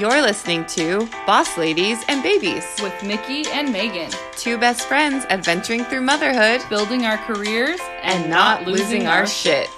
You're 0.00 0.22
listening 0.22 0.64
to 0.68 1.06
Boss 1.26 1.58
Ladies 1.58 2.02
and 2.08 2.22
Babies, 2.22 2.64
with 2.82 3.02
Mickey 3.02 3.44
and 3.50 3.70
Megan, 3.70 4.10
two 4.32 4.56
best 4.56 4.88
friends 4.88 5.26
adventuring 5.28 5.84
through 5.84 6.00
motherhood 6.00 6.62
building 6.70 7.04
our 7.04 7.18
careers 7.18 7.78
and, 8.00 8.30
not 8.30 8.66
losing 8.66 9.06
our 9.06 9.26
shit. 9.26 9.68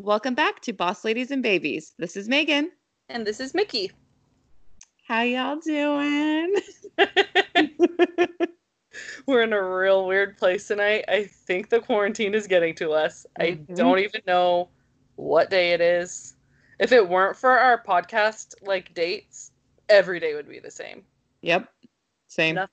Welcome 0.00 0.34
back 0.34 0.58
to 0.62 0.72
Boss 0.72 1.04
Ladies 1.04 1.30
and 1.30 1.40
Babies. 1.40 1.92
This 1.98 2.16
is 2.16 2.28
Megan. 2.28 2.72
And 3.08 3.24
this 3.24 3.38
is 3.38 3.54
Mickey. 3.54 3.92
How 5.06 5.22
y'all 5.22 5.60
doing? 5.64 6.56
We're 9.26 9.42
in 9.42 9.52
a 9.52 9.62
real 9.62 10.08
weird 10.08 10.36
place 10.36 10.66
tonight. 10.66 11.04
I 11.06 11.26
think 11.46 11.68
the 11.68 11.78
quarantine 11.78 12.34
is 12.34 12.48
getting 12.48 12.74
to 12.74 12.90
us. 12.90 13.24
Mhm. 13.38 13.44
I 13.44 13.50
don't 13.74 14.00
even 14.00 14.22
know 14.26 14.68
what 15.22 15.50
day 15.50 15.72
it 15.72 15.80
is. 15.80 16.34
If 16.78 16.92
it 16.92 17.08
weren't 17.08 17.36
for 17.36 17.50
our 17.50 17.82
podcast 17.82 18.54
like 18.62 18.92
dates, 18.94 19.52
every 19.88 20.18
day 20.20 20.34
would 20.34 20.48
be 20.48 20.58
the 20.58 20.70
same. 20.70 21.02
Yep. 21.42 21.68
Same. 22.28 22.56
No- 22.56 22.66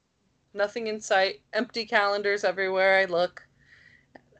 Nothing 0.55 0.87
in 0.87 0.99
sight, 0.99 1.41
empty 1.53 1.85
calendars 1.85 2.43
everywhere 2.43 2.97
I 2.97 3.05
look. 3.05 3.47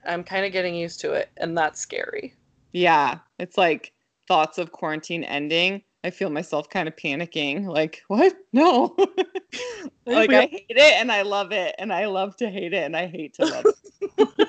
I'm 0.08 0.24
kind 0.24 0.44
of 0.44 0.52
getting 0.52 0.74
used 0.74 1.00
to 1.02 1.14
it, 1.14 1.30
and 1.38 1.56
that's 1.56 1.80
scary. 1.80 2.34
Yeah. 2.72 3.20
It's 3.38 3.60
like 3.60 3.94
thoughts 4.28 4.58
of 4.58 4.72
quarantine 4.72 5.24
ending. 5.24 5.84
I 6.04 6.10
feel 6.10 6.30
myself 6.30 6.70
kind 6.70 6.88
of 6.88 6.96
panicking. 6.96 7.68
Like, 7.68 8.02
what? 8.08 8.34
No. 8.54 8.96
like, 10.06 10.32
I 10.32 10.46
hate 10.48 10.66
it 10.70 10.94
and 11.00 11.12
I 11.12 11.24
love 11.24 11.52
it. 11.52 11.76
And 11.78 11.92
I 11.92 12.06
love 12.06 12.38
to 12.38 12.50
hate 12.50 12.74
it 12.74 12.84
and 12.84 12.96
I 12.96 13.08
hate 13.08 13.34
to 13.36 13.46
love 13.46 13.66
it. 13.66 14.49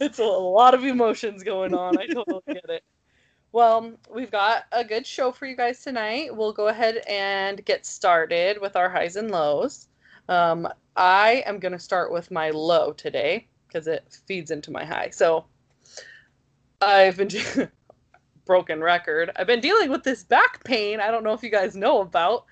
it's 0.00 0.18
a 0.18 0.24
lot 0.24 0.74
of 0.74 0.84
emotions 0.84 1.42
going 1.42 1.74
on. 1.74 1.98
I 1.98 2.06
totally 2.06 2.42
get 2.48 2.68
it. 2.68 2.84
Well, 3.52 3.92
we've 4.12 4.30
got 4.30 4.64
a 4.72 4.84
good 4.84 5.06
show 5.06 5.30
for 5.30 5.46
you 5.46 5.56
guys 5.56 5.82
tonight. 5.82 6.34
We'll 6.34 6.52
go 6.52 6.68
ahead 6.68 7.02
and 7.08 7.64
get 7.64 7.86
started 7.86 8.60
with 8.60 8.74
our 8.74 8.88
highs 8.88 9.16
and 9.16 9.30
lows. 9.30 9.88
Um, 10.28 10.68
I 10.96 11.44
am 11.46 11.58
going 11.58 11.72
to 11.72 11.78
start 11.78 12.12
with 12.12 12.30
my 12.30 12.50
low 12.50 12.92
today 12.92 13.46
because 13.68 13.86
it 13.86 14.18
feeds 14.26 14.50
into 14.50 14.70
my 14.70 14.84
high. 14.84 15.10
So 15.10 15.44
I've 16.80 17.16
been 17.16 17.28
broken 18.44 18.80
record. 18.80 19.30
I've 19.36 19.46
been 19.46 19.60
dealing 19.60 19.90
with 19.90 20.02
this 20.02 20.24
back 20.24 20.64
pain. 20.64 21.00
I 21.00 21.10
don't 21.10 21.24
know 21.24 21.32
if 21.32 21.42
you 21.42 21.50
guys 21.50 21.76
know 21.76 22.00
about, 22.00 22.44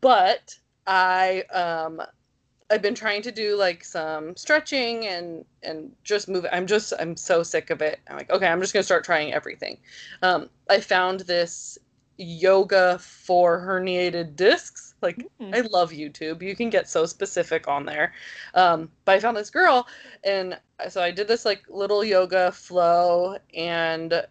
but 0.00 0.54
I 0.86 1.42
um 1.52 2.02
I've 2.72 2.80
been 2.80 2.94
trying 2.94 3.20
to 3.22 3.30
do 3.30 3.54
like 3.56 3.84
some 3.84 4.34
stretching 4.34 5.06
and 5.06 5.44
and 5.62 5.92
just 6.04 6.26
move. 6.26 6.46
I'm 6.50 6.66
just 6.66 6.94
I'm 6.98 7.16
so 7.16 7.42
sick 7.42 7.68
of 7.68 7.82
it. 7.82 8.00
I'm 8.08 8.16
like, 8.16 8.30
okay, 8.30 8.46
I'm 8.46 8.60
just 8.62 8.72
gonna 8.72 8.82
start 8.82 9.04
trying 9.04 9.34
everything. 9.34 9.76
Um, 10.22 10.48
I 10.70 10.80
found 10.80 11.20
this 11.20 11.76
yoga 12.16 12.98
for 12.98 13.60
herniated 13.60 14.36
discs. 14.36 14.94
Like, 15.02 15.26
Mm. 15.40 15.56
I 15.56 15.60
love 15.62 15.90
YouTube. 15.90 16.42
You 16.42 16.54
can 16.54 16.70
get 16.70 16.88
so 16.88 17.06
specific 17.06 17.66
on 17.66 17.84
there. 17.84 18.12
Um, 18.54 18.88
but 19.04 19.16
I 19.16 19.18
found 19.18 19.36
this 19.36 19.50
girl, 19.50 19.88
and 20.22 20.56
so 20.88 21.02
I 21.02 21.10
did 21.10 21.26
this 21.26 21.44
like 21.44 21.64
little 21.68 22.04
yoga 22.04 22.52
flow, 22.52 23.36
and 23.52 24.24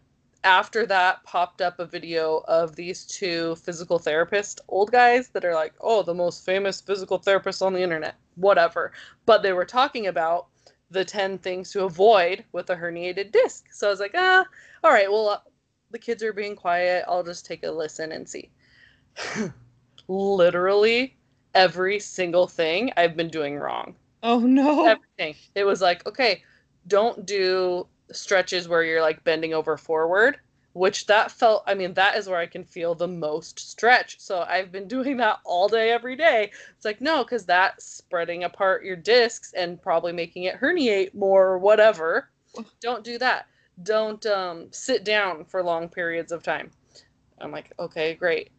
after 0.44 0.86
that 0.88 1.24
popped 1.24 1.62
up 1.62 1.80
a 1.80 1.86
video 1.86 2.44
of 2.48 2.76
these 2.76 3.06
two 3.06 3.56
physical 3.58 4.00
therapist 4.00 4.62
old 4.68 4.92
guys 4.92 5.30
that 5.30 5.46
are 5.46 5.54
like, 5.54 5.74
oh, 5.82 6.04
the 6.04 6.14
most 6.14 6.46
famous 6.46 6.82
physical 6.82 7.20
therapists 7.20 7.62
on 7.66 7.74
the 7.74 7.82
internet, 7.82 8.16
whatever. 8.36 8.92
But 9.26 9.44
they 9.44 9.54
were 9.54 9.66
talking 9.66 10.08
about 10.08 10.48
the 10.90 11.06
10 11.06 11.38
things 11.40 11.72
to 11.72 11.84
avoid 11.84 12.44
with 12.52 12.70
a 12.70 12.76
herniated 12.76 13.32
disc. 13.32 13.66
So 13.72 13.88
I 13.88 13.92
was 13.92 14.00
like, 14.00 14.14
ah, 14.16 14.46
all 14.84 14.92
right, 14.92 15.12
well, 15.12 15.30
uh, 15.30 15.38
the 15.92 16.00
kids 16.00 16.24
are 16.24 16.34
being 16.34 16.56
quiet. 16.56 17.06
I'll 17.08 17.24
just 17.24 17.46
take 17.46 17.64
a 17.64 17.72
listen 17.72 18.12
and 18.12 18.28
see. 18.28 18.52
Literally 20.08 21.18
every 21.54 22.00
single 22.00 22.48
thing 22.48 22.92
I've 22.98 23.16
been 23.16 23.30
doing 23.30 23.58
wrong 23.58 23.96
Oh 24.24 24.40
no. 24.40 24.86
everything. 24.86 25.36
It 25.56 25.64
was 25.66 25.82
like, 25.82 26.06
okay, 26.08 26.44
don't 26.88 27.26
do 27.26 27.88
stretches 28.12 28.68
where 28.68 28.84
you're 28.84 29.02
like 29.02 29.24
bending 29.24 29.54
over 29.54 29.78
forward, 29.78 30.40
which 30.74 31.06
that 31.08 31.32
felt, 31.32 31.64
I 31.68 31.74
mean, 31.74 31.94
that 31.96 32.18
is 32.18 32.28
where 32.30 32.40
I 32.40 32.46
can 32.46 32.64
feel 32.64 32.96
the 32.96 33.08
most 33.08 33.60
stretch. 33.60 34.20
So 34.20 34.42
I've 34.48 34.72
been 34.72 34.88
doing 34.88 35.18
that 35.18 35.40
all 35.46 35.68
day, 35.68 35.92
every 35.92 36.16
day. 36.16 36.52
It's 36.76 36.86
like, 36.86 37.02
no, 37.02 37.24
because 37.24 37.46
that's 37.46 37.86
spreading 37.86 38.44
apart 38.44 38.86
your 38.86 38.96
discs 38.96 39.54
and 39.54 39.82
probably 39.82 40.14
making 40.14 40.44
it 40.44 40.60
herniate 40.60 41.14
more 41.14 41.46
or 41.48 41.58
whatever. 41.58 42.30
Don't 42.82 43.04
do 43.04 43.18
that. 43.20 43.48
Don't 43.84 44.26
um, 44.26 44.68
sit 44.72 45.04
down 45.04 45.46
for 45.46 45.64
long 45.64 45.90
periods 45.90 46.32
of 46.32 46.44
time. 46.44 46.72
I'm 47.40 47.52
like, 47.52 47.74
okay, 47.80 48.14
great. 48.14 48.52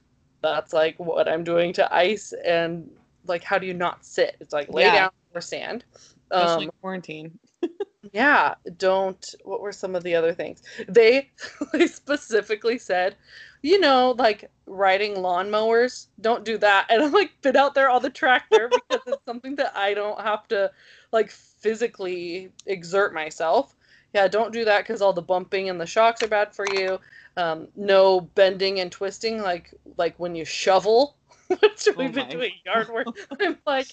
That's 0.43 0.73
like 0.73 0.99
what 0.99 1.29
I'm 1.29 1.45
doing 1.45 1.73
to 1.75 1.95
ice 1.95 2.33
and 2.45 2.91
like, 3.27 3.45
how 3.45 3.59
do 3.59 3.67
you 3.67 3.75
not 3.75 4.05
sit? 4.05 4.37
It's 4.41 4.53
like 4.53 4.69
lay 4.73 4.85
Yeah. 4.85 4.93
down 4.93 5.11
or 5.35 5.41
stand. 5.41 5.85
Especially 6.33 6.67
Um, 6.67 6.71
quarantine. 6.81 7.39
yeah, 8.13 8.55
don't. 8.77 9.35
What 9.45 9.61
were 9.61 9.73
some 9.73 9.95
of 9.95 10.03
the 10.03 10.15
other 10.15 10.33
things? 10.35 10.63
They, 10.89 11.31
they 11.73 11.87
specifically 11.87 12.79
said, 12.79 13.17
you 13.63 13.79
know, 13.79 14.15
like 14.19 14.51
riding 14.67 15.15
lawnmowers, 15.15 16.07
don't 16.21 16.45
do 16.45 16.59
that. 16.59 16.87
And 16.91 17.03
I'm 17.03 17.13
like, 17.13 17.31
been 17.43 17.57
out 17.57 17.75
there 17.75 17.89
on 17.91 18.03
the 18.03 18.11
tractor 18.11 18.69
because 18.89 19.03
it's 19.07 19.25
something 19.25 19.55
that 19.57 19.77
I 19.77 19.95
don't 19.95 20.21
have 20.21 20.49
to 20.49 20.71
like 21.13 21.31
physically 21.31 22.51
exert 22.67 23.15
myself. 23.15 23.77
Yeah, 24.15 24.29
don't 24.29 24.53
do 24.53 24.65
that 24.65 24.83
because 24.83 25.01
all 25.01 25.13
the 25.13 25.23
bumping 25.23 25.71
and 25.71 25.81
the 25.81 25.87
shocks 25.87 26.23
are 26.23 26.29
bad 26.29 26.55
for 26.55 26.67
you. 26.75 26.99
Um, 27.37 27.69
no 27.77 28.21
bending 28.21 28.81
and 28.81 28.93
twisting, 28.93 29.41
like 29.41 29.73
like 29.97 30.19
when 30.19 30.35
you 30.35 30.45
shovel, 30.45 31.17
which 31.47 31.89
Oh 31.89 31.95
we've 31.97 32.13
been 32.13 32.29
doing 32.29 32.53
yard 32.67 32.89
work. 32.91 33.07
I'm 33.41 33.57
like, 33.67 33.87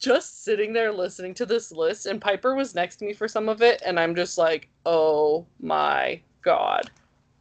just 0.00 0.44
sitting 0.44 0.72
there 0.72 0.90
listening 0.92 1.34
to 1.34 1.46
this 1.46 1.70
list 1.70 2.06
and 2.06 2.20
Piper 2.20 2.54
was 2.54 2.74
next 2.74 2.96
to 2.96 3.04
me 3.04 3.12
for 3.12 3.28
some 3.28 3.48
of 3.48 3.62
it 3.62 3.82
and 3.84 4.00
I'm 4.00 4.16
just 4.16 4.38
like, 4.38 4.68
"Oh 4.86 5.46
my 5.60 6.20
god." 6.42 6.90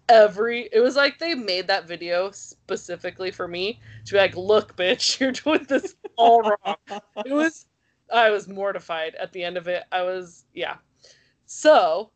Every 0.09 0.69
it 0.71 0.81
was 0.81 0.95
like 0.95 1.17
they 1.19 1.35
made 1.35 1.67
that 1.67 1.87
video 1.87 2.31
specifically 2.31 3.31
for 3.31 3.47
me 3.47 3.79
to 4.05 4.11
be 4.13 4.17
like, 4.17 4.35
"Look, 4.35 4.75
bitch, 4.75 5.19
you're 5.19 5.31
doing 5.31 5.65
this 5.67 5.95
all 6.17 6.41
wrong." 6.41 6.75
It 7.25 7.33
was 7.33 7.65
I 8.13 8.29
was 8.29 8.47
mortified 8.47 9.15
at 9.15 9.31
the 9.31 9.43
end 9.43 9.57
of 9.57 9.67
it. 9.67 9.83
I 9.91 10.03
was 10.03 10.45
yeah. 10.53 10.75
So 11.45 12.11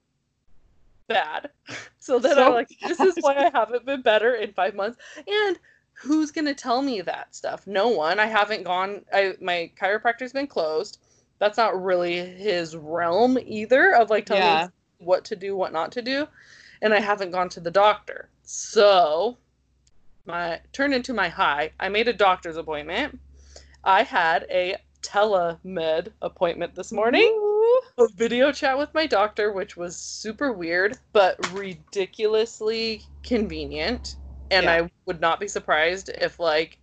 bad. 1.07 1.49
So 1.99 2.19
then 2.19 2.35
So 2.35 2.47
I'm 2.47 2.53
like, 2.53 2.67
this 2.85 2.99
is 2.99 3.15
why 3.21 3.33
I 3.33 3.49
haven't 3.57 3.85
been 3.85 4.01
better 4.01 4.33
in 4.33 4.51
5 4.51 4.75
months. 4.75 4.97
And 5.25 5.57
who's 6.03 6.31
going 6.31 6.45
to 6.45 6.53
tell 6.53 6.81
me 6.81 7.01
that 7.01 7.35
stuff? 7.35 7.65
No 7.65 7.87
one. 7.87 8.19
I 8.19 8.25
haven't 8.25 8.63
gone 8.63 9.05
I 9.13 9.33
my 9.41 9.71
chiropractor's 9.79 10.33
been 10.33 10.47
closed. 10.47 10.99
That's 11.39 11.57
not 11.57 11.81
really 11.81 12.17
his 12.17 12.75
realm 12.75 13.37
either 13.43 13.95
of 13.95 14.09
like 14.09 14.25
telling 14.25 14.43
Yeah. 14.43 14.67
me 14.67 15.05
what 15.05 15.25
to 15.25 15.35
do, 15.35 15.55
what 15.55 15.73
not 15.73 15.91
to 15.93 16.01
do. 16.01 16.27
And 16.81 16.93
I 16.93 16.99
haven't 16.99 17.31
gone 17.31 17.49
to 17.49 17.59
the 17.59 17.71
doctor. 17.71 18.29
So 18.43 19.37
my 20.25 20.59
turned 20.71 20.93
into 20.93 21.13
my 21.13 21.29
high. 21.29 21.71
I 21.79 21.89
made 21.89 22.07
a 22.07 22.13
doctor's 22.13 22.57
appointment. 22.57 23.19
I 23.83 24.03
had 24.03 24.45
a 24.49 24.77
telemed 25.01 26.09
appointment 26.21 26.75
this 26.75 26.91
morning 26.91 27.39
a 27.97 28.07
video 28.15 28.51
chat 28.51 28.77
with 28.77 28.93
my 28.93 29.05
doctor, 29.05 29.51
which 29.51 29.77
was 29.77 29.95
super 29.95 30.51
weird, 30.51 30.97
but 31.11 31.37
ridiculously 31.53 33.03
convenient. 33.23 34.15
And 34.53 34.65
Yeah. 34.65 34.73
I 34.83 34.91
would 35.05 35.19
not 35.19 35.39
be 35.39 35.47
surprised 35.47 36.09
if 36.09 36.39
like 36.39 36.77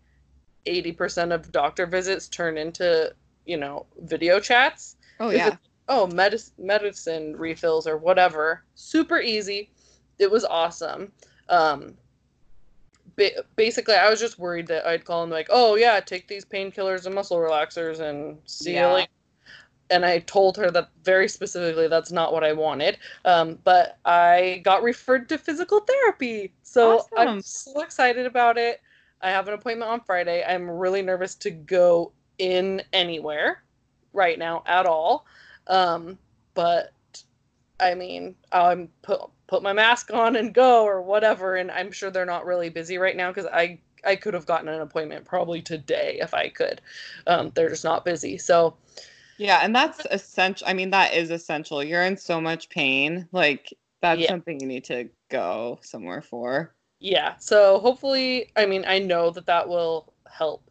80% 0.67 1.33
of 1.33 1.51
doctor 1.53 1.87
visits 1.87 2.29
turn 2.29 2.59
into, 2.59 3.15
you 3.47 3.57
know, 3.57 3.87
video 4.03 4.41
chats. 4.41 4.97
Oh 5.19 5.31
yeah. 5.31 5.57
oh, 5.89 6.07
medicine, 6.07 6.55
medicine 6.59 7.37
refills 7.37 7.87
or 7.87 7.97
whatever. 7.97 8.65
Super 8.75 9.21
easy. 9.21 9.71
It 10.19 10.31
was 10.31 10.45
awesome. 10.45 11.13
Um, 11.49 11.95
ba- 13.17 13.45
basically, 13.57 13.95
I 13.95 14.09
was 14.09 14.21
just 14.21 14.39
worried 14.39 14.67
that 14.69 14.87
I'd 14.87 15.05
call 15.05 15.23
him 15.25 15.31
like, 15.31 15.49
oh 15.51 15.75
yeah, 15.77 16.01
take 16.01 16.29
these 16.29 16.45
painkillers 16.45 17.07
and 17.07 17.15
muscle 17.15 17.39
relaxers 17.39 18.01
and 18.01 18.39
see 18.47 18.75
Yeah. 18.75 18.89
you 18.89 18.95
later. 18.95 19.09
And 19.91 20.05
I 20.05 20.21
told 20.21 20.57
her 20.57 20.71
that 20.71 20.91
very 21.03 21.29
specifically 21.29 21.89
that's 21.89 22.13
not 22.13 22.33
what 22.33 22.45
I 22.45 22.53
wanted. 22.53 22.99
Um, 23.25 23.59
but 23.65 23.99
I 24.05 24.61
got 24.65 24.83
referred 24.83 25.29
to 25.31 25.39
physical 25.39 25.81
therapy, 25.81 26.53
so 26.63 26.99
Awesome. 26.99 27.19
I'm 27.19 27.43
so 27.43 27.81
excited 27.83 28.27
about 28.27 28.57
it. 28.57 28.81
I 29.23 29.31
have 29.31 29.49
an 29.49 29.55
appointment 29.55 29.91
on 29.91 30.01
Friday. 30.01 30.45
I'm 30.47 30.71
really 30.71 31.03
nervous 31.03 31.35
to 31.37 31.51
go 31.51 32.13
in 32.39 32.83
anywhere 32.93 33.63
right 34.13 34.39
now 34.39 34.63
at 34.67 34.87
all. 34.87 35.27
Um, 35.67 36.19
but 36.55 36.93
I 37.79 37.95
mean, 37.95 38.35
I'm 38.53 38.89
put 39.03 39.21
put 39.47 39.63
my 39.63 39.73
mask 39.73 40.13
on 40.13 40.37
and 40.37 40.55
go 40.55 40.85
or 40.85 41.03
whatever. 41.03 41.57
And 41.57 41.71
I'm 41.71 41.93
sure 41.93 42.11
they're 42.11 42.25
not 42.25 42.47
really 42.47 42.71
busy 42.71 42.99
right 42.99 43.17
now 43.17 43.31
because 43.31 43.47
I 43.47 43.79
I 44.05 44.17
could 44.17 44.35
have 44.35 44.47
gotten 44.47 44.69
an 44.69 44.81
appointment 44.81 45.25
probably 45.25 45.61
today 45.61 46.19
if 46.21 46.33
I 46.33 46.49
could. 46.49 46.81
Um, 47.27 47.53
they're 47.55 47.69
just 47.69 47.85
not 47.85 48.05
busy. 48.05 48.39
So 48.39 48.77
Yeah, 49.41 49.61
and 49.63 49.75
that's 49.75 50.05
essential. 50.11 50.67
I 50.69 50.75
mean, 50.75 50.91
that 50.91 51.15
is 51.15 51.31
essential. 51.31 51.83
You're 51.83 52.03
in 52.05 52.17
so 52.19 52.41
much 52.41 52.69
pain. 52.69 53.27
Like 53.33 53.73
that's 54.03 54.21
Yeah. 54.21 54.27
something 54.27 54.61
you 54.61 54.67
need 54.67 54.85
to 54.85 55.09
go 55.31 55.79
somewhere 55.83 56.21
for. 56.23 56.75
Yeah. 56.99 57.37
So 57.39 57.79
hopefully, 57.81 58.51
I 58.57 58.67
mean, 58.67 58.85
I 58.87 58.99
know 58.99 59.31
that 59.31 59.47
that 59.47 59.69
will 59.69 60.13
help. 60.31 60.71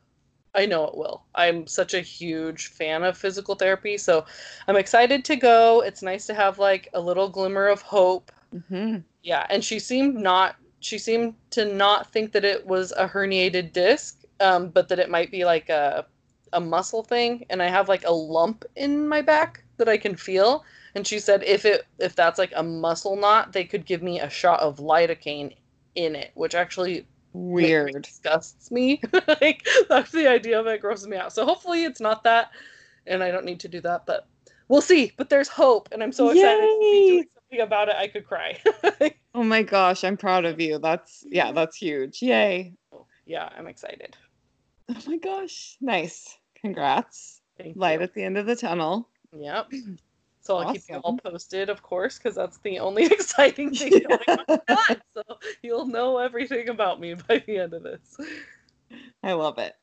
I 0.56 0.66
know 0.66 0.86
it 0.86 0.98
will. 0.98 1.26
I'm 1.36 1.68
such 1.68 1.94
a 1.94 2.02
huge 2.02 2.68
fan 2.68 3.04
of 3.04 3.18
physical 3.18 3.56
therapy, 3.56 3.98
so 3.98 4.26
I'm 4.68 4.76
excited 4.78 5.26
to 5.26 5.36
go. 5.36 5.82
It's 5.82 6.02
nice 6.02 6.26
to 6.28 6.34
have 6.34 6.60
like 6.60 6.90
a 6.94 7.00
little 7.02 7.30
glimmer 7.30 7.68
of 7.68 7.82
hope. 7.82 8.32
hmm 8.52 9.04
Yeah, 9.24 9.46
and 9.50 9.64
she 9.64 9.80
seemed 9.80 10.16
not 10.16 10.58
she 10.82 10.98
seemed 10.98 11.36
to 11.52 11.66
not 11.66 12.12
think 12.12 12.32
that 12.34 12.46
it 12.46 12.66
was 12.66 12.94
a 12.94 13.08
herniated 13.08 13.74
disc, 13.74 14.24
um, 14.40 14.70
but 14.70 14.90
that 14.90 15.00
it 15.00 15.10
might 15.10 15.32
be 15.32 15.46
like 15.46 15.70
a 15.70 16.06
a 16.54 16.60
muscle 16.60 17.04
thing. 17.04 17.46
And 17.50 17.62
I 17.62 17.70
have 17.70 17.90
like 17.90 18.06
a 18.06 18.12
lump 18.12 18.66
in 18.76 19.08
my 19.08 19.22
back 19.22 19.64
that 19.78 19.90
I 19.90 19.98
can 19.98 20.16
feel. 20.16 20.64
And 20.96 21.06
she 21.06 21.20
said 21.20 21.44
if 21.44 21.66
it 21.66 21.86
if 22.00 22.16
that's 22.16 22.40
like 22.40 22.54
a 22.56 22.64
muscle 22.64 23.16
knot, 23.16 23.54
they 23.54 23.64
could 23.64 23.86
give 23.86 24.02
me 24.02 24.20
a 24.20 24.30
shot 24.30 24.60
of 24.60 24.78
lidocaine 24.78 25.56
in 25.96 26.16
it, 26.16 26.32
which 26.34 26.56
actually 26.56 27.06
Weird. 27.34 28.04
disgusts 28.04 28.72
me. 28.72 29.02
like 29.42 29.66
that's 29.88 30.12
the 30.12 30.28
idea 30.28 30.60
of 30.60 30.68
it 30.68 30.82
grosses 30.82 31.08
me 31.08 31.18
out. 31.18 31.34
So 31.34 31.46
hopefully 31.46 31.84
it's 31.84 32.02
not 32.02 32.24
that, 32.24 32.52
and 33.06 33.24
I 33.24 33.32
don't 33.32 33.46
need 33.46 33.60
to 33.62 33.68
do 33.68 33.82
that. 33.82 34.06
But 34.06 34.28
we'll 34.68 34.82
see. 34.82 35.12
But 35.16 35.30
there's 35.30 35.48
hope, 35.48 35.90
and 35.92 36.02
I'm 36.02 36.12
so 36.12 36.30
excited 36.30 36.62
to 36.62 36.80
be 36.82 37.08
doing 37.08 37.26
something 37.36 37.62
about 37.62 37.90
it. 37.90 37.96
I 37.96 38.08
could 38.08 38.26
cry. 38.26 38.60
Oh 39.36 39.44
my 39.44 39.62
gosh, 39.62 40.04
I'm 40.04 40.18
proud 40.18 40.46
of 40.46 40.60
you. 40.60 40.80
That's 40.80 41.24
yeah, 41.30 41.52
that's 41.52 41.78
huge. 41.78 42.22
Yay. 42.22 42.74
yeah, 43.26 43.50
I'm 43.56 43.68
excited. 43.68 44.18
Oh 44.90 45.02
my 45.06 45.18
gosh. 45.18 45.78
Nice. 45.80 46.36
Congrats. 46.62 47.42
Thank 47.58 47.76
Light 47.78 48.00
you. 48.00 48.04
at 48.04 48.14
the 48.14 48.24
end 48.24 48.38
of 48.38 48.46
the 48.46 48.56
tunnel. 48.56 49.10
Yep. 49.38 49.72
So 50.42 50.58
I'll 50.58 50.74
keep 50.74 50.84
you 50.90 50.96
all 50.98 51.18
posted, 51.18 51.70
of 51.70 51.84
course, 51.84 52.18
because 52.18 52.36
that's 52.36 52.58
the 52.60 52.80
only 52.80 53.06
exciting 53.12 53.74
thing 53.74 54.04
going 54.08 54.40
on. 54.70 54.98
So 55.14 55.24
you'll 55.62 55.86
know 55.86 56.18
everything 56.18 56.70
about 56.70 57.00
me 57.00 57.14
by 57.14 57.44
the 57.46 57.60
end 57.60 57.74
of 57.74 57.84
this. 57.84 58.18
I 59.22 59.34
love 59.34 59.58
it. 59.58 59.76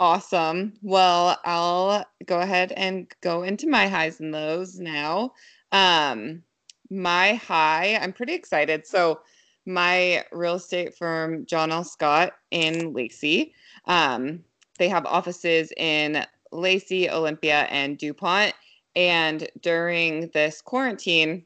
Awesome. 0.00 0.74
Well, 0.82 1.38
I'll 1.44 2.04
go 2.26 2.40
ahead 2.40 2.72
and 2.72 3.12
go 3.20 3.42
into 3.42 3.68
my 3.68 3.88
highs 3.88 4.20
and 4.20 4.32
lows 4.32 4.78
now. 4.78 5.32
Um, 5.72 6.42
my 6.90 7.34
high, 7.34 7.98
I'm 8.00 8.12
pretty 8.12 8.34
excited. 8.34 8.86
So, 8.86 9.20
my 9.66 10.24
real 10.32 10.54
estate 10.54 10.96
firm, 10.96 11.44
John 11.44 11.70
L. 11.70 11.84
Scott 11.84 12.32
in 12.50 12.94
Lacey, 12.94 13.52
um, 13.84 14.42
they 14.78 14.88
have 14.88 15.04
offices 15.06 15.72
in 15.76 16.24
Lacey, 16.52 17.10
Olympia, 17.10 17.66
and 17.70 17.98
DuPont. 17.98 18.54
And 18.96 19.48
during 19.60 20.28
this 20.28 20.60
quarantine, 20.60 21.44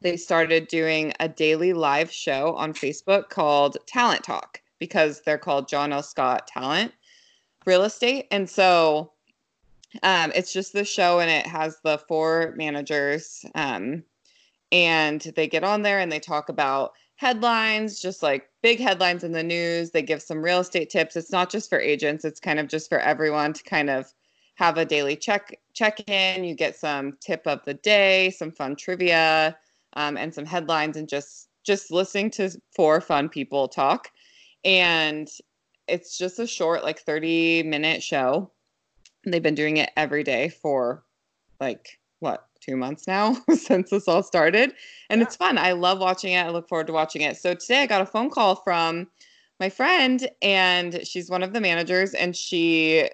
they 0.00 0.16
started 0.16 0.68
doing 0.68 1.12
a 1.20 1.28
daily 1.28 1.72
live 1.72 2.10
show 2.10 2.54
on 2.54 2.72
Facebook 2.72 3.28
called 3.28 3.76
Talent 3.86 4.24
Talk 4.24 4.60
because 4.78 5.22
they're 5.22 5.38
called 5.38 5.68
John 5.68 5.92
L. 5.92 6.02
Scott 6.02 6.46
Talent 6.46 6.92
Real 7.66 7.82
Estate. 7.82 8.26
And 8.30 8.48
so 8.48 9.12
um, 10.02 10.32
it's 10.34 10.52
just 10.52 10.72
the 10.72 10.84
show, 10.84 11.20
and 11.20 11.30
it 11.30 11.46
has 11.46 11.78
the 11.82 11.98
four 12.08 12.54
managers. 12.56 13.44
Um, 13.54 14.04
and 14.72 15.20
they 15.36 15.48
get 15.48 15.64
on 15.64 15.82
there 15.82 15.98
and 15.98 16.10
they 16.10 16.20
talk 16.20 16.48
about 16.48 16.92
headlines, 17.16 18.00
just 18.00 18.22
like 18.22 18.48
big 18.62 18.78
headlines 18.78 19.24
in 19.24 19.32
the 19.32 19.42
news. 19.42 19.90
They 19.90 20.02
give 20.02 20.22
some 20.22 20.42
real 20.42 20.60
estate 20.60 20.90
tips. 20.90 21.16
It's 21.16 21.32
not 21.32 21.50
just 21.50 21.68
for 21.68 21.80
agents, 21.80 22.24
it's 22.24 22.40
kind 22.40 22.58
of 22.58 22.68
just 22.68 22.88
for 22.88 22.98
everyone 23.00 23.52
to 23.52 23.62
kind 23.64 23.90
of 23.90 24.12
have 24.54 24.78
a 24.78 24.84
daily 24.84 25.16
check 25.16 25.58
check 25.72 26.08
in. 26.08 26.44
You 26.44 26.54
get 26.54 26.76
some 26.76 27.16
tip 27.20 27.46
of 27.46 27.64
the 27.64 27.74
day, 27.74 28.30
some 28.30 28.50
fun 28.50 28.76
trivia, 28.76 29.56
um, 29.94 30.16
and 30.16 30.32
some 30.34 30.46
headlines, 30.46 30.96
and 30.96 31.08
just 31.08 31.48
just 31.64 31.90
listening 31.90 32.30
to 32.30 32.50
four 32.74 33.00
fun 33.00 33.28
people 33.28 33.68
talk. 33.68 34.10
And 34.64 35.28
it's 35.86 36.18
just 36.18 36.38
a 36.38 36.46
short, 36.46 36.84
like 36.84 37.00
30 37.00 37.64
minute 37.64 38.02
show. 38.02 38.50
They've 39.24 39.42
been 39.42 39.54
doing 39.54 39.78
it 39.78 39.90
every 39.96 40.22
day 40.22 40.48
for 40.48 41.04
like 41.60 41.97
two 42.68 42.76
months 42.76 43.06
now 43.06 43.34
since 43.54 43.90
this 43.90 44.08
all 44.08 44.22
started 44.22 44.74
and 45.10 45.20
Yeah. 45.20 45.26
it's 45.26 45.36
fun. 45.36 45.58
I 45.58 45.72
love 45.72 46.00
watching 46.00 46.32
it. 46.34 46.40
I 46.44 46.50
look 46.50 46.68
forward 46.68 46.86
to 46.88 46.92
watching 46.92 47.22
it. 47.22 47.36
So 47.38 47.54
today 47.54 47.82
i 47.82 47.86
got 47.86 48.02
a 48.02 48.06
phone 48.06 48.30
call 48.30 48.56
from 48.56 49.08
my 49.60 49.70
friend 49.70 50.28
and 50.42 51.06
she's 51.06 51.30
one 51.30 51.42
of 51.42 51.52
the 51.52 51.60
managers 51.60 52.14
and 52.14 52.36
she 52.36 53.08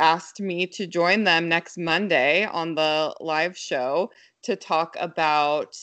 asked 0.00 0.40
me 0.40 0.66
to 0.66 0.86
join 0.86 1.24
them 1.24 1.48
next 1.48 1.78
monday 1.78 2.44
on 2.44 2.74
the 2.74 3.14
live 3.20 3.56
show 3.56 4.10
to 4.42 4.56
talk 4.56 4.96
about 5.00 5.76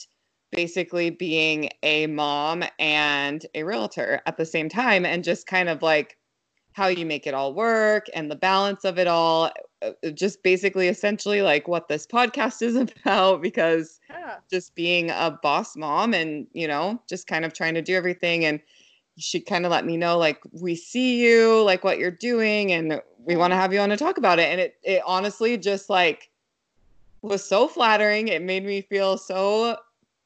basically 0.52 1.10
being 1.10 1.68
a 1.82 2.06
mom 2.06 2.62
and 2.78 3.46
a 3.54 3.64
realtor 3.64 4.20
at 4.26 4.36
the 4.36 4.46
same 4.46 4.68
time 4.68 5.04
and 5.04 5.24
just 5.24 5.46
kind 5.48 5.68
of 5.68 5.82
like 5.82 6.16
how 6.72 6.86
you 6.86 7.06
make 7.06 7.26
it 7.26 7.34
all 7.34 7.54
work 7.54 8.06
and 8.14 8.30
the 8.30 8.36
balance 8.36 8.84
of 8.84 8.98
it 8.98 9.08
all 9.08 9.50
Uh, 9.84 10.10
just 10.10 10.42
basically 10.42 10.88
essentially 10.88 11.42
like 11.42 11.68
what 11.68 11.88
this 11.88 12.06
podcast 12.06 12.62
is 12.62 12.76
about 13.04 13.42
because 13.42 14.00
Yeah. 14.10 14.36
just 14.50 14.74
being 14.74 15.10
a 15.10 15.38
boss 15.42 15.76
mom 15.76 16.14
and 16.14 16.46
you 16.52 16.66
know 16.66 17.00
just 17.08 17.26
kind 17.26 17.44
of 17.44 17.52
trying 17.52 17.74
to 17.74 17.82
do 17.82 17.94
everything 17.94 18.44
and 18.44 18.60
she 19.18 19.40
kind 19.40 19.64
of 19.64 19.70
let 19.70 19.84
me 19.84 19.96
know 19.96 20.18
like 20.18 20.40
we 20.52 20.74
see 20.74 21.22
you 21.22 21.62
like 21.62 21.84
what 21.84 21.98
you're 21.98 22.10
doing 22.10 22.72
and 22.72 23.00
we 23.18 23.36
want 23.36 23.52
to 23.52 23.56
have 23.56 23.72
you 23.72 23.80
on 23.80 23.88
to 23.88 23.96
talk 23.96 24.18
about 24.18 24.38
it 24.38 24.50
and 24.50 24.60
it 24.60 24.76
it 24.82 25.02
honestly 25.06 25.56
just 25.58 25.90
like 25.90 26.30
was 27.22 27.44
so 27.44 27.68
flattering 27.68 28.28
it 28.28 28.42
made 28.42 28.64
me 28.64 28.80
feel 28.80 29.16
so 29.18 29.76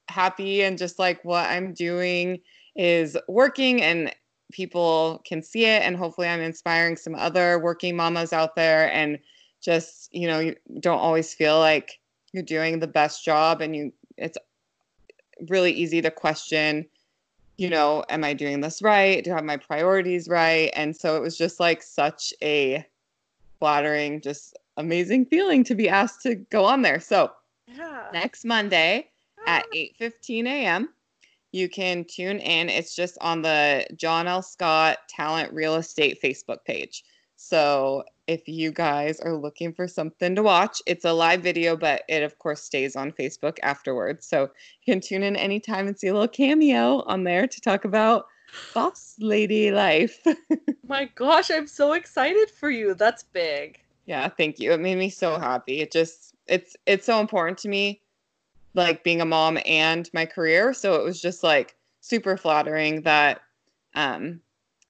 happy 0.09 0.63
and 0.63 0.79
just 0.79 0.99
like 0.99 1.25
what 1.25 1.47
I'm 1.47 1.75
doing 1.75 2.41
is 2.77 3.17
working 3.29 3.83
and 3.83 4.15
people 4.53 5.23
can 5.27 5.43
see 5.43 5.65
it 5.67 5.83
and 5.83 5.97
hopefully 5.97 6.29
I'm 6.29 6.41
inspiring 6.41 6.97
some 6.97 7.15
other 7.15 7.59
working 7.59 7.97
mamas 7.97 8.33
out 8.33 8.57
there 8.57 8.93
and 8.93 9.19
just 9.61 10.09
you 10.15 10.27
know 10.27 10.39
you 10.39 10.57
don't 10.81 10.99
always 11.01 11.35
feel 11.35 11.59
like 11.59 11.99
you're 12.33 12.43
doing 12.43 12.79
the 12.79 12.87
best 12.87 13.25
job 13.25 13.61
and 13.61 13.75
you 13.75 13.93
it's 14.17 14.39
really 15.49 15.73
easy 15.73 16.03
to 16.03 16.11
question 16.11 16.87
you 17.57 17.69
know 17.71 18.05
am 18.09 18.25
I 18.25 18.35
doing 18.35 18.61
this 18.61 18.83
right 18.83 19.23
do 19.23 19.33
I 19.33 19.37
have 19.37 19.45
my 19.45 19.57
priorities 19.57 20.29
right 20.29 20.71
and 20.75 20.97
so 20.97 21.17
it 21.17 21.21
was 21.21 21.37
just 21.37 21.61
like 21.61 21.83
such 21.83 22.33
a 22.43 22.85
flattering 23.59 24.21
just 24.21 24.57
amazing 24.77 25.27
feeling 25.27 25.65
to 25.65 25.75
be 25.75 25.89
asked 25.89 26.23
to 26.23 26.37
go 26.37 26.65
on 26.65 26.83
there 26.83 27.01
so 27.01 27.33
Yeah. 27.67 28.07
next 28.13 28.45
Monday 28.45 29.11
at 29.47 29.65
ah. 29.67 29.75
8:15 29.75 30.47
a.m. 30.47 30.89
You 31.53 31.69
can 31.69 32.05
tune 32.05 32.39
in. 32.41 32.69
It's 32.69 32.95
just 32.95 33.17
on 33.23 33.41
the 33.43 33.87
John 33.97 34.27
L. 34.27 34.43
Scott 34.43 34.99
Talent 35.09 35.53
Real 35.53 35.77
Estate 35.77 36.21
Facebook 36.23 36.63
page. 36.67 37.05
So 37.37 38.05
if 38.29 38.47
you 38.47 38.71
guys 38.71 39.19
are 39.21 39.35
looking 39.35 39.73
for 39.73 39.89
something 39.89 40.35
to 40.37 40.43
watch, 40.43 40.83
it's 40.87 41.07
a 41.07 41.13
live 41.13 41.43
video, 41.43 41.77
but 41.77 42.03
it 42.09 42.23
of 42.23 42.39
course 42.39 42.63
stays 42.63 42.95
on 42.95 43.11
Facebook 43.11 43.57
afterwards. 43.63 44.27
So 44.27 44.43
you 44.43 44.93
can 44.93 45.01
tune 45.01 45.23
in 45.23 45.35
anytime 45.35 45.89
and 45.89 45.99
see 45.99 46.09
a 46.09 46.13
little 46.13 46.29
cameo 46.29 47.03
on 47.07 47.25
there 47.25 47.49
to 47.49 47.61
talk 47.63 47.87
about 47.87 48.27
boss 48.75 49.17
lady 49.19 49.71
life. 49.71 50.23
My 50.87 51.07
gosh, 51.15 51.51
I'm 51.51 51.67
so 51.67 51.95
excited 51.95 52.51
for 52.51 52.71
you. 52.71 52.95
That's 52.95 53.23
big. 53.23 53.81
Yeah, 54.05 54.29
thank 54.29 54.59
you. 54.59 54.73
It 54.73 54.81
made 54.81 54.99
me 54.99 55.09
so 55.09 55.39
happy. 55.39 55.81
It 55.81 55.91
just 55.91 56.35
it's 56.47 56.77
it's 56.85 57.07
so 57.07 57.21
important 57.21 57.57
to 57.59 57.69
me 57.69 58.03
like 58.75 59.05
being 59.05 59.23
a 59.23 59.27
mom 59.27 59.59
and 59.65 60.09
my 60.13 60.27
career, 60.27 60.75
so 60.75 60.95
it 60.97 61.05
was 61.05 61.21
just 61.21 61.43
like 61.43 61.77
super 62.01 62.37
flattering 62.37 63.03
that 63.03 63.41
um 63.95 64.41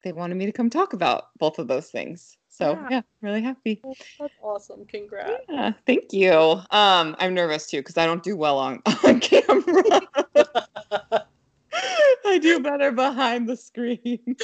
they 0.02 0.12
wanted 0.12 0.37
me 0.37 0.47
to 0.47 0.52
come 0.52 0.71
talk 0.71 0.92
about 0.92 1.28
both 1.38 1.61
of 1.61 1.68
those 1.68 1.88
things. 1.88 2.37
So, 2.59 2.73
Yeah. 2.73 2.87
yeah, 2.91 3.03
really 3.23 3.41
happy. 3.41 3.81
That's 4.19 4.35
awesome. 4.43 4.85
Congrats. 4.87 5.45
Yeah, 5.49 5.73
thank 5.87 6.12
you. 6.12 6.33
Um 6.73 7.15
I'm 7.21 7.33
nervous 7.33 7.69
too 7.71 7.85
cuz 7.85 7.97
I 7.97 8.05
don't 8.05 8.25
do 8.25 8.37
well 8.37 8.59
on 8.59 8.83
on 9.05 9.21
camera. 9.21 10.00
I 12.25 12.38
do 12.38 12.59
better 12.59 12.91
behind 12.91 13.49
the 13.49 13.57
screen. 13.57 14.19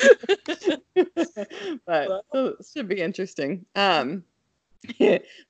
but 1.86 2.24
so 2.32 2.46
it 2.46 2.66
should 2.72 2.86
be 2.86 3.00
interesting. 3.00 3.66
Um 3.74 4.22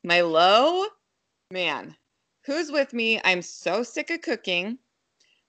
my 0.03 0.23
low 0.23 0.87
man, 1.51 1.95
who's 2.47 2.73
with 2.73 2.95
me? 2.95 3.21
I'm 3.25 3.43
so 3.43 3.83
sick 3.83 4.09
of 4.09 4.23
cooking. 4.23 4.79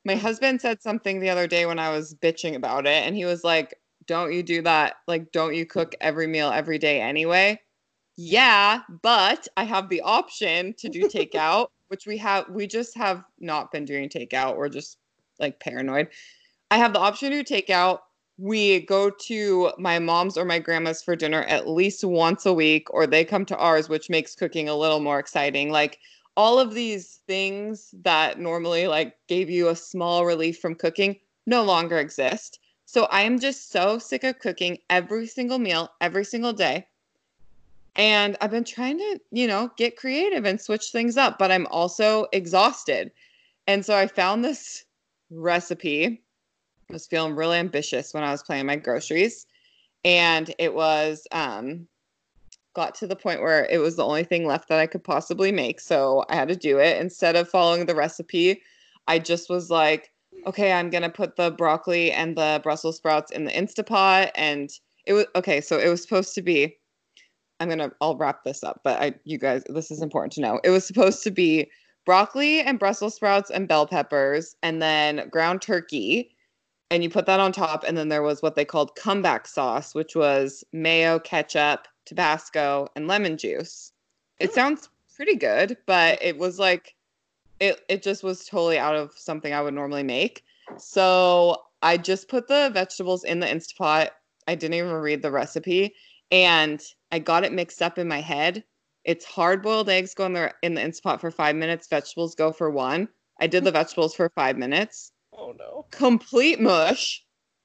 My 0.03 0.15
husband 0.15 0.59
said 0.59 0.81
something 0.81 1.21
the 1.21 1.29
other 1.29 1.47
day 1.47 1.65
when 1.65 1.79
I 1.79 1.91
was 1.91 2.13
bitching 2.13 2.55
about 2.55 2.85
it, 2.85 3.07
and 3.07 3.15
he 3.15 3.23
was 3.23 3.45
like, 3.45 3.73
Don't 4.07 4.33
you 4.33 4.43
do 4.43 4.61
that? 4.63 4.95
Like, 5.07 5.31
don't 5.31 5.55
you 5.55 5.65
cook 5.65 5.95
every 6.01 6.27
meal 6.27 6.49
every 6.49 6.77
day 6.77 7.01
anyway? 7.01 7.59
Yeah, 8.17 8.81
but 9.01 9.47
I 9.57 9.63
have 9.63 9.89
the 9.89 10.01
option 10.01 10.73
to 10.77 10.89
do 10.89 11.07
takeout, 11.07 11.67
which 11.89 12.05
we 12.07 12.17
have, 12.17 12.49
we 12.49 12.67
just 12.67 12.95
have 12.97 13.23
not 13.39 13.71
been 13.71 13.85
doing 13.85 14.09
takeout. 14.09 14.57
We're 14.57 14.69
just 14.69 14.97
like 15.39 15.59
paranoid. 15.59 16.07
I 16.71 16.77
have 16.77 16.93
the 16.93 16.99
option 16.99 17.31
to 17.31 17.43
takeout. 17.43 17.99
We 18.37 18.81
go 18.81 19.09
to 19.09 19.71
my 19.77 19.99
mom's 19.99 20.37
or 20.37 20.45
my 20.45 20.59
grandma's 20.59 21.01
for 21.01 21.15
dinner 21.15 21.43
at 21.43 21.69
least 21.69 22.03
once 22.03 22.45
a 22.45 22.53
week, 22.53 22.93
or 22.93 23.07
they 23.07 23.23
come 23.23 23.45
to 23.45 23.57
ours, 23.57 23.89
which 23.89 24.09
makes 24.09 24.35
cooking 24.35 24.67
a 24.67 24.75
little 24.75 24.99
more 24.99 25.19
exciting. 25.19 25.71
Like 25.71 25.99
all 26.35 26.59
of 26.59 26.73
these 26.73 27.21
things 27.27 27.93
that 28.03 28.39
normally 28.39 28.87
like 28.87 29.15
gave 29.27 29.49
you 29.49 29.69
a 29.69 29.75
small 29.75 30.25
relief 30.25 30.59
from 30.59 30.75
cooking, 30.75 31.17
no 31.45 31.63
longer 31.63 31.97
exist. 31.97 32.59
So 32.85 33.05
I 33.05 33.21
am 33.21 33.39
just 33.39 33.71
so 33.71 33.97
sick 33.97 34.23
of 34.23 34.39
cooking 34.39 34.77
every 34.89 35.27
single 35.27 35.59
meal, 35.59 35.91
every 36.01 36.23
single 36.23 36.53
day. 36.53 36.87
And 37.95 38.35
I've 38.41 38.51
been 38.51 38.63
trying 38.63 38.97
to, 38.97 39.19
you 39.31 39.47
know, 39.47 39.71
get 39.77 39.97
creative 39.97 40.45
and 40.45 40.59
switch 40.59 40.91
things 40.91 41.17
up, 41.17 41.39
but 41.39 41.51
I'm 41.51 41.67
also 41.67 42.27
exhausted. 42.33 43.11
And 43.67 43.85
so 43.85 43.95
I 43.95 44.07
found 44.07 44.43
this 44.43 44.85
recipe. 45.29 46.21
I 46.89 46.93
was 46.93 47.07
feeling 47.07 47.35
really 47.35 47.57
ambitious 47.57 48.13
when 48.13 48.23
I 48.23 48.31
was 48.31 48.43
planning 48.43 48.65
my 48.65 48.75
groceries. 48.75 49.47
And 50.03 50.53
it 50.59 50.73
was 50.73 51.25
um 51.31 51.87
got 52.75 52.93
to 52.95 53.07
the 53.07 53.15
point 53.15 53.41
where 53.41 53.65
it 53.71 53.77
was 53.77 53.95
the 53.95 54.05
only 54.05 54.25
thing 54.25 54.45
left 54.45 54.67
that 54.67 54.79
I 54.79 54.85
could 54.85 55.03
possibly 55.03 55.51
make. 55.51 55.79
So 55.79 56.25
I 56.29 56.35
had 56.35 56.49
to 56.49 56.55
do 56.55 56.77
it. 56.77 57.01
Instead 57.01 57.35
of 57.37 57.49
following 57.49 57.85
the 57.85 57.95
recipe, 57.95 58.61
I 59.07 59.17
just 59.17 59.49
was 59.49 59.71
like, 59.71 60.11
okay, 60.45 60.71
I'm 60.73 60.89
gonna 60.89 61.09
put 61.09 61.35
the 61.35 61.51
broccoli 61.51 62.11
and 62.11 62.37
the 62.37 62.59
Brussels 62.63 62.97
sprouts 62.97 63.31
in 63.31 63.45
the 63.45 63.51
Instapot. 63.51 64.31
And 64.35 64.69
it 65.05 65.13
was 65.13 65.25
okay, 65.35 65.61
so 65.61 65.79
it 65.79 65.89
was 65.89 66.01
supposed 66.01 66.35
to 66.35 66.41
be 66.41 66.77
I'm 67.59 67.69
gonna 67.69 67.91
I'll 68.01 68.17
wrap 68.17 68.43
this 68.43 68.63
up, 68.63 68.81
but 68.83 69.01
I 69.01 69.13
you 69.23 69.37
guys 69.37 69.63
this 69.67 69.91
is 69.91 70.01
important 70.01 70.33
to 70.33 70.41
know. 70.41 70.59
It 70.63 70.69
was 70.69 70.85
supposed 70.85 71.23
to 71.23 71.31
be 71.31 71.69
broccoli 72.05 72.61
and 72.61 72.79
Brussels 72.79 73.15
sprouts 73.15 73.49
and 73.49 73.67
bell 73.67 73.87
peppers 73.87 74.55
and 74.61 74.81
then 74.81 75.27
ground 75.29 75.61
turkey. 75.61 76.31
And 76.91 77.03
you 77.03 77.09
put 77.09 77.25
that 77.25 77.39
on 77.39 77.51
top, 77.51 77.83
and 77.83 77.97
then 77.97 78.09
there 78.09 78.21
was 78.21 78.43
what 78.43 78.53
they 78.53 78.63
called 78.63 78.95
comeback 78.95 79.47
sauce, 79.47 79.95
which 79.95 80.15
was 80.15 80.63
mayo, 80.71 81.17
ketchup, 81.17 81.87
Tabasco, 82.05 82.87
and 82.95 83.07
lemon 83.07 83.37
juice. 83.37 83.91
It 84.39 84.53
sounds 84.53 84.87
pretty 85.15 85.35
good, 85.35 85.77
but 85.87 86.21
it 86.21 86.37
was 86.37 86.59
like 86.59 86.93
it 87.59 87.81
it 87.89 88.03
just 88.03 88.23
was 88.23 88.45
totally 88.45 88.77
out 88.77 88.95
of 88.95 89.11
something 89.15 89.53
I 89.53 89.61
would 89.61 89.73
normally 89.73 90.03
make. 90.03 90.43
So 90.77 91.57
I 91.81 91.97
just 91.97 92.27
put 92.27 92.47
the 92.47 92.71
vegetables 92.73 93.23
in 93.23 93.39
the 93.39 93.47
Instapot. 93.47 94.09
I 94.47 94.55
didn't 94.55 94.75
even 94.75 94.91
read 94.93 95.21
the 95.21 95.31
recipe, 95.31 95.93
and 96.31 96.81
I 97.11 97.19
got 97.19 97.43
it 97.43 97.53
mixed 97.53 97.81
up 97.81 97.97
in 97.97 98.07
my 98.07 98.21
head. 98.21 98.63
It's 99.03 99.25
hard 99.25 99.61
boiled 99.61 99.89
eggs 99.89 100.13
go 100.13 100.25
in 100.25 100.33
the 100.33 100.53
in 100.63 100.73
the 100.73 100.81
Instapot 100.81 101.21
for 101.21 101.31
five 101.31 101.55
minutes. 101.55 101.87
Vegetables 101.87 102.35
go 102.35 102.51
for 102.51 102.69
one. 102.69 103.07
I 103.39 103.47
did 103.47 103.63
the 103.63 103.71
vegetables 103.79 104.15
for 104.15 104.29
five 104.35 104.57
minutes. 104.57 105.11
Oh 105.33 105.53
no. 105.57 105.85
Complete 105.91 106.59
mush. 106.59 107.23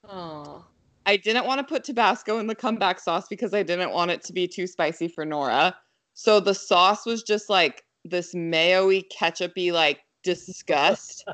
Oh. 0.09 0.65
I 1.07 1.17
didn't 1.17 1.47
want 1.47 1.59
to 1.59 1.65
put 1.65 1.83
Tabasco 1.83 2.39
in 2.39 2.47
the 2.47 2.55
comeback 2.55 3.01
sauce 3.01 3.27
because 3.29 3.55
I 3.55 3.63
didn't 3.63 3.93
want 3.93 4.11
it 4.11 4.23
to 4.25 4.33
be 4.33 4.47
too 4.47 4.67
spicy 4.67 5.09
for 5.09 5.25
Nora. 5.25 5.75
So 6.15 6.41
the 6.41 6.55
sauce 6.55 7.07
was 7.07 7.23
just 7.23 7.49
like 7.49 7.85
this 8.05 8.35
mayo-y, 8.35 9.05
ketchup-y, 9.11 9.71
like 9.71 10.01
disgust. 10.23 11.25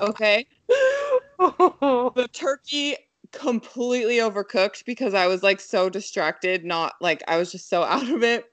Okay. 0.00 0.46
the 1.38 2.28
turkey 2.32 2.96
completely 3.32 4.18
overcooked 4.18 4.84
because 4.84 5.14
I 5.14 5.26
was 5.26 5.42
like 5.42 5.60
so 5.60 5.90
distracted, 5.90 6.64
not 6.64 6.94
like 7.00 7.22
I 7.28 7.36
was 7.36 7.52
just 7.52 7.68
so 7.68 7.82
out 7.84 8.08
of 8.08 8.22
it. 8.22 8.46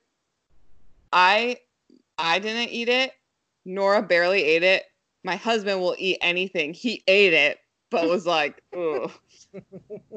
I 1.14 1.58
I 2.18 2.40
didn't 2.40 2.70
eat 2.70 2.90
it. 2.90 3.14
Nora 3.66 4.02
barely 4.02 4.44
ate 4.44 4.64
it. 4.64 4.84
My 5.24 5.36
husband 5.36 5.80
will 5.80 5.96
eat 6.00 6.18
anything. 6.22 6.74
He 6.74 7.04
ate 7.08 7.34
it, 7.34 7.60
but 7.92 8.08
was 8.08 8.26
like, 8.26 8.62
ugh. 8.76 9.12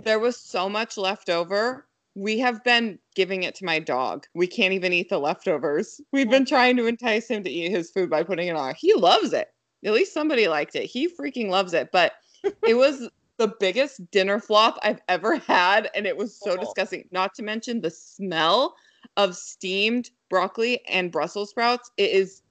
There 0.04 0.18
was 0.18 0.36
so 0.36 0.68
much 0.68 0.96
left 0.96 1.28
over. 1.28 1.86
We 2.14 2.38
have 2.38 2.62
been 2.62 2.98
giving 3.14 3.42
it 3.42 3.54
to 3.56 3.64
my 3.64 3.78
dog. 3.78 4.26
We 4.34 4.46
can't 4.46 4.72
even 4.72 4.92
eat 4.92 5.08
the 5.08 5.18
leftovers. 5.18 6.00
We've 6.12 6.30
been 6.30 6.44
trying 6.46 6.76
to 6.76 6.86
entice 6.86 7.28
him 7.28 7.42
to 7.44 7.50
eat 7.50 7.70
his 7.70 7.90
food 7.90 8.10
by 8.10 8.22
putting 8.22 8.48
it 8.48 8.56
on. 8.56 8.74
He 8.76 8.94
loves 8.94 9.32
it. 9.32 9.48
At 9.84 9.92
least 9.92 10.14
somebody 10.14 10.48
liked 10.48 10.76
it. 10.76 10.84
He 10.84 11.08
freaking 11.08 11.48
loves 11.48 11.74
it. 11.74 11.90
But 11.92 12.12
it 12.66 12.74
was 12.74 13.08
the 13.38 13.52
biggest 13.58 14.10
dinner 14.10 14.38
flop 14.38 14.78
I've 14.82 15.00
ever 15.08 15.36
had. 15.36 15.90
And 15.94 16.06
it 16.06 16.16
was 16.16 16.36
so 16.36 16.56
disgusting. 16.56 17.08
Not 17.10 17.34
to 17.34 17.42
mention 17.42 17.80
the 17.80 17.90
smell 17.90 18.76
of 19.16 19.36
steamed 19.36 20.10
broccoli 20.30 20.80
and 20.86 21.10
Brussels 21.10 21.50
sprouts. 21.50 21.90
It 21.96 22.10
is 22.10 22.42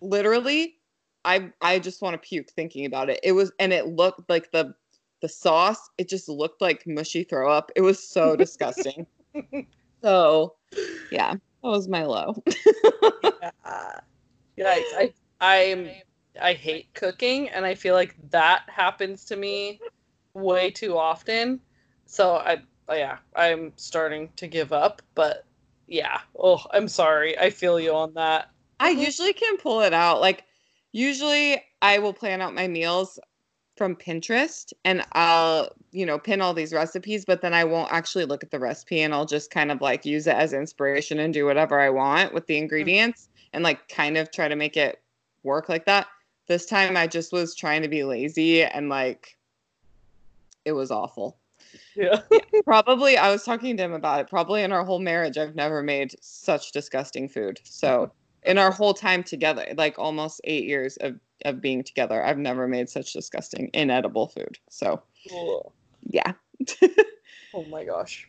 literally 0.00 0.76
I 1.24 1.50
I 1.60 1.78
just 1.78 2.00
want 2.00 2.14
to 2.14 2.26
puke 2.26 2.50
thinking 2.50 2.86
about 2.86 3.10
it. 3.10 3.20
It 3.22 3.32
was 3.32 3.52
and 3.58 3.72
it 3.72 3.88
looked 3.88 4.30
like 4.30 4.50
the 4.52 4.74
the 5.26 5.32
sauce, 5.32 5.90
it 5.98 6.08
just 6.08 6.28
looked 6.28 6.60
like 6.60 6.86
mushy 6.86 7.24
throw 7.24 7.50
up. 7.50 7.72
It 7.74 7.80
was 7.80 8.08
so 8.08 8.36
disgusting. 8.44 9.06
So 10.00 10.54
yeah, 11.10 11.32
that 11.32 11.40
was 11.68 11.88
my 11.88 12.04
low. 12.04 12.42
Yeah. 14.58 14.70
Yikes. 14.78 14.92
I 14.94 15.12
I'm 15.40 15.90
I 16.40 16.52
hate 16.54 16.86
cooking 16.94 17.48
and 17.50 17.66
I 17.66 17.74
feel 17.74 17.94
like 17.94 18.14
that 18.30 18.62
happens 18.68 19.24
to 19.26 19.36
me 19.36 19.80
way 20.34 20.70
too 20.70 20.96
often. 20.96 21.60
So 22.06 22.36
I 22.36 22.62
yeah, 22.88 23.18
I'm 23.34 23.72
starting 23.76 24.30
to 24.36 24.46
give 24.46 24.72
up, 24.72 25.02
but 25.14 25.44
yeah. 25.88 26.20
Oh, 26.38 26.62
I'm 26.72 26.88
sorry. 26.88 27.38
I 27.38 27.50
feel 27.50 27.78
you 27.78 27.92
on 27.92 28.14
that. 28.14 28.48
I 28.80 28.90
usually 28.90 29.32
can 29.32 29.56
pull 29.58 29.82
it 29.82 29.92
out. 29.92 30.20
Like 30.20 30.44
usually 30.92 31.62
I 31.82 31.98
will 31.98 32.14
plan 32.14 32.40
out 32.40 32.54
my 32.54 32.68
meals 32.68 33.18
from 33.76 33.94
Pinterest 33.94 34.72
and 34.84 35.04
I'll, 35.12 35.70
you 35.92 36.06
know, 36.06 36.18
pin 36.18 36.40
all 36.40 36.54
these 36.54 36.72
recipes, 36.72 37.24
but 37.24 37.42
then 37.42 37.54
I 37.54 37.64
won't 37.64 37.92
actually 37.92 38.24
look 38.24 38.42
at 38.42 38.50
the 38.50 38.58
recipe 38.58 39.02
and 39.02 39.14
I'll 39.14 39.26
just 39.26 39.50
kind 39.50 39.70
of 39.70 39.80
like 39.80 40.04
use 40.04 40.26
it 40.26 40.34
as 40.34 40.52
inspiration 40.52 41.18
and 41.18 41.32
do 41.32 41.44
whatever 41.44 41.80
I 41.80 41.90
want 41.90 42.32
with 42.32 42.46
the 42.46 42.54
mm. 42.54 42.62
ingredients 42.62 43.28
and 43.52 43.62
like 43.62 43.88
kind 43.88 44.16
of 44.16 44.30
try 44.30 44.48
to 44.48 44.56
make 44.56 44.76
it 44.76 45.00
work 45.42 45.68
like 45.68 45.84
that. 45.86 46.06
This 46.46 46.66
time 46.66 46.96
I 46.96 47.06
just 47.06 47.32
was 47.32 47.54
trying 47.54 47.82
to 47.82 47.88
be 47.88 48.04
lazy 48.04 48.62
and 48.62 48.88
like 48.88 49.36
it 50.64 50.72
was 50.72 50.90
awful. 50.90 51.38
Yeah. 51.94 52.20
Probably 52.64 53.16
I 53.16 53.30
was 53.30 53.44
talking 53.44 53.76
to 53.76 53.82
him 53.82 53.92
about 53.92 54.20
it. 54.20 54.30
Probably 54.30 54.62
in 54.62 54.72
our 54.72 54.84
whole 54.84 55.00
marriage 55.00 55.38
I've 55.38 55.54
never 55.54 55.82
made 55.82 56.14
such 56.20 56.72
disgusting 56.72 57.28
food. 57.28 57.60
So 57.64 58.10
in 58.46 58.58
our 58.58 58.70
whole 58.70 58.94
time 58.94 59.22
together, 59.22 59.66
like 59.76 59.98
almost 59.98 60.40
eight 60.44 60.64
years 60.64 60.96
of, 60.98 61.18
of 61.44 61.60
being 61.60 61.82
together, 61.82 62.24
I've 62.24 62.38
never 62.38 62.66
made 62.66 62.88
such 62.88 63.12
disgusting, 63.12 63.70
inedible 63.74 64.28
food. 64.28 64.58
So 64.70 65.02
yeah. 66.02 66.32
Oh 67.54 67.64
my 67.64 67.84
gosh. 67.84 68.28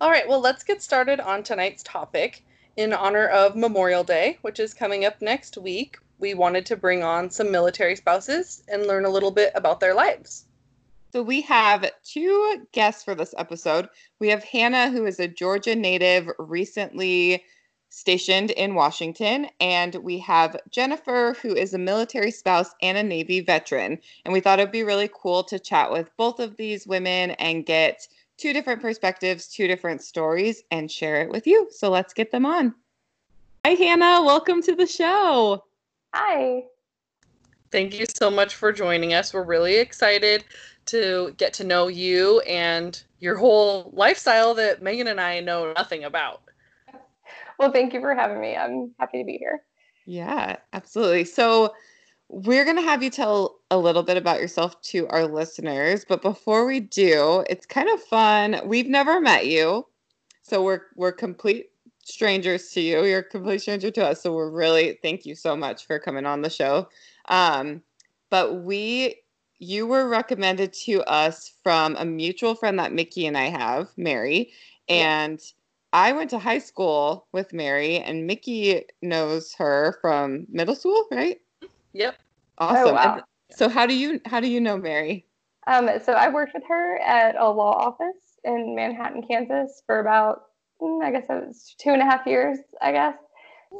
All 0.00 0.10
right, 0.10 0.26
well, 0.26 0.40
let's 0.40 0.64
get 0.64 0.80
started 0.80 1.20
on 1.20 1.42
tonight's 1.42 1.82
topic. 1.82 2.42
In 2.78 2.94
honor 2.94 3.26
of 3.26 3.54
Memorial 3.54 4.02
Day, 4.02 4.38
which 4.40 4.58
is 4.58 4.72
coming 4.72 5.04
up 5.04 5.20
next 5.20 5.58
week, 5.58 5.98
we 6.18 6.32
wanted 6.32 6.64
to 6.66 6.76
bring 6.76 7.02
on 7.02 7.28
some 7.28 7.50
military 7.50 7.94
spouses 7.94 8.62
and 8.68 8.86
learn 8.86 9.04
a 9.04 9.10
little 9.10 9.30
bit 9.30 9.52
about 9.54 9.78
their 9.78 9.92
lives. 9.92 10.46
So 11.12 11.22
we 11.22 11.42
have 11.42 11.90
two 12.02 12.66
guests 12.72 13.04
for 13.04 13.14
this 13.14 13.34
episode. 13.36 13.90
We 14.18 14.28
have 14.30 14.42
Hannah, 14.42 14.90
who 14.90 15.04
is 15.04 15.20
a 15.20 15.28
Georgia 15.28 15.76
native, 15.76 16.30
recently 16.38 17.44
stationed 17.92 18.50
in 18.52 18.74
Washington, 18.74 19.46
and 19.60 19.96
we 19.96 20.18
have 20.18 20.56
Jennifer, 20.70 21.36
who 21.42 21.54
is 21.54 21.74
a 21.74 21.78
military 21.78 22.30
spouse 22.30 22.74
and 22.80 22.96
a 22.96 23.02
Navy 23.02 23.40
veteran. 23.40 23.98
And 24.24 24.32
we 24.32 24.40
thought 24.40 24.58
it'd 24.58 24.72
be 24.72 24.82
really 24.82 25.10
cool 25.12 25.44
to 25.44 25.58
chat 25.58 25.92
with 25.92 26.08
both 26.16 26.40
of 26.40 26.56
these 26.56 26.86
women 26.86 27.32
and 27.32 27.66
get 27.66 28.08
two 28.38 28.54
different 28.54 28.80
perspectives, 28.80 29.46
two 29.46 29.68
different 29.68 30.00
stories, 30.00 30.62
and 30.70 30.90
share 30.90 31.20
it 31.20 31.28
with 31.28 31.46
you. 31.46 31.68
So 31.70 31.90
let's 31.90 32.14
get 32.14 32.30
them 32.30 32.46
on. 32.46 32.74
Hi, 33.62 33.72
Hannah. 33.72 34.22
Welcome 34.22 34.62
to 34.62 34.74
the 34.74 34.86
show. 34.86 35.62
Hi. 36.14 36.64
Thank 37.70 37.98
you 37.98 38.06
so 38.06 38.30
much 38.30 38.54
for 38.54 38.72
joining 38.72 39.12
us. 39.12 39.34
We're 39.34 39.44
really 39.44 39.76
excited 39.76 40.44
to 40.86 41.34
get 41.36 41.52
to 41.54 41.64
know 41.64 41.88
you 41.88 42.40
and 42.40 43.02
your 43.20 43.36
whole 43.36 43.90
lifestyle 43.92 44.54
that 44.54 44.82
Megan 44.82 45.08
and 45.08 45.20
I 45.20 45.40
know 45.40 45.74
nothing 45.74 46.04
about. 46.04 46.40
Well, 47.62 47.70
thank 47.70 47.94
you 47.94 48.00
for 48.00 48.12
having 48.12 48.40
me. 48.40 48.56
I'm 48.56 48.90
happy 48.98 49.18
to 49.18 49.24
be 49.24 49.38
here. 49.38 49.62
Yeah, 50.04 50.56
absolutely. 50.72 51.24
So, 51.24 51.72
we're 52.28 52.64
going 52.64 52.76
to 52.76 52.82
have 52.82 53.04
you 53.04 53.10
tell 53.10 53.60
a 53.70 53.78
little 53.78 54.02
bit 54.02 54.16
about 54.16 54.40
yourself 54.40 54.80
to 54.82 55.06
our 55.08 55.26
listeners, 55.26 56.04
but 56.04 56.22
before 56.22 56.66
we 56.66 56.80
do, 56.80 57.44
it's 57.48 57.64
kind 57.64 57.88
of 57.88 58.02
fun. 58.02 58.60
We've 58.64 58.88
never 58.88 59.20
met 59.20 59.46
you. 59.46 59.86
So, 60.42 60.60
we're 60.60 60.80
we're 60.96 61.12
complete 61.12 61.66
strangers 62.02 62.70
to 62.70 62.80
you. 62.80 63.04
You're 63.04 63.20
a 63.20 63.24
complete 63.24 63.60
stranger 63.60 63.92
to 63.92 64.06
us. 64.08 64.24
So, 64.24 64.34
we're 64.34 64.50
really 64.50 64.98
thank 65.00 65.24
you 65.24 65.36
so 65.36 65.54
much 65.54 65.86
for 65.86 66.00
coming 66.00 66.26
on 66.26 66.42
the 66.42 66.50
show. 66.50 66.88
Um, 67.28 67.80
but 68.28 68.64
we 68.64 69.20
you 69.60 69.86
were 69.86 70.08
recommended 70.08 70.72
to 70.72 71.04
us 71.04 71.52
from 71.62 71.94
a 71.96 72.04
mutual 72.04 72.56
friend 72.56 72.76
that 72.80 72.92
Mickey 72.92 73.24
and 73.26 73.38
I 73.38 73.50
have, 73.50 73.88
Mary, 73.96 74.50
and 74.88 75.40
I 75.92 76.12
went 76.12 76.30
to 76.30 76.38
high 76.38 76.58
school 76.58 77.26
with 77.32 77.52
Mary, 77.52 77.98
and 77.98 78.26
Mickey 78.26 78.84
knows 79.02 79.54
her 79.58 79.98
from 80.00 80.46
middle 80.48 80.74
school, 80.74 81.06
right? 81.10 81.38
Yep. 81.92 82.16
Awesome. 82.58 82.88
Oh, 82.88 82.92
wow. 82.94 83.14
And 83.14 83.22
so 83.50 83.68
how 83.68 83.86
do 83.86 83.94
you 83.94 84.20
how 84.24 84.40
do 84.40 84.48
you 84.48 84.60
know 84.60 84.76
Mary? 84.76 85.26
Um, 85.66 85.90
so 86.02 86.12
I 86.12 86.28
worked 86.28 86.54
with 86.54 86.64
her 86.68 86.98
at 86.98 87.36
a 87.36 87.48
law 87.48 87.74
office 87.74 88.38
in 88.44 88.74
Manhattan, 88.74 89.22
Kansas 89.22 89.82
for 89.86 90.00
about, 90.00 90.44
mm, 90.80 91.04
I 91.04 91.10
guess 91.12 91.26
it 91.28 91.46
was 91.46 91.74
two 91.78 91.90
and 91.90 92.02
a 92.02 92.04
half 92.04 92.26
years, 92.26 92.58
I 92.80 92.92
guess. 92.92 93.16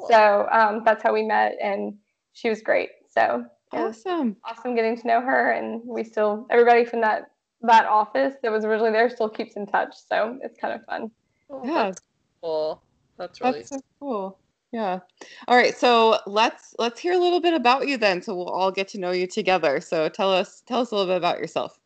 So 0.09 0.49
um, 0.53 0.83
that's 0.85 1.03
how 1.03 1.13
we 1.13 1.23
met, 1.23 1.57
and 1.61 1.95
she 2.35 2.49
was 2.49 2.63
great. 2.63 2.91
So 3.09 3.45
Yeah. 3.73 3.87
Awesome. 3.89 4.37
awesome 4.45 4.75
getting 4.75 4.97
to 4.99 5.07
know 5.07 5.21
her 5.21 5.53
and 5.53 5.81
we 5.85 6.05
still 6.05 6.47
everybody 6.51 6.85
from 6.85 7.01
that 7.01 7.31
that 7.63 7.87
office 7.87 8.35
that 8.43 8.53
was 8.53 8.65
originally 8.65 8.93
there 8.93 9.09
still 9.09 9.31
keeps 9.31 9.57
in 9.57 9.67
touch 9.67 9.95
so 9.95 10.39
it's 10.43 10.59
kind 10.61 10.75
of 10.75 10.85
fun 10.85 11.11
Oh, 11.53 11.63
Yeah. 11.65 11.85
That's 11.85 12.01
cool. 12.43 12.83
That's 13.19 13.41
really 13.41 13.59
That's 13.59 13.69
so 13.71 13.81
cool. 14.01 14.39
Yeah. 14.73 15.01
All 15.49 15.57
right. 15.57 15.77
So 15.77 16.19
let's 16.27 16.75
let's 16.79 16.99
hear 16.99 17.13
a 17.13 17.19
little 17.19 17.41
bit 17.41 17.55
about 17.55 17.87
you 17.87 17.99
then, 17.99 18.23
so 18.23 18.35
we'll 18.35 18.49
all 18.49 18.73
get 18.73 18.89
to 18.89 18.99
know 18.99 19.11
you 19.11 19.27
together. 19.27 19.81
So 19.81 20.09
tell 20.09 20.33
us 20.33 20.63
tell 20.67 20.81
us 20.81 20.91
a 20.91 20.95
little 20.97 21.11
bit 21.13 21.19
about 21.19 21.39
yourself. 21.39 21.79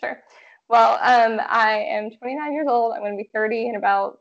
sure 0.00 0.22
well 0.68 0.92
um, 1.02 1.40
i 1.48 1.78
am 1.78 2.10
29 2.10 2.52
years 2.52 2.66
old 2.68 2.92
i'm 2.92 3.00
going 3.00 3.16
to 3.16 3.22
be 3.22 3.28
30 3.32 3.68
in 3.68 3.76
about 3.76 4.20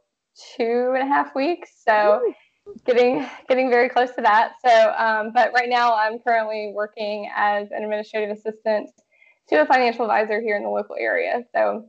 two 0.55 0.93
and 0.95 1.03
a 1.03 1.05
half 1.05 1.35
weeks 1.35 1.71
so 1.85 2.21
getting 2.85 3.27
getting 3.47 3.69
very 3.69 3.89
close 3.89 4.11
to 4.11 4.21
that 4.21 4.53
so 4.65 4.93
um, 4.97 5.31
but 5.33 5.51
right 5.53 5.69
now 5.69 5.93
i'm 5.95 6.19
currently 6.19 6.71
working 6.73 7.29
as 7.35 7.69
an 7.71 7.83
administrative 7.83 8.35
assistant 8.35 8.89
to 9.47 9.61
a 9.61 9.65
financial 9.65 10.03
advisor 10.05 10.41
here 10.41 10.57
in 10.57 10.63
the 10.63 10.69
local 10.69 10.95
area 10.99 11.43
so 11.53 11.85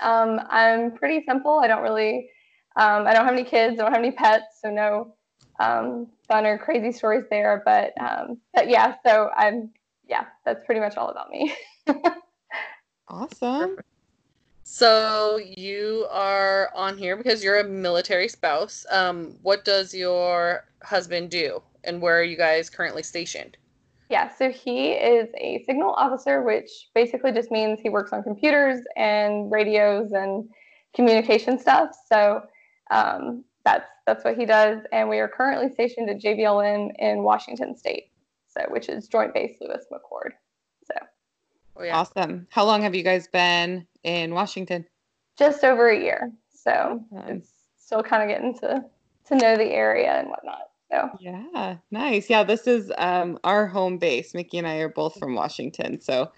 um, 0.00 0.40
i'm 0.50 0.92
pretty 0.92 1.24
simple 1.26 1.58
i 1.58 1.66
don't 1.66 1.82
really 1.82 2.28
um, 2.76 3.06
i 3.06 3.12
don't 3.12 3.24
have 3.24 3.34
any 3.34 3.44
kids 3.44 3.78
i 3.78 3.82
don't 3.82 3.92
have 3.92 4.02
any 4.02 4.12
pets 4.12 4.60
so 4.60 4.70
no 4.70 5.14
um, 5.60 6.08
fun 6.26 6.46
or 6.46 6.58
crazy 6.58 6.90
stories 6.90 7.24
there 7.30 7.62
but 7.64 7.92
um, 8.00 8.38
but 8.54 8.68
yeah 8.68 8.94
so 9.04 9.30
i'm 9.36 9.70
yeah 10.08 10.24
that's 10.44 10.64
pretty 10.64 10.80
much 10.80 10.96
all 10.96 11.08
about 11.08 11.30
me 11.30 11.54
Awesome. 13.12 13.76
So 14.64 15.38
you 15.38 16.06
are 16.10 16.70
on 16.74 16.96
here 16.96 17.14
because 17.14 17.44
you're 17.44 17.60
a 17.60 17.64
military 17.64 18.26
spouse. 18.26 18.86
Um, 18.90 19.36
what 19.42 19.66
does 19.66 19.92
your 19.92 20.64
husband 20.82 21.30
do, 21.30 21.62
and 21.84 22.00
where 22.00 22.18
are 22.18 22.24
you 22.24 22.38
guys 22.38 22.70
currently 22.70 23.02
stationed? 23.02 23.58
Yeah, 24.08 24.34
so 24.34 24.50
he 24.50 24.92
is 24.92 25.28
a 25.36 25.62
signal 25.66 25.92
officer, 25.92 26.42
which 26.42 26.88
basically 26.94 27.32
just 27.32 27.50
means 27.50 27.80
he 27.80 27.90
works 27.90 28.14
on 28.14 28.22
computers 28.22 28.80
and 28.96 29.50
radios 29.52 30.12
and 30.12 30.48
communication 30.94 31.58
stuff. 31.58 31.90
So 32.10 32.42
um, 32.92 33.44
that's 33.64 33.88
that's 34.06 34.24
what 34.24 34.36
he 34.36 34.44
does, 34.46 34.80
and 34.92 35.08
we 35.08 35.18
are 35.18 35.28
currently 35.28 35.70
stationed 35.72 36.10
at 36.10 36.20
JBLM 36.20 36.92
in 36.98 37.22
Washington 37.22 37.76
State, 37.76 38.10
so 38.48 38.60
which 38.68 38.88
is 38.88 39.08
Joint 39.08 39.32
Base 39.34 39.56
Lewis 39.60 39.84
McChord. 39.92 40.30
So 40.84 40.94
Oh 41.76 41.82
yeah. 41.84 41.96
Awesome. 41.96 42.46
How 42.50 42.64
long 42.64 42.82
have 42.82 42.94
you 42.94 43.02
guys 43.02 43.28
been 43.28 43.86
in 44.04 44.34
Washington? 44.34 44.84
just 45.38 45.64
over 45.64 45.88
a 45.88 45.98
year. 45.98 46.30
So 46.52 47.02
Nice. 47.10 47.24
it's 47.28 47.52
still 47.78 48.02
kind 48.02 48.22
of 48.22 48.28
getting 48.28 48.58
to 48.58 48.84
to 49.28 49.34
know 49.36 49.56
the 49.56 49.70
area 49.72 50.12
and 50.12 50.28
whatnot. 50.28 50.70
So 50.90 51.08
Yeah, 51.20 51.76
nice. 51.90 52.28
Yeah, 52.28 52.44
this 52.44 52.66
is 52.66 52.92
um, 52.98 53.38
our 53.44 53.66
home 53.66 53.96
base. 53.98 54.34
Mickey 54.34 54.58
and 54.58 54.66
I 54.66 54.76
are 54.76 54.90
both 54.90 55.18
from 55.18 55.34
Washington, 55.34 56.00
so 56.00 56.30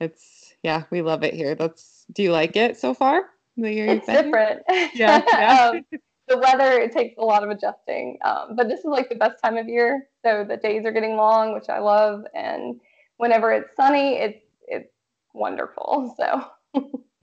it's 0.00 0.54
yeah, 0.62 0.82
we 0.90 1.02
love 1.02 1.22
it 1.24 1.34
here. 1.34 1.54
That's. 1.54 2.04
Do 2.12 2.22
you 2.22 2.32
like 2.32 2.54
it 2.56 2.76
so 2.76 2.92
far? 2.92 3.30
The 3.56 3.72
year 3.72 3.86
you've 3.86 3.98
it's 3.98 4.06
been 4.06 4.24
here? 4.24 4.24
different. 4.24 4.62
Yeah, 4.94 5.22
yeah. 5.28 5.70
um, 5.72 5.84
the 6.28 6.38
weather 6.38 6.72
it 6.80 6.92
takes 6.92 7.16
a 7.18 7.24
lot 7.24 7.44
of 7.44 7.50
adjusting, 7.50 8.18
um, 8.24 8.56
but 8.56 8.68
this 8.68 8.80
is 8.80 8.86
like 8.86 9.08
the 9.08 9.14
best 9.14 9.42
time 9.42 9.56
of 9.56 9.68
year. 9.68 10.08
So 10.24 10.44
the 10.48 10.56
days 10.56 10.84
are 10.86 10.92
getting 10.92 11.16
long, 11.16 11.52
which 11.52 11.68
I 11.68 11.78
love, 11.80 12.24
and 12.34 12.80
whenever 13.18 13.52
it's 13.52 13.74
sunny, 13.76 14.14
it's 14.16 14.40
it's 14.66 14.90
wonderful. 15.32 16.14
So 16.18 16.46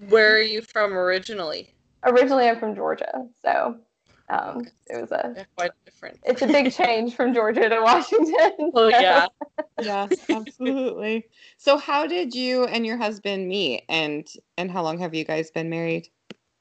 Where 0.09 0.35
are 0.35 0.41
you 0.41 0.61
from 0.61 0.93
originally? 0.93 1.73
originally 2.05 2.47
I'm 2.47 2.59
from 2.59 2.75
Georgia, 2.75 3.25
so 3.43 3.77
um, 4.29 4.65
it 4.87 5.01
was 5.01 5.11
a 5.11 5.33
Yeah, 5.35 5.43
quite 5.57 5.71
different. 5.85 6.19
it's 6.23 6.41
a 6.41 6.47
big 6.47 6.71
change 6.71 7.15
from 7.15 7.33
Georgia 7.33 7.67
to 7.69 7.81
Washington. 7.81 8.71
Oh 8.73 8.89
so- 8.89 8.99
yeah. 8.99 9.27
Yes, 9.79 10.23
absolutely. 10.29 11.25
So, 11.57 11.77
how 11.77 12.05
did 12.05 12.35
you 12.35 12.65
and 12.65 12.85
your 12.85 12.97
husband 12.97 13.47
meet, 13.47 13.83
and 13.89 14.27
and 14.57 14.69
how 14.69 14.83
long 14.83 14.99
have 14.99 15.15
you 15.15 15.23
guys 15.25 15.49
been 15.51 15.69
married? 15.69 16.07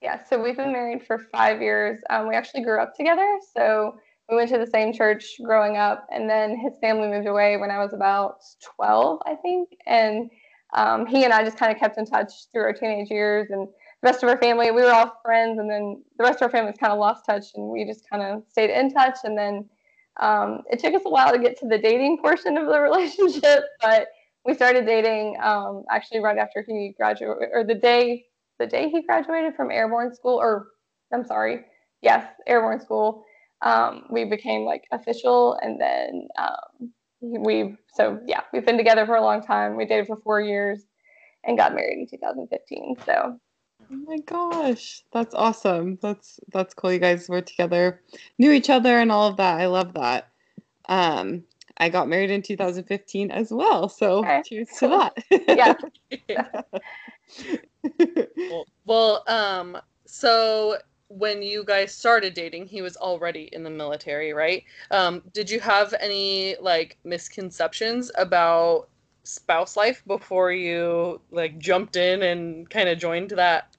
Yeah, 0.03 0.25
so 0.25 0.43
we've 0.43 0.57
been 0.57 0.73
married 0.73 1.07
for 1.07 1.19
five 1.31 1.61
years. 1.61 2.01
Um, 2.09 2.29
we 2.29 2.35
actually 2.35 2.63
grew 2.63 2.81
up 2.81 2.97
together. 2.97 3.39
So 3.55 3.99
we 4.31 4.37
went 4.37 4.49
to 4.51 4.59
the 4.59 4.67
same 4.67 4.95
church 4.95 5.25
growing 5.45 5.77
up, 5.77 6.07
and 6.11 6.29
then 6.29 6.59
his 6.59 6.73
family 6.81 7.09
moved 7.09 7.27
away 7.27 7.59
when 7.59 7.71
I 7.71 7.79
was 7.79 7.93
about 7.93 8.39
12, 8.77 9.21
I 9.27 9.35
think. 9.35 9.69
And 9.87 10.31
um, 10.75 11.05
he 11.05 11.25
and 11.25 11.35
I 11.35 11.45
just 11.45 11.59
kind 11.59 11.71
of 11.71 11.79
kept 11.79 11.99
in 11.99 12.07
touch 12.07 12.33
through 12.51 12.63
our 12.63 12.73
teenage 12.73 13.11
years. 13.11 13.49
And 13.51 13.69
the 13.69 14.07
rest 14.07 14.23
of 14.23 14.31
our 14.31 14.39
family, 14.39 14.71
we 14.71 14.83
were 14.83 14.93
all 14.93 15.21
friends. 15.23 15.59
And 15.59 15.69
then 15.69 16.03
the 16.17 16.25
rest 16.25 16.37
of 16.37 16.43
our 16.43 16.51
families 16.51 16.77
kind 16.81 16.93
of 16.93 16.99
lost 16.99 17.27
touch, 17.27 17.47
and 17.55 17.69
we 17.69 17.85
just 17.85 18.09
kind 18.09 18.23
of 18.23 18.43
stayed 18.49 18.71
in 18.71 18.91
touch. 18.95 19.19
And 19.25 19.37
then 19.37 19.69
um, 20.19 20.63
it 20.71 20.79
took 20.79 20.95
us 20.95 21.03
a 21.05 21.11
while 21.11 21.33
to 21.33 21.39
get 21.39 21.59
to 21.61 21.69
the 21.69 21.79
dating 21.79 22.19
portion 22.23 22.57
of 22.57 22.69
the 22.69 22.81
relationship, 22.81 23.65
but 23.83 24.09
we 24.47 24.55
started 24.55 24.87
dating 24.87 25.37
um, 25.43 25.85
actually 25.91 26.21
right 26.21 26.39
after 26.39 26.65
he 26.67 26.95
graduated, 26.97 27.51
or 27.53 27.65
the 27.65 27.75
day 27.75 28.25
the 28.61 28.67
day 28.67 28.89
he 28.91 29.03
graduated 29.03 29.57
from 29.57 29.73
airborne 29.73 30.15
school, 30.15 30.37
or 30.37 30.69
I'm 31.13 31.25
sorry, 31.25 31.65
yes, 32.03 32.25
airborne 32.47 32.81
school. 32.81 33.25
Um, 33.63 34.05
we 34.11 34.25
became 34.27 34.65
like 34.65 34.85
official, 34.93 35.59
and 35.63 35.81
then 35.81 36.29
um, 36.39 36.93
we 37.21 37.77
so 37.95 38.21
yeah, 38.27 38.43
we've 38.53 38.65
been 38.65 38.77
together 38.77 39.07
for 39.07 39.17
a 39.17 39.23
long 39.23 39.43
time. 39.43 39.77
We 39.77 39.87
dated 39.87 40.07
for 40.07 40.19
four 40.19 40.41
years, 40.41 40.85
and 41.45 41.59
got 41.59 41.75
married 41.75 41.99
in 41.99 42.07
2015. 42.07 42.97
So 43.05 43.41
Oh 43.93 43.97
my 44.07 44.19
gosh, 44.19 45.03
that's 45.13 45.35
awesome. 45.35 45.99
That's 46.03 46.39
that's 46.53 46.75
cool. 46.75 46.93
You 46.93 47.01
guys 47.01 47.29
were 47.29 47.41
together, 47.43 48.03
knew 48.39 48.53
each 48.53 48.71
other, 48.71 48.99
and 48.99 49.11
all 49.11 49.29
of 49.29 49.37
that. 49.39 49.61
I 49.61 49.67
love 49.67 49.95
that. 49.95 50.29
Um, 50.89 51.45
I 51.79 51.89
got 51.89 52.09
married 52.09 52.31
in 52.31 52.43
2015 52.43 53.31
as 53.31 53.51
well, 53.51 53.89
so 53.89 54.21
Okay, 54.25 54.43
cheers 54.45 54.69
to 54.79 54.89
that. 54.89 55.15
yeah, 55.49 55.75
Well- 58.51 58.67
well, 58.85 59.25
um, 59.29 59.79
so 60.07 60.79
when 61.09 61.43
you 61.43 61.65
guys 61.65 61.93
started 61.93 62.35
dating, 62.35 62.67
he 62.67 62.83
was 62.83 62.97
already 62.97 63.49
in 63.53 63.63
the 63.65 63.71
military, 63.71 64.33
right? 64.33 64.65
Um, 64.91 65.23
did 65.33 65.51
you 65.51 65.61
have 65.61 65.95
any 66.01 66.57
like 66.61 66.99
misconceptions 67.05 68.11
about 68.17 68.89
spouse 69.25 69.77
life 69.77 70.03
before 70.07 70.53
you 70.53 71.21
like 71.31 71.59
jumped 71.59 71.97
in 71.97 72.23
and 72.23 72.69
kind 72.71 72.89
of 72.89 72.99
joined 72.99 73.31
that 73.31 73.77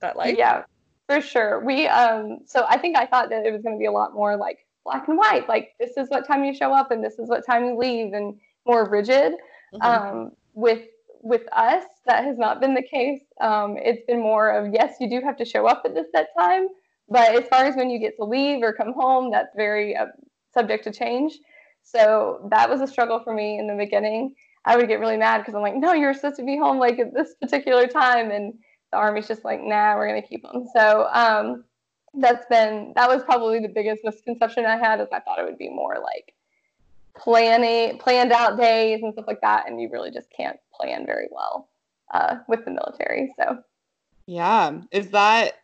that 0.00 0.16
life? 0.16 0.36
yeah, 0.36 0.64
for 1.08 1.20
sure. 1.20 1.60
We 1.60 1.86
um, 1.88 2.40
so 2.46 2.66
I 2.68 2.78
think 2.78 2.96
I 2.96 3.06
thought 3.06 3.30
that 3.30 3.46
it 3.46 3.52
was 3.52 3.62
going 3.62 3.76
to 3.76 3.78
be 3.78 3.86
a 3.86 3.92
lot 3.92 4.14
more 4.14 4.36
like 4.36 4.66
black 4.84 5.08
and 5.08 5.16
white, 5.16 5.48
like 5.48 5.74
this 5.80 5.96
is 5.96 6.08
what 6.10 6.26
time 6.26 6.44
you 6.44 6.54
show 6.54 6.72
up 6.72 6.90
and 6.90 7.02
this 7.02 7.18
is 7.18 7.28
what 7.28 7.44
time 7.46 7.64
you 7.64 7.76
leave, 7.76 8.12
and 8.12 8.38
more 8.66 8.88
rigid. 8.88 9.34
Mhm. 9.74 9.84
um, 9.84 10.32
with 10.54 10.82
with 11.24 11.42
us 11.52 11.84
that 12.06 12.24
has 12.24 12.38
not 12.38 12.60
been 12.60 12.74
the 12.74 12.82
case. 12.82 13.22
Um, 13.40 13.76
it's 13.78 14.04
been 14.06 14.20
more 14.20 14.50
of 14.50 14.72
yes 14.72 14.96
you 15.00 15.08
do 15.08 15.20
have 15.24 15.36
to 15.38 15.44
show 15.44 15.66
up 15.66 15.82
at 15.84 15.94
this 15.94 16.06
set 16.14 16.28
time 16.38 16.68
but 17.08 17.34
as 17.34 17.48
far 17.48 17.64
as 17.64 17.76
when 17.76 17.90
you 17.90 17.98
get 17.98 18.16
to 18.16 18.24
leave 18.24 18.62
or 18.62 18.72
come 18.72 18.92
home 18.94 19.30
that's 19.30 19.54
very 19.56 19.96
uh, 19.96 20.06
subject 20.52 20.84
to 20.84 20.92
change. 20.92 21.38
So 21.82 22.48
that 22.50 22.70
was 22.70 22.80
a 22.80 22.86
struggle 22.86 23.20
for 23.22 23.34
me 23.34 23.58
in 23.58 23.66
the 23.66 23.74
beginning. 23.74 24.34
I 24.64 24.76
would 24.76 24.88
get 24.88 25.00
really 25.00 25.16
mad 25.16 25.38
because 25.38 25.54
i'm 25.54 25.62
like 25.62 25.76
no 25.76 25.92
you're 25.92 26.14
supposed 26.14 26.36
to 26.36 26.42
be 26.42 26.56
home 26.56 26.78
like 26.78 26.98
at 26.98 27.12
this 27.12 27.34
particular 27.40 27.86
time 27.86 28.30
and 28.30 28.54
the 28.92 28.96
army's 28.96 29.28
just 29.28 29.44
like 29.44 29.60
nah 29.62 29.96
we're 29.96 30.14
to 30.20 30.26
keep 30.26 30.42
them 30.42 30.66
so 30.74 31.06
um, 31.12 31.64
that's 32.14 32.46
been 32.46 32.92
that 32.96 33.08
was 33.08 33.22
probably 33.24 33.58
the 33.60 33.68
biggest 33.68 34.02
misconception 34.04 34.64
i 34.64 34.76
had 34.76 35.00
is 35.00 35.08
i 35.12 35.20
thought 35.20 35.38
it 35.38 35.44
would 35.44 35.58
be 35.58 35.68
more 35.68 35.96
like 36.02 36.34
planning 37.16 37.98
planned 37.98 38.32
out 38.32 38.58
days 38.58 39.00
and 39.02 39.12
stuff 39.12 39.26
like 39.26 39.40
that 39.40 39.68
and 39.68 39.80
you 39.80 39.88
really 39.92 40.10
just 40.10 40.28
can't 40.34 40.58
plan 40.78 41.04
very 41.06 41.28
well 41.30 41.68
uh, 42.12 42.36
with 42.48 42.64
the 42.64 42.70
military 42.70 43.34
so 43.38 43.58
Yeah. 44.26 44.80
Is 44.90 45.10
that 45.10 45.54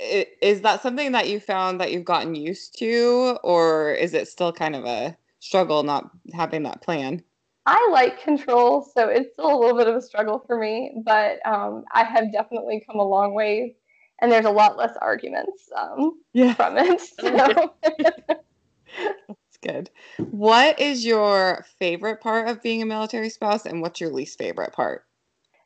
is 0.00 0.60
that 0.62 0.82
something 0.82 1.12
that 1.12 1.28
you 1.28 1.38
found 1.40 1.80
that 1.80 1.92
you've 1.92 2.04
gotten 2.04 2.34
used 2.34 2.76
to, 2.78 3.38
or 3.44 3.92
is 3.92 4.12
it 4.12 4.26
still 4.28 4.52
kind 4.52 4.74
of 4.74 4.84
a 4.84 5.16
struggle 5.38 5.82
not 5.84 6.10
having 6.34 6.64
that 6.64 6.82
plan? 6.82 7.22
i 7.66 7.88
like 7.92 8.20
control 8.22 8.82
so 8.94 9.08
it's 9.08 9.32
still 9.32 9.54
a 9.54 9.58
little 9.58 9.76
bit 9.76 9.88
of 9.88 9.94
a 9.96 10.02
struggle 10.02 10.42
for 10.46 10.58
me 10.58 10.92
but 11.04 11.44
um, 11.46 11.84
i 11.92 12.04
have 12.04 12.32
definitely 12.32 12.82
come 12.86 12.98
a 12.98 13.04
long 13.04 13.34
way 13.34 13.74
and 14.20 14.30
there's 14.30 14.44
a 14.44 14.50
lot 14.50 14.76
less 14.76 14.96
arguments 15.00 15.68
um, 15.76 16.12
Yeah. 16.32 16.54
from 16.54 16.76
it 16.76 17.00
so 17.00 17.72
good. 19.64 19.90
What 20.18 20.78
is 20.78 21.04
your 21.04 21.64
favorite 21.78 22.20
part 22.20 22.48
of 22.48 22.62
being 22.62 22.82
a 22.82 22.86
military 22.86 23.30
spouse, 23.30 23.66
and 23.66 23.80
what's 23.80 24.00
your 24.00 24.10
least 24.10 24.38
favorite 24.38 24.72
part? 24.72 25.04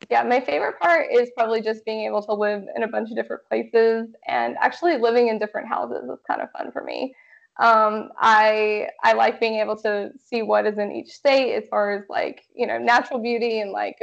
Yeah, 0.09 0.23
my 0.23 0.39
favorite 0.39 0.79
part 0.79 1.07
is 1.11 1.29
probably 1.37 1.61
just 1.61 1.85
being 1.85 2.05
able 2.05 2.23
to 2.23 2.33
live 2.33 2.63
in 2.75 2.83
a 2.83 2.87
bunch 2.87 3.09
of 3.11 3.15
different 3.15 3.43
places 3.47 4.07
and 4.27 4.55
actually 4.59 4.97
living 4.97 5.27
in 5.27 5.37
different 5.37 5.67
houses 5.67 6.09
is 6.09 6.19
kind 6.27 6.41
of 6.41 6.49
fun 6.51 6.71
for 6.71 6.83
me. 6.83 7.13
Um, 7.59 8.09
I 8.17 8.87
I 9.03 9.13
like 9.13 9.41
being 9.41 9.55
able 9.59 9.75
to 9.81 10.11
see 10.25 10.41
what 10.41 10.65
is 10.65 10.77
in 10.77 10.93
each 10.93 11.11
state 11.11 11.53
as 11.55 11.67
far 11.69 11.91
as 11.91 12.05
like 12.09 12.43
you 12.55 12.65
know 12.65 12.77
natural 12.77 13.19
beauty 13.19 13.59
and 13.59 13.71
like 13.71 13.97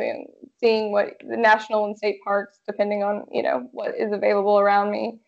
seeing 0.60 0.92
what 0.92 1.14
the 1.26 1.38
national 1.38 1.86
and 1.86 1.96
state 1.96 2.18
parks 2.22 2.60
depending 2.66 3.02
on 3.02 3.24
you 3.32 3.42
know 3.42 3.66
what 3.72 3.94
is 3.98 4.12
available 4.12 4.58
around 4.58 4.90
me. 4.90 5.18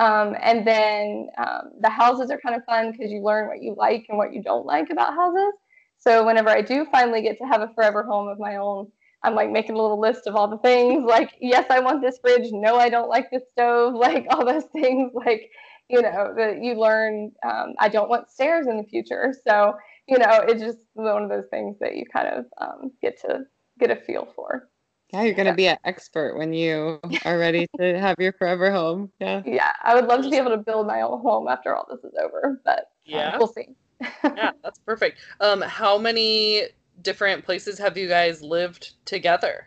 Um, 0.00 0.34
and 0.40 0.66
then 0.66 1.28
um, 1.38 1.72
the 1.80 1.90
houses 1.90 2.30
are 2.30 2.40
kind 2.40 2.56
of 2.56 2.64
fun 2.64 2.90
because 2.90 3.12
you 3.12 3.22
learn 3.22 3.48
what 3.48 3.62
you 3.62 3.74
like 3.76 4.06
and 4.08 4.16
what 4.16 4.32
you 4.32 4.42
don't 4.42 4.64
like 4.64 4.88
about 4.90 5.14
houses. 5.14 5.52
So 5.98 6.24
whenever 6.24 6.48
I 6.48 6.62
do 6.62 6.86
finally 6.90 7.20
get 7.20 7.36
to 7.38 7.44
have 7.44 7.60
a 7.60 7.68
forever 7.74 8.02
home 8.02 8.28
of 8.28 8.38
my 8.38 8.56
own, 8.56 8.90
I'm 9.22 9.34
like 9.34 9.50
making 9.50 9.74
a 9.74 9.78
little 9.82 10.00
list 10.00 10.26
of 10.26 10.34
all 10.34 10.48
the 10.48 10.56
things. 10.58 11.04
Like, 11.04 11.32
yes, 11.40 11.66
I 11.68 11.80
want 11.80 12.00
this 12.00 12.18
fridge. 12.22 12.48
No, 12.50 12.76
I 12.76 12.88
don't 12.88 13.10
like 13.10 13.30
this 13.30 13.42
stove. 13.52 13.94
Like 13.98 14.26
all 14.30 14.46
those 14.46 14.64
things. 14.72 15.12
Like, 15.14 15.50
you 15.90 16.00
know, 16.00 16.32
that 16.34 16.62
you 16.62 16.74
learn. 16.80 17.32
Um, 17.46 17.74
I 17.78 17.88
don't 17.90 18.08
want 18.08 18.30
stairs 18.30 18.66
in 18.66 18.78
the 18.78 18.84
future. 18.84 19.34
So, 19.46 19.74
you 20.08 20.16
know, 20.18 20.44
it's 20.48 20.62
just 20.62 20.78
one 20.94 21.24
of 21.24 21.28
those 21.28 21.48
things 21.50 21.76
that 21.80 21.96
you 21.96 22.04
kind 22.10 22.28
of 22.28 22.46
um, 22.58 22.92
get 23.02 23.20
to 23.22 23.40
get 23.78 23.90
a 23.90 23.96
feel 23.96 24.32
for. 24.34 24.69
Yeah, 25.12 25.22
you're 25.22 25.34
gonna 25.34 25.54
be 25.54 25.66
an 25.68 25.78
expert 25.84 26.36
when 26.36 26.52
you 26.52 27.00
are 27.24 27.38
ready 27.38 27.66
to 27.78 27.98
have 27.98 28.16
your 28.18 28.32
forever 28.32 28.70
home. 28.70 29.10
Yeah. 29.20 29.42
Yeah, 29.44 29.72
I 29.82 29.94
would 29.94 30.06
love 30.06 30.22
to 30.22 30.30
be 30.30 30.36
able 30.36 30.50
to 30.50 30.58
build 30.58 30.86
my 30.86 31.00
own 31.02 31.20
home 31.20 31.48
after 31.48 31.74
all 31.74 31.86
this 31.90 32.04
is 32.04 32.16
over, 32.20 32.60
but 32.64 32.78
uh, 32.78 32.82
Yeah. 33.04 33.38
we'll 33.38 33.48
see. 33.48 33.68
yeah, 34.00 34.52
that's 34.62 34.78
perfect. 34.86 35.18
Um, 35.40 35.60
how 35.62 35.98
many 35.98 36.68
different 37.02 37.44
places 37.44 37.78
have 37.78 37.96
you 37.96 38.08
guys 38.08 38.42
lived 38.42 38.92
together? 39.04 39.66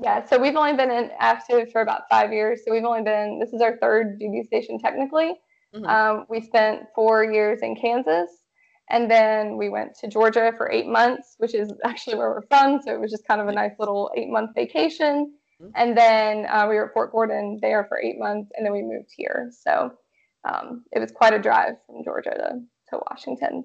Yeah, 0.00 0.24
so 0.26 0.38
we've 0.38 0.56
only 0.56 0.74
been 0.74 0.90
in 0.90 1.10
active 1.18 1.70
for 1.70 1.80
about 1.80 2.02
five 2.10 2.32
years. 2.32 2.60
So 2.64 2.72
we've 2.72 2.84
only 2.84 3.02
been, 3.02 3.38
this 3.38 3.52
is 3.52 3.60
our 3.60 3.76
third 3.78 4.18
duty 4.18 4.42
station 4.42 4.78
technically. 4.78 5.40
Mhm. 5.74 5.86
Um, 5.88 6.26
we 6.28 6.40
spent 6.40 6.86
four 6.94 7.24
years 7.24 7.60
in 7.62 7.74
Kansas, 7.76 8.30
and 8.90 9.10
then 9.10 9.56
we 9.56 9.68
went 9.68 9.94
to 10.00 10.08
Georgia 10.08 10.52
for 10.56 10.70
eight 10.70 10.86
months, 10.86 11.34
which 11.38 11.54
is 11.54 11.72
actually 11.84 12.16
where 12.16 12.30
we're 12.30 12.46
from. 12.48 12.80
So 12.82 12.92
it 12.92 13.00
was 13.00 13.10
just 13.10 13.26
kind 13.26 13.40
of 13.40 13.48
a 13.48 13.52
nice 13.52 13.72
little 13.78 14.10
eight 14.16 14.28
month 14.28 14.50
vacation. 14.54 15.34
Mhm. 15.60 15.70
And 15.74 15.96
then 15.96 16.46
uh, 16.46 16.66
we 16.68 16.76
were 16.76 16.86
at 16.86 16.92
Fort 16.92 17.12
Gordon 17.12 17.58
there 17.62 17.84
for 17.84 18.00
eight 18.00 18.18
months, 18.18 18.50
and 18.56 18.66
then 18.66 18.72
we 18.72 18.82
moved 18.82 19.10
here. 19.16 19.50
So 19.52 19.92
um, 20.44 20.84
it 20.92 20.98
was 20.98 21.12
quite 21.12 21.32
a 21.32 21.38
drive 21.38 21.74
from 21.86 22.04
Georgia 22.04 22.30
to, 22.30 22.60
to 22.90 23.02
Washington. 23.10 23.64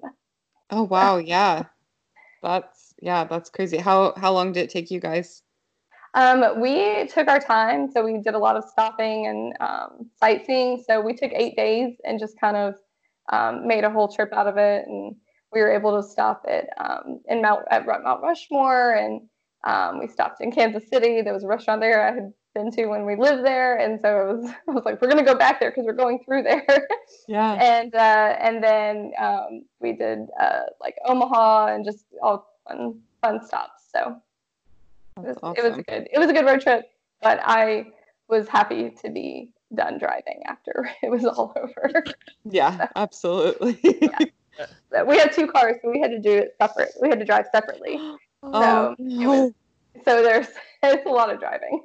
Oh 0.70 0.84
wow, 0.84 1.18
yeah. 1.18 1.64
That's 2.42 2.94
yeah, 3.02 3.24
that's 3.24 3.50
crazy. 3.50 3.76
How 3.76 4.14
how 4.16 4.32
long 4.32 4.52
did 4.52 4.64
it 4.64 4.70
take 4.70 4.90
you 4.90 5.00
guys? 5.00 5.42
Um, 6.14 6.60
we 6.60 7.06
took 7.06 7.28
our 7.28 7.38
time, 7.38 7.90
so 7.92 8.04
we 8.04 8.18
did 8.18 8.34
a 8.34 8.38
lot 8.38 8.56
of 8.56 8.64
stopping 8.64 9.26
and 9.26 9.54
um, 9.60 10.10
sightseeing. 10.18 10.82
So 10.84 11.00
we 11.00 11.14
took 11.14 11.32
eight 11.32 11.56
days 11.56 11.96
and 12.04 12.18
just 12.18 12.40
kind 12.40 12.56
of 12.56 12.74
um, 13.30 13.66
made 13.66 13.84
a 13.84 13.90
whole 13.90 14.08
trip 14.08 14.32
out 14.32 14.46
of 14.46 14.56
it. 14.56 14.86
And 14.86 15.16
we 15.52 15.60
were 15.60 15.72
able 15.72 16.00
to 16.00 16.08
stop 16.08 16.44
at 16.48 16.68
um, 16.78 17.20
in 17.28 17.42
Mount 17.42 17.62
at 17.70 17.86
Mount 17.86 18.22
Rushmore, 18.22 18.94
and 18.94 19.22
um, 19.64 19.98
we 19.98 20.06
stopped 20.06 20.40
in 20.40 20.52
Kansas 20.52 20.88
City. 20.88 21.22
There 21.22 21.34
was 21.34 21.44
a 21.44 21.48
restaurant 21.48 21.80
there 21.80 22.06
I 22.06 22.14
had 22.14 22.32
been 22.54 22.70
to 22.72 22.86
when 22.86 23.04
we 23.04 23.16
lived 23.16 23.44
there, 23.44 23.78
and 23.78 24.00
so 24.00 24.20
it 24.20 24.36
was 24.36 24.50
I 24.68 24.70
was 24.70 24.84
like, 24.84 25.00
we're 25.00 25.08
gonna 25.08 25.24
go 25.24 25.34
back 25.34 25.60
there 25.60 25.70
because 25.70 25.86
we're 25.86 25.92
going 25.92 26.20
through 26.24 26.44
there. 26.44 26.66
Yeah. 27.28 27.54
and 27.54 27.94
uh, 27.94 28.36
and 28.40 28.62
then 28.62 29.12
um, 29.18 29.64
we 29.80 29.92
did 29.92 30.20
uh, 30.40 30.62
like 30.80 30.96
Omaha 31.04 31.74
and 31.74 31.84
just 31.84 32.04
all 32.22 32.56
fun 32.66 33.00
fun 33.20 33.44
stops. 33.44 33.88
So 33.92 34.16
it 35.16 35.26
was, 35.26 35.36
That's 35.42 35.58
it 35.58 35.64
was 35.64 35.78
a 35.78 35.82
good 35.82 36.08
it 36.12 36.18
was 36.18 36.30
a 36.30 36.32
good 36.32 36.46
road 36.46 36.60
trip, 36.60 36.90
but 37.22 37.40
I 37.42 37.86
was 38.28 38.48
happy 38.48 38.90
to 39.02 39.10
be 39.10 39.50
done 39.74 39.98
driving 39.98 40.42
after 40.46 40.90
it 41.02 41.10
was 41.10 41.24
all 41.24 41.52
over. 41.56 42.04
Yeah, 42.44 42.88
absolutely. 42.96 43.78
But 44.90 45.06
we 45.06 45.16
had 45.18 45.32
two 45.32 45.46
cars, 45.46 45.76
so 45.82 45.90
we 45.90 46.00
had 46.00 46.10
to 46.10 46.20
do 46.20 46.32
it 46.32 46.54
separate. 46.60 46.90
We 47.00 47.08
had 47.08 47.18
to 47.18 47.24
drive 47.24 47.46
separately. 47.52 47.96
oh, 48.42 48.52
So, 48.52 48.92
it 48.92 48.98
no. 49.00 49.54
So 50.04 50.22
there's 50.22 50.46
it's 50.82 51.06
a 51.06 51.10
lot 51.10 51.32
of 51.32 51.40
driving. 51.40 51.82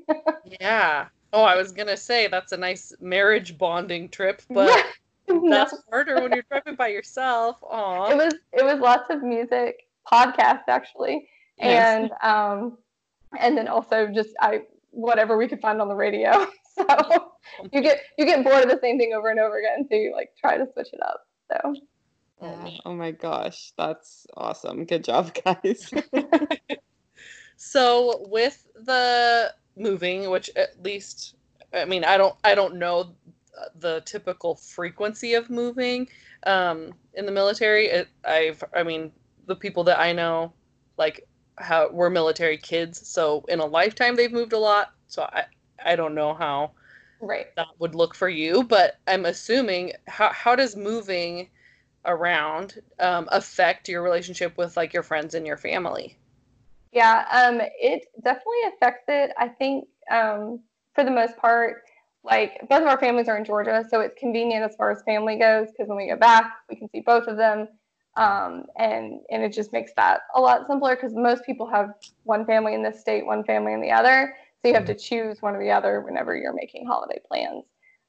Yeah. 0.61 1.07
Oh, 1.33 1.43
I 1.43 1.55
was 1.55 1.71
gonna 1.71 1.97
say 1.97 2.27
that's 2.27 2.51
a 2.53 2.57
nice 2.57 2.93
marriage 3.01 3.57
bonding 3.57 4.09
trip, 4.09 4.41
but 4.49 4.85
No. 5.27 5.49
that's 5.49 5.73
harder 5.89 6.21
when 6.21 6.31
you're 6.31 6.45
driving 6.49 6.75
by 6.75 6.87
yourself. 6.89 7.57
Aw. 7.63 8.11
it 8.11 8.15
was 8.15 8.33
it 8.53 8.63
was 8.63 8.79
lots 8.79 9.05
of 9.09 9.21
music 9.23 9.87
podcast 10.11 10.61
actually 10.69 11.27
Yes. 11.57 12.11
and 12.11 12.11
um 12.21 12.77
and 13.39 13.57
then 13.57 13.67
also 13.67 14.07
just 14.07 14.29
i 14.39 14.61
whatever 14.91 15.35
we 15.35 15.47
could 15.47 15.59
find 15.59 15.81
on 15.81 15.87
the 15.87 15.95
radio 15.95 16.45
so 16.89 17.31
you 17.71 17.81
get 17.81 18.01
you 18.17 18.25
get 18.25 18.43
bored 18.43 18.63
of 18.63 18.69
the 18.69 18.79
same 18.81 18.97
thing 18.97 19.13
over 19.13 19.29
and 19.29 19.39
over 19.39 19.57
again 19.57 19.87
so 19.89 19.95
you 19.95 20.13
like 20.13 20.31
try 20.39 20.57
to 20.57 20.67
switch 20.73 20.89
it 20.93 21.01
up 21.01 21.25
so 21.51 21.75
Oh, 22.41 22.47
Yeah. 22.65 22.77
Oh 22.85 22.93
my 22.93 23.11
gosh, 23.11 23.71
that's 23.77 24.27
awesome. 24.35 24.83
Good 24.83 25.05
job, 25.05 25.33
guys. 25.45 25.89
So 27.57 28.25
with 28.29 28.67
the 28.75 29.53
moving, 29.77 30.29
which 30.29 30.49
at 30.55 30.81
least 30.83 31.35
I 31.73 31.85
mean, 31.85 32.03
I 32.03 32.17
don't 32.17 32.35
I 32.43 32.55
don't 32.55 32.75
know 32.75 33.15
the 33.79 34.01
typical 34.05 34.55
frequency 34.55 35.33
of 35.33 35.49
moving 35.49 36.07
um, 36.45 36.93
in 37.13 37.25
the 37.25 37.31
military. 37.31 37.87
It, 37.87 38.07
I've 38.25 38.63
I 38.75 38.83
mean, 38.83 39.11
the 39.47 39.55
people 39.55 39.83
that 39.85 39.99
I 39.99 40.11
know 40.13 40.53
like 40.97 41.27
how 41.57 41.89
we're 41.91 42.09
military 42.09 42.57
kids, 42.57 43.07
so 43.07 43.43
in 43.47 43.59
a 43.59 43.65
lifetime 43.65 44.15
they've 44.15 44.31
moved 44.31 44.53
a 44.53 44.59
lot. 44.59 44.91
So 45.07 45.23
I 45.23 45.45
I 45.83 45.95
don't 45.95 46.15
know 46.15 46.33
how 46.33 46.71
right. 47.19 47.47
that 47.55 47.67
would 47.79 47.95
look 47.95 48.15
for 48.15 48.29
you, 48.29 48.63
but 48.63 48.97
I'm 49.07 49.25
assuming 49.25 49.93
how 50.07 50.31
how 50.31 50.55
does 50.55 50.75
moving 50.75 51.49
around 52.05 52.81
um, 52.99 53.27
affect 53.31 53.89
your 53.89 54.03
relationship 54.03 54.57
with 54.57 54.77
like 54.77 54.93
your 54.93 55.03
friends 55.03 55.33
and 55.35 55.47
your 55.47 55.57
family? 55.57 56.17
yeah 56.91 57.25
um 57.31 57.61
it 57.61 58.05
definitely 58.23 58.61
affects 58.75 59.05
it. 59.07 59.31
I 59.37 59.49
think 59.49 59.85
um 60.09 60.61
for 60.93 61.03
the 61.03 61.11
most 61.11 61.37
part 61.37 61.83
like 62.23 62.59
both 62.69 62.81
of 62.81 62.87
our 62.87 62.99
families 62.99 63.27
are 63.27 63.37
in 63.37 63.45
georgia 63.45 63.85
so 63.89 63.99
it's 64.01 64.17
convenient 64.19 64.63
as 64.63 64.75
far 64.75 64.91
as 64.91 65.03
family 65.03 65.37
goes 65.37 65.67
because 65.67 65.87
when 65.87 65.97
we 65.97 66.07
go 66.07 66.15
back 66.15 66.53
we 66.69 66.75
can 66.75 66.89
see 66.89 67.01
both 67.01 67.27
of 67.27 67.37
them. 67.37 67.67
Um, 68.17 68.67
and 68.77 69.19
and 69.29 69.43
it 69.43 69.51
just 69.51 69.73
makes 69.73 69.91
that 69.97 70.21
a 70.35 70.39
lot 70.39 70.67
simpler 70.69 70.95
because 70.95 71.13
most 71.13 71.45
people 71.45 71.67
have 71.67 71.89
one 72.23 72.45
family 72.45 72.73
in 72.73 72.81
this 72.81 73.01
state 73.01 73.25
one 73.25 73.43
family 73.43 73.73
in 73.73 73.81
the 73.81 73.91
other 73.91 74.33
so 74.65 74.69
you 74.69 74.75
have 74.75 74.85
to 74.85 74.95
choose 74.95 75.41
one 75.41 75.55
or 75.55 75.63
the 75.63 75.71
other 75.71 76.01
whenever 76.01 76.35
you're 76.35 76.53
making 76.53 76.85
holiday 76.85 77.19
plans 77.27 77.63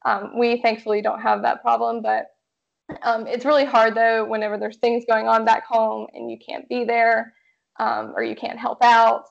um, 0.05 0.39
we 0.39 0.61
thankfully 0.63 1.03
don't 1.03 1.21
have 1.21 1.43
that 1.43 1.63
problem 1.63 2.03
but 2.03 2.27
um, 3.03 3.27
it's 3.27 3.45
really 3.45 3.65
hard 3.65 3.95
though 3.95 4.25
whenever 4.25 4.59
there's 4.59 4.79
things 4.79 5.05
going 5.09 5.27
on 5.27 5.45
back 5.45 5.67
home 5.67 6.07
and 6.15 6.31
you 6.31 6.39
can't 6.39 6.69
be 6.69 6.85
there 6.85 7.35
um, 7.79 8.13
or 8.17 8.23
you 8.23 8.35
can't 8.35 8.59
help 8.59 8.83
out 8.83 9.25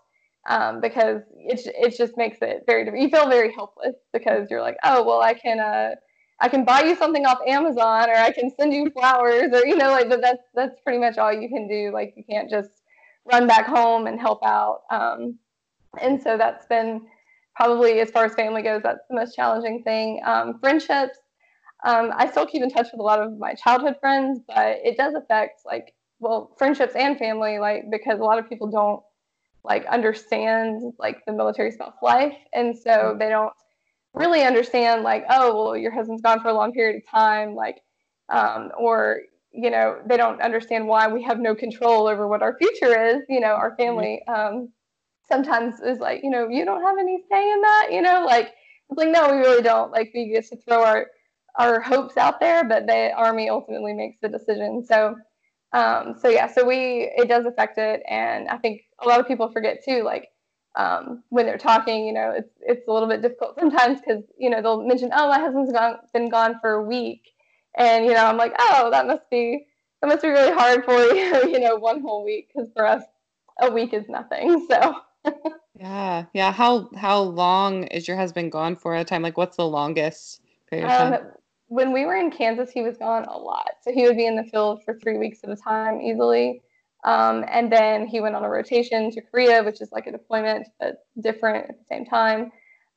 um, 0.48 0.80
because 0.80 1.22
it, 1.38 1.62
it 1.66 1.98
just 1.98 2.18
makes 2.18 2.38
it 2.42 2.64
very. 2.68 2.86
You 3.02 3.10
feel 3.10 3.28
very 3.28 3.52
helpless 3.54 3.96
because 4.14 4.48
you're 4.50 4.62
like, 4.62 4.78
oh, 4.84 5.04
well, 5.04 5.22
I 5.22 5.34
can 5.34 5.60
uh, 5.60 5.92
I 6.40 6.50
can 6.50 6.64
buy 6.64 6.84
you 6.84 6.96
something 6.96 7.26
off 7.26 7.40
Amazon 7.48 8.10
or 8.10 8.16
I 8.16 8.32
can 8.32 8.52
send 8.60 8.74
you 8.74 8.90
flowers 8.92 9.52
or 9.54 9.66
you 9.66 9.76
know 9.76 9.90
like 9.92 10.10
but 10.10 10.22
that's 10.22 10.44
that's 10.54 10.80
pretty 10.82 11.00
much 11.00 11.18
all 11.18 11.34
you 11.34 11.50
can 11.50 11.68
do. 11.68 11.92
Like 11.92 12.14
you 12.16 12.24
can't 12.30 12.50
just 12.50 12.84
run 13.32 13.48
back 13.48 13.66
home 13.66 14.08
and 14.08 14.20
help 14.20 14.44
out. 14.46 14.82
Um, 14.92 15.40
and 16.00 16.22
so 16.22 16.38
that's 16.38 16.68
been 16.68 17.08
probably 17.56 18.00
as 18.00 18.12
far 18.12 18.26
as 18.26 18.34
family 18.36 18.62
goes, 18.62 18.82
that's 18.84 19.00
the 19.10 19.16
most 19.16 19.36
challenging 19.36 19.84
thing. 19.84 20.22
Um, 20.26 20.60
friendships. 20.60 21.18
Um, 21.86 22.12
I 22.16 22.30
still 22.30 22.46
keep 22.46 22.64
in 22.64 22.70
touch 22.70 22.88
with 22.92 23.00
a 23.00 23.04
lot 23.04 23.22
of 23.22 23.38
my 23.38 23.54
childhood 23.54 23.96
friends, 24.00 24.40
but 24.48 24.78
it 24.84 24.98
does 24.98 25.14
affect 25.14 25.62
like 25.66 25.94
well 26.20 26.56
friendships 26.58 26.96
and 26.96 27.18
family 27.18 27.60
like 27.60 27.84
because 27.92 28.20
a 28.20 28.24
lot 28.24 28.40
of 28.40 28.50
people 28.50 28.68
don't 28.68 29.02
like 29.64 29.86
understand 29.88 30.94
like 31.00 31.24
the 31.26 31.34
military 31.34 31.72
spouse 31.72 31.96
life 32.02 32.36
and 32.54 32.78
so 32.78 33.16
they 33.20 33.30
don't 33.30 33.52
really 34.14 34.44
understand 34.44 35.04
like 35.04 35.26
oh 35.30 35.56
well 35.56 35.78
your 35.78 35.92
husband's 35.92 36.22
gone 36.22 36.40
for 36.42 36.50
a 36.50 36.54
long 36.54 36.72
period 36.72 36.96
of 36.96 37.04
time 37.10 37.56
like 37.56 37.82
um, 38.30 38.72
or 38.80 39.22
you 39.52 39.70
know 39.70 40.00
they 40.08 40.18
don't 40.18 40.42
understand 40.42 40.88
why 40.88 41.08
we 41.08 41.22
have 41.22 41.40
no 41.40 41.54
control 41.54 42.08
over 42.08 42.28
what 42.28 42.42
our 42.42 42.58
future 42.58 43.08
is 43.08 43.24
you 43.28 43.40
know 43.40 43.54
our 43.54 43.76
family 43.76 44.22
um, 44.28 44.70
sometimes 45.28 45.80
is 45.82 46.00
like 46.00 46.22
you 46.24 46.30
know 46.30 46.48
you 46.50 46.66
don't 46.66 46.84
have 46.84 46.98
any 47.00 47.24
say 47.32 47.52
in 47.52 47.62
that 47.62 47.88
you 47.92 48.02
know 48.02 48.26
like 48.26 48.54
it's 48.90 48.98
like 48.98 49.10
no 49.10 49.32
we 49.32 49.38
really 49.38 49.64
don't 49.64 49.92
like 49.92 50.12
we 50.14 50.30
get 50.30 50.46
to 50.48 50.58
throw 50.68 50.84
our 50.84 51.08
our 51.58 51.80
hopes 51.80 52.18
out 52.18 52.40
there 52.40 52.64
but 52.68 52.86
the 52.88 53.12
army 53.16 53.50
ultimately 53.50 53.94
makes 53.94 54.18
the 54.22 54.30
decision 54.30 54.84
so 54.86 55.16
um, 55.74 56.16
so 56.22 56.30
yeah, 56.30 56.48
so 56.48 56.66
we 56.66 57.12
it 57.18 57.28
does 57.28 57.46
affect 57.46 57.78
it, 57.78 58.02
and 58.10 58.48
I 58.48 58.58
think 58.58 58.84
a 59.04 59.08
lot 59.10 59.20
of 59.20 59.28
people 59.28 59.52
forget 59.52 59.84
too, 59.84 60.04
like 60.04 60.30
um, 60.78 61.24
when 61.30 61.46
they're 61.46 61.58
talking, 61.58 62.06
you 62.06 62.14
know, 62.14 62.32
it's 62.32 62.52
it's 62.62 62.88
a 62.88 62.92
little 62.94 63.10
bit 63.10 63.22
difficult 63.22 63.56
sometimes 63.60 64.00
because 64.00 64.24
you 64.38 64.50
know 64.50 64.62
they'll 64.62 64.84
mention, 64.88 65.10
oh, 65.14 65.28
my 65.28 65.40
husband's 65.40 65.74
gone 65.74 65.98
been 66.14 66.30
gone 66.30 66.60
for 66.62 66.72
a 66.72 66.84
week, 66.84 67.24
and 67.78 68.06
you 68.06 68.14
know 68.14 68.26
I'm 68.26 68.38
like, 68.38 68.54
oh, 68.58 68.90
that 68.92 69.06
must 69.06 69.30
be 69.30 69.66
that 70.02 70.08
must 70.08 70.22
be 70.22 70.30
really 70.30 70.54
hard 70.54 70.86
for 70.86 70.94
you, 71.14 71.50
you 71.50 71.60
know, 71.60 71.76
one 71.76 72.02
whole 72.02 72.24
week 72.24 72.50
because 72.54 72.70
for 72.74 72.86
us 72.86 73.04
a 73.62 73.70
week 73.70 73.94
is 73.94 74.08
nothing. 74.08 74.68
So 74.72 74.96
yeah. 75.80 76.26
Yeah. 76.34 76.52
How 76.52 76.90
how 76.96 77.22
long 77.22 77.86
is 77.86 78.08
your 78.08 78.18
husband 78.18 78.52
gone 78.52 78.76
for 78.76 78.96
at 78.96 79.02
a 79.02 79.06
time? 79.06 79.22
Like 79.22 79.38
what's 79.38 79.58
the 79.58 79.68
longest 79.68 80.42
period 80.70 80.86
of 80.86 80.92
um, 80.92 81.12
time? 81.14 81.32
when 81.68 81.92
we 81.92 82.06
were 82.06 82.16
in 82.16 82.32
Kansas, 82.32 82.70
he 82.72 82.82
was 82.82 82.98
gone 82.98 83.26
a 83.26 83.38
lot, 83.38 83.72
so 83.82 83.92
he 83.92 84.04
would 84.08 84.18
be 84.18 84.26
in 84.26 84.36
the 84.36 84.44
field 84.44 84.84
for 84.84 84.94
three 85.00 85.18
weeks 85.18 85.40
at 85.44 85.50
a 85.50 85.56
time 85.56 86.00
easily. 86.02 86.62
Um, 87.04 87.46
and 87.50 87.72
then 87.72 88.08
he 88.08 88.20
went 88.22 88.36
on 88.36 88.44
a 88.44 88.50
rotation 88.50 89.12
to 89.12 89.22
Korea, 89.22 89.64
which 89.64 89.80
is 89.82 89.92
like 89.92 90.08
a 90.08 90.12
deployment, 90.12 90.68
but 90.80 91.06
different 91.22 91.70
at 91.70 91.78
the 91.78 91.86
same 91.88 92.06
time. 92.06 92.52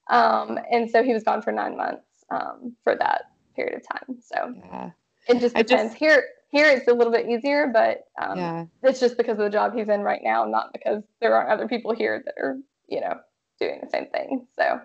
Um, 0.08 0.58
and 0.70 0.90
so 0.90 1.02
he 1.02 1.12
was 1.12 1.22
gone 1.24 1.42
for 1.42 1.52
nine 1.52 1.76
months 1.76 2.06
um, 2.30 2.74
for 2.84 2.94
that 2.96 3.24
period 3.54 3.74
of 3.74 3.86
time. 3.86 4.18
So 4.20 4.54
Yeah. 4.56 4.90
it 5.28 5.40
just 5.40 5.54
I 5.56 5.60
just- 5.62 5.68
depends. 5.70 5.94
Here, 5.94 6.24
here 6.50 6.66
it's 6.70 6.88
a 6.88 6.92
little 6.94 7.12
bit 7.12 7.28
easier, 7.28 7.68
but 7.72 8.04
um, 8.20 8.36
Yeah. 8.38 8.66
it's 8.82 9.00
just 9.00 9.16
because 9.16 9.32
of 9.38 9.44
the 9.44 9.50
job 9.50 9.74
he's 9.74 9.88
in 9.88 10.02
right 10.02 10.20
now, 10.22 10.44
not 10.44 10.72
because 10.72 11.02
there 11.20 11.34
aren't 11.34 11.50
other 11.50 11.68
people 11.68 11.94
here 11.94 12.22
that 12.24 12.34
are, 12.42 12.56
you 12.88 13.00
know, 13.00 13.20
doing 13.60 13.80
the 13.82 13.90
same 13.90 14.06
thing. 14.06 14.46
So 14.58 14.80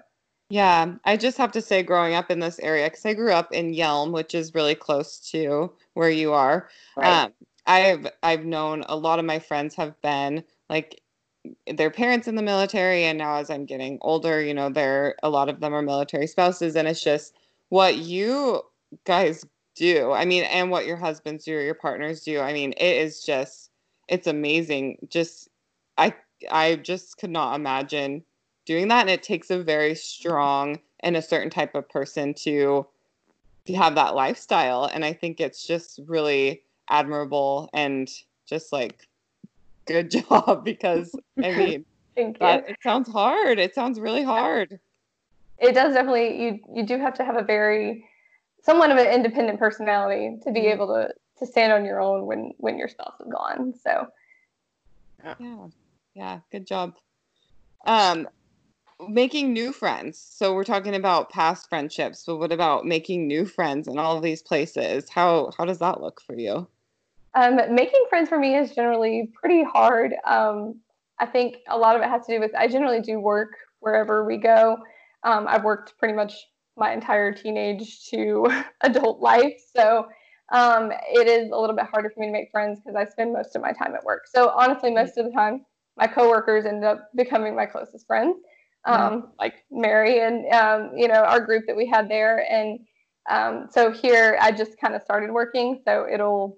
Yeah, 0.49 0.95
I 1.05 1.17
just 1.17 1.37
have 1.37 1.51
to 1.53 1.61
say, 1.61 1.81
growing 1.83 2.13
up 2.13 2.29
in 2.29 2.39
this 2.39 2.59
area, 2.59 2.87
because 2.89 3.05
I 3.05 3.13
grew 3.13 3.31
up 3.31 3.51
in 3.51 3.73
Yelm, 3.73 4.11
which 4.11 4.35
is 4.35 4.53
really 4.53 4.75
close 4.75 5.19
to 5.31 5.73
where 5.93 6.09
you 6.09 6.33
are. 6.33 6.69
right. 6.95 7.23
Um, 7.25 7.33
I've 7.65 8.07
I've 8.23 8.45
known 8.45 8.83
a 8.87 8.95
lot 8.95 9.19
of 9.19 9.25
my 9.25 9.39
friends 9.39 9.73
have 9.75 9.99
been 10.01 10.43
like 10.69 11.01
their 11.67 11.91
parents 11.91 12.27
in 12.27 12.35
the 12.35 12.41
military, 12.43 13.05
and 13.05 13.17
now 13.17 13.35
as 13.37 13.49
I'm 13.49 13.65
getting 13.65 13.97
older, 14.01 14.41
you 14.41 14.53
know, 14.53 14.69
they're 14.69 15.15
a 15.23 15.29
lot 15.29 15.49
of 15.49 15.59
them 15.61 15.73
are 15.73 15.81
military 15.81 16.27
spouses, 16.27 16.75
and 16.75 16.87
it's 16.87 17.03
just 17.03 17.35
what 17.69 17.97
you 17.97 18.61
guys 19.05 19.45
do. 19.75 20.11
I 20.11 20.25
mean, 20.25 20.43
and 20.43 20.69
what 20.69 20.85
your 20.85 20.97
husbands 20.97 21.45
do 21.45 21.57
or 21.57 21.61
your 21.61 21.73
partners 21.75 22.23
do. 22.23 22.39
I 22.39 22.53
mean, 22.53 22.73
it 22.73 22.97
is 22.97 23.23
just 23.23 23.71
it's 24.07 24.27
amazing. 24.27 24.97
Just 25.09 25.49
I 25.97 26.13
I 26.51 26.75
just 26.75 27.17
could 27.17 27.29
not 27.29 27.55
imagine 27.55 28.23
doing 28.65 28.87
that, 28.89 29.01
and 29.01 29.09
it 29.09 29.23
takes 29.23 29.49
a 29.49 29.63
very 29.63 29.95
strong 29.95 30.79
and 31.01 31.17
a 31.17 31.21
certain 31.21 31.49
type 31.49 31.75
of 31.75 31.89
person 31.89 32.33
to 32.35 32.85
to 33.65 33.73
have 33.73 33.95
that 33.95 34.15
lifestyle, 34.15 34.85
and 34.85 35.05
I 35.05 35.13
think 35.13 35.39
it's 35.39 35.65
just 35.65 35.99
really 36.05 36.63
admirable 36.89 37.69
and 37.73 38.09
just 38.45 38.73
like 38.73 39.07
good 39.85 40.11
job 40.29 40.63
because 40.65 41.15
I 41.41 41.51
mean 41.57 41.85
that 42.39 42.69
it 42.69 42.77
sounds 42.83 43.09
hard. 43.09 43.59
It 43.59 43.73
sounds 43.73 43.99
really 43.99 44.23
hard. 44.23 44.79
it 45.57 45.73
does 45.73 45.93
definitely 45.93 46.41
you 46.43 46.59
you 46.73 46.85
do 46.85 46.97
have 46.99 47.13
to 47.15 47.23
have 47.23 47.37
a 47.37 47.43
very 47.43 48.05
somewhat 48.63 48.91
of 48.91 48.97
an 48.97 49.07
independent 49.07 49.59
personality 49.59 50.37
to 50.43 50.51
be 50.51 50.61
Mhm. 50.61 50.71
able 50.71 50.87
to 50.87 51.13
to 51.39 51.45
stand 51.45 51.73
on 51.73 51.85
your 51.85 52.01
own 52.01 52.25
when 52.25 52.53
when 52.57 52.77
your 52.77 52.87
spouse 52.87 53.19
is 53.19 53.27
gone. 53.31 53.73
So 53.83 54.07
Yeah. 55.23 55.67
Yeah, 56.13 56.39
good 56.51 56.67
job. 56.67 56.95
Um 57.85 58.27
making 59.09 59.53
new 59.53 59.73
friends. 59.73 60.19
So 60.19 60.53
we're 60.53 60.63
talking 60.63 60.95
about 60.95 61.29
past 61.29 61.67
friendships, 61.69 62.23
but 62.25 62.37
what 62.37 62.51
about 62.51 62.85
making 62.85 63.27
new 63.27 63.45
friends 63.45 63.87
in 63.87 63.99
all 63.99 64.15
of 64.17 64.23
these 64.23 64.41
places? 64.41 65.09
How 65.09 65.51
how 65.57 65.65
does 65.65 65.79
that 65.79 66.01
look 66.01 66.21
for 66.21 66.35
you? 66.37 66.67
Um, 67.35 67.59
making 67.73 68.05
friends 68.09 68.29
for 68.29 68.37
me 68.39 68.55
is 68.55 68.75
generally 68.75 69.31
pretty 69.33 69.63
hard. 69.63 70.13
Um, 70.25 70.79
I 71.19 71.25
think 71.25 71.57
a 71.67 71.77
lot 71.77 71.95
of 71.95 72.01
it 72.01 72.09
has 72.09 72.25
to 72.27 72.33
do 72.35 72.39
with 72.39 72.51
I 72.55 72.67
generally 72.67 73.01
do 73.01 73.19
work 73.19 73.55
wherever 73.79 74.23
we 74.25 74.37
go. 74.37 74.77
Um, 75.23 75.47
I've 75.47 75.63
worked 75.63 75.97
pretty 75.97 76.13
much 76.13 76.33
my 76.77 76.93
entire 76.93 77.33
teenage 77.33 78.05
to 78.09 78.47
adult 78.81 79.19
life, 79.19 79.61
so 79.75 80.07
um, 80.51 80.91
it 81.11 81.27
is 81.27 81.51
a 81.51 81.57
little 81.57 81.75
bit 81.75 81.85
harder 81.85 82.09
for 82.09 82.19
me 82.19 82.27
to 82.27 82.31
make 82.31 82.51
friends 82.51 82.79
because 82.79 82.95
I 82.95 83.09
spend 83.09 83.33
most 83.33 83.55
of 83.55 83.61
my 83.61 83.71
time 83.71 83.95
at 83.95 84.03
work. 84.03 84.27
So 84.27 84.49
honestly, 84.49 84.91
most 84.91 85.17
of 85.17 85.25
the 85.25 85.31
time, 85.31 85.65
my 85.97 86.07
coworkers 86.07 86.65
end 86.65 86.83
up 86.83 87.09
becoming 87.15 87.55
my 87.55 87.65
closest 87.65 88.07
friends, 88.07 88.37
um, 88.85 89.31
like 89.39 89.55
Mary 89.71 90.19
and 90.19 90.51
um, 90.53 90.91
you 90.95 91.07
know 91.07 91.23
our 91.23 91.39
group 91.39 91.65
that 91.67 91.75
we 91.75 91.87
had 91.87 92.09
there. 92.09 92.45
And 92.49 92.79
um, 93.29 93.67
so 93.71 93.91
here, 93.91 94.37
I 94.41 94.51
just 94.51 94.79
kind 94.79 94.95
of 94.95 95.01
started 95.01 95.31
working, 95.31 95.81
so 95.85 96.07
it'll 96.11 96.57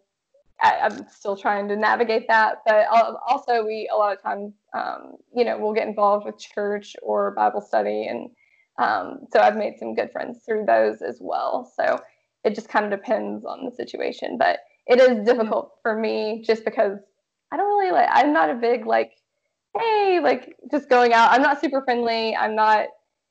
I, 0.62 0.80
I'm 0.84 1.08
still 1.10 1.36
trying 1.36 1.68
to 1.68 1.76
navigate 1.76 2.28
that. 2.28 2.60
But 2.66 2.88
also, 3.28 3.64
we 3.66 3.90
a 3.94 3.96
lot 3.96 4.16
of 4.16 4.22
times, 4.22 4.54
um, 4.74 5.16
you 5.36 5.46
know, 5.46 5.58
we'll 5.58 5.74
get 5.74 5.88
involved 5.88 6.26
with 6.26 6.40
church 6.40 6.96
or 7.02 7.32
Bible 7.32 7.62
study, 7.62 8.08
and 8.08 8.30
um, 8.78 9.20
so 9.32 9.40
I've 9.40 9.56
made 9.56 9.78
some 9.80 9.96
good 9.96 10.12
friends 10.12 10.40
through 10.46 10.66
those 10.66 11.02
as 11.02 11.18
well. 11.22 11.72
So 11.76 12.00
it 12.44 12.56
just 12.56 12.70
kind 12.70 12.86
of 12.86 12.92
depends 12.92 13.46
on 13.46 13.66
the 13.66 13.72
situation, 13.72 14.38
but 14.38 14.60
it 14.88 15.00
is 15.00 15.26
difficult 15.26 15.74
for 15.82 15.98
me 15.98 16.44
just 16.46 16.64
because 16.66 17.00
I 17.52 17.58
don't 17.58 17.80
really 17.80 17.92
like. 17.92 18.10
I'm 18.12 18.34
not 18.34 18.50
a 18.50 18.56
big 18.56 18.86
like, 18.86 19.14
hey, 19.78 20.20
like 20.22 20.56
just 20.72 20.90
going 20.90 21.14
out. 21.14 21.32
I'm 21.32 21.42
not 21.42 21.62
super 21.62 21.82
friendly. 21.82 22.36
I'm 22.36 22.56
not, 22.56 22.88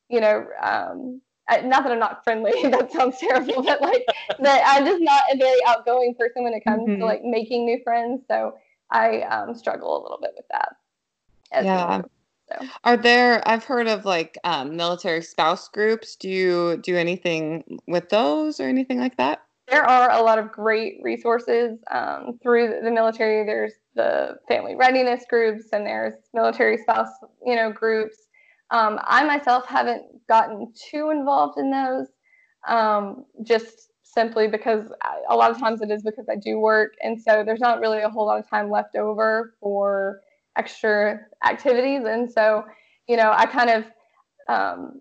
you 0.09 0.21
know. 0.21 0.47
Um, 0.63 1.21
I, 1.47 1.61
not 1.61 1.83
that 1.83 1.93
I'm 1.93 1.99
not 1.99 2.25
friendly, 2.25 2.53
that 2.71 2.91
sounds 2.91 3.19
terrible, 3.19 3.63
but 3.63 3.83
like 3.83 4.07
that 4.39 4.63
I'm 4.67 4.87
just 4.87 5.03
not 5.03 5.25
a 5.31 5.37
very 5.37 5.59
outgoing 5.67 6.15
person 6.19 6.43
when 6.43 6.55
it 6.55 6.65
comes 6.65 6.89
Mhm. 6.89 6.99
to 7.01 7.05
like 7.05 7.23
making 7.23 7.67
new 7.67 7.81
friends. 7.85 8.23
So 8.29 8.55
I 8.91 9.21
um, 9.23 9.55
struggle 9.55 10.01
a 10.01 10.03
little 10.03 10.19
bit 10.23 10.33
with 10.37 10.47
that. 10.51 10.71
as 11.53 11.67
Yeah. 11.67 11.77
well. 11.77 12.11
So 12.49 12.67
Are 12.85 12.97
there 12.97 13.47
I've 13.49 13.65
heard 13.65 13.89
of 13.89 14.05
like 14.05 14.39
um 14.45 14.77
military 14.77 15.23
spouse 15.23 15.69
groups. 15.69 16.17
Do 16.17 16.29
you 16.29 16.79
do 16.79 16.97
anything 16.97 17.81
with 17.87 18.09
those 18.11 18.61
or 18.61 18.65
anything 18.65 18.99
like 18.99 19.17
that? 19.17 19.45
there 19.69 19.85
are 19.85 20.11
a 20.11 20.23
lot 20.23 20.39
of 20.39 20.53
great 20.53 20.99
resources 21.03 21.79
um, 21.91 22.39
through 22.43 22.81
the 22.83 22.91
military. 22.91 23.47
There's 23.47 23.75
the 23.95 24.37
family 24.47 24.75
readiness 24.77 25.25
groups 25.29 25.69
and 25.73 25.87
there's 25.87 26.15
military 26.35 26.77
spouse, 26.79 27.09
you 27.45 27.57
know, 27.57 27.73
groups. 27.73 28.17
Um, 28.71 28.99
I 29.03 29.25
myself 29.25 29.67
haven't 29.67 30.05
gotten 30.29 30.73
too 30.91 31.11
involved 31.11 31.59
in 31.59 31.71
those, 31.71 32.09
um, 32.69 33.25
just 33.43 33.91
simply 34.03 34.49
because 34.49 34.93
I, 35.03 35.23
a 35.31 35.37
lot 35.37 35.51
of 35.51 35.59
times 35.59 35.81
it 35.81 35.91
is 35.91 36.03
because 36.03 36.27
I 36.31 36.37
do 36.37 36.59
work, 36.59 36.93
and 37.03 37.21
so 37.21 37.43
there's 37.45 37.61
not 37.61 37.81
really 37.81 38.01
a 38.01 38.09
whole 38.09 38.27
lot 38.27 38.39
of 38.39 38.49
time 38.49 38.71
left 38.71 38.97
over 38.97 39.55
for 39.61 40.21
extra 40.57 41.21
activities, 41.45 42.03
and 42.05 42.31
so 42.31 42.65
you 43.09 43.17
know 43.17 43.33
I 43.35 43.47
kind 43.47 43.71
of 43.71 43.85
um, 44.49 45.01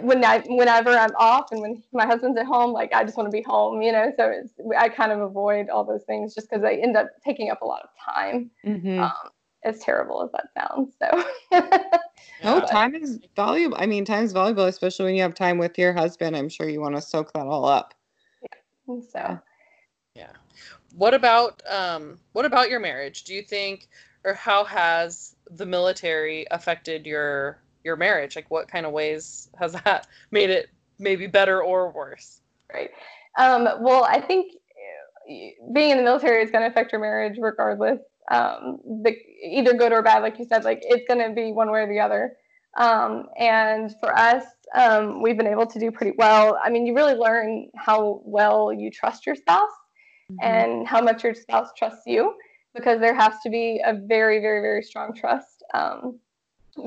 when 0.00 0.24
I 0.24 0.40
whenever 0.46 0.90
I'm 0.90 1.14
off 1.18 1.52
and 1.52 1.60
when 1.60 1.82
my 1.92 2.06
husband's 2.06 2.38
at 2.38 2.46
home, 2.46 2.72
like 2.72 2.92
I 2.94 3.04
just 3.04 3.16
want 3.16 3.26
to 3.26 3.36
be 3.36 3.42
home, 3.42 3.82
you 3.82 3.92
know. 3.92 4.12
So 4.16 4.30
it's, 4.30 4.52
I 4.78 4.88
kind 4.88 5.12
of 5.12 5.20
avoid 5.20 5.68
all 5.68 5.84
those 5.84 6.04
things 6.04 6.34
just 6.34 6.48
because 6.48 6.62
they 6.62 6.80
end 6.82 6.96
up 6.96 7.08
taking 7.24 7.50
up 7.50 7.62
a 7.62 7.66
lot 7.66 7.82
of 7.82 8.14
time. 8.14 8.50
Mm-hmm. 8.64 9.00
Um, 9.00 9.30
as 9.64 9.78
terrible 9.78 10.22
as 10.22 10.30
that 10.32 10.48
sounds, 10.54 10.94
so 11.00 11.24
No, 12.42 12.58
Yeah. 12.58 12.66
time 12.66 12.94
is 12.94 13.18
valuable. 13.34 13.78
I 13.80 13.86
mean, 13.86 14.04
time 14.04 14.24
is 14.24 14.32
valuable, 14.32 14.64
especially 14.64 15.06
when 15.06 15.14
you 15.14 15.22
have 15.22 15.34
time 15.34 15.56
with 15.56 15.78
your 15.78 15.94
husband. 15.94 16.36
I'm 16.36 16.50
sure 16.50 16.68
you 16.68 16.82
want 16.82 16.96
to 16.96 17.00
soak 17.00 17.32
that 17.32 17.46
all 17.46 17.64
up. 17.64 17.94
so 18.86 19.38
Yeah. 20.14 20.32
What 20.96 21.14
about 21.14 21.62
um 21.68 22.18
what 22.32 22.44
about 22.44 22.68
your 22.68 22.80
marriage? 22.80 23.24
Do 23.24 23.34
you 23.34 23.42
think 23.42 23.88
or 24.24 24.34
how 24.34 24.64
has 24.64 25.36
the 25.50 25.66
military 25.66 26.46
affected 26.50 27.06
your 27.06 27.58
your 27.84 27.96
marriage? 27.96 28.36
Like 28.36 28.50
what 28.50 28.68
kind 28.68 28.86
of 28.86 28.92
ways 28.92 29.50
has 29.58 29.72
that 29.72 30.06
made 30.30 30.50
it 30.50 30.70
maybe 30.98 31.26
better 31.26 31.62
or 31.62 31.90
worse? 31.90 32.40
right. 32.72 32.90
Um, 33.38 33.68
well, 33.80 34.04
I 34.04 34.20
think 34.20 34.52
uh, 35.28 35.72
being 35.72 35.90
in 35.90 35.96
the 35.98 36.02
military 36.02 36.42
is 36.42 36.50
going 36.50 36.62
to 36.62 36.68
affect 36.68 36.92
your 36.92 37.00
marriage 37.00 37.36
regardless. 37.38 38.00
Um, 38.30 38.78
the, 39.02 39.16
either 39.44 39.74
good 39.74 39.92
or 39.92 40.02
bad, 40.02 40.22
like 40.22 40.38
you 40.38 40.46
said, 40.46 40.64
like 40.64 40.80
it's 40.82 41.06
going 41.06 41.26
to 41.26 41.34
be 41.34 41.52
one 41.52 41.70
way 41.70 41.80
or 41.80 41.88
the 41.88 42.00
other. 42.00 42.36
Um, 42.76 43.26
and 43.38 43.94
for 44.00 44.16
us, 44.16 44.44
um, 44.74 45.22
we've 45.22 45.36
been 45.36 45.46
able 45.46 45.66
to 45.66 45.78
do 45.78 45.90
pretty 45.90 46.16
well. 46.16 46.58
I 46.62 46.70
mean, 46.70 46.86
you 46.86 46.94
really 46.94 47.14
learn 47.14 47.68
how 47.76 48.22
well 48.24 48.72
you 48.72 48.90
trust 48.90 49.26
your 49.26 49.36
spouse 49.36 49.70
and 50.40 50.88
how 50.88 51.00
much 51.00 51.22
your 51.22 51.34
spouse 51.34 51.68
trusts 51.76 52.02
you 52.06 52.34
because 52.74 53.00
there 53.00 53.14
has 53.14 53.34
to 53.42 53.50
be 53.50 53.80
a 53.84 53.94
very, 53.94 54.40
very, 54.40 54.60
very 54.60 54.82
strong 54.82 55.14
trust 55.14 55.62
um, 55.72 56.18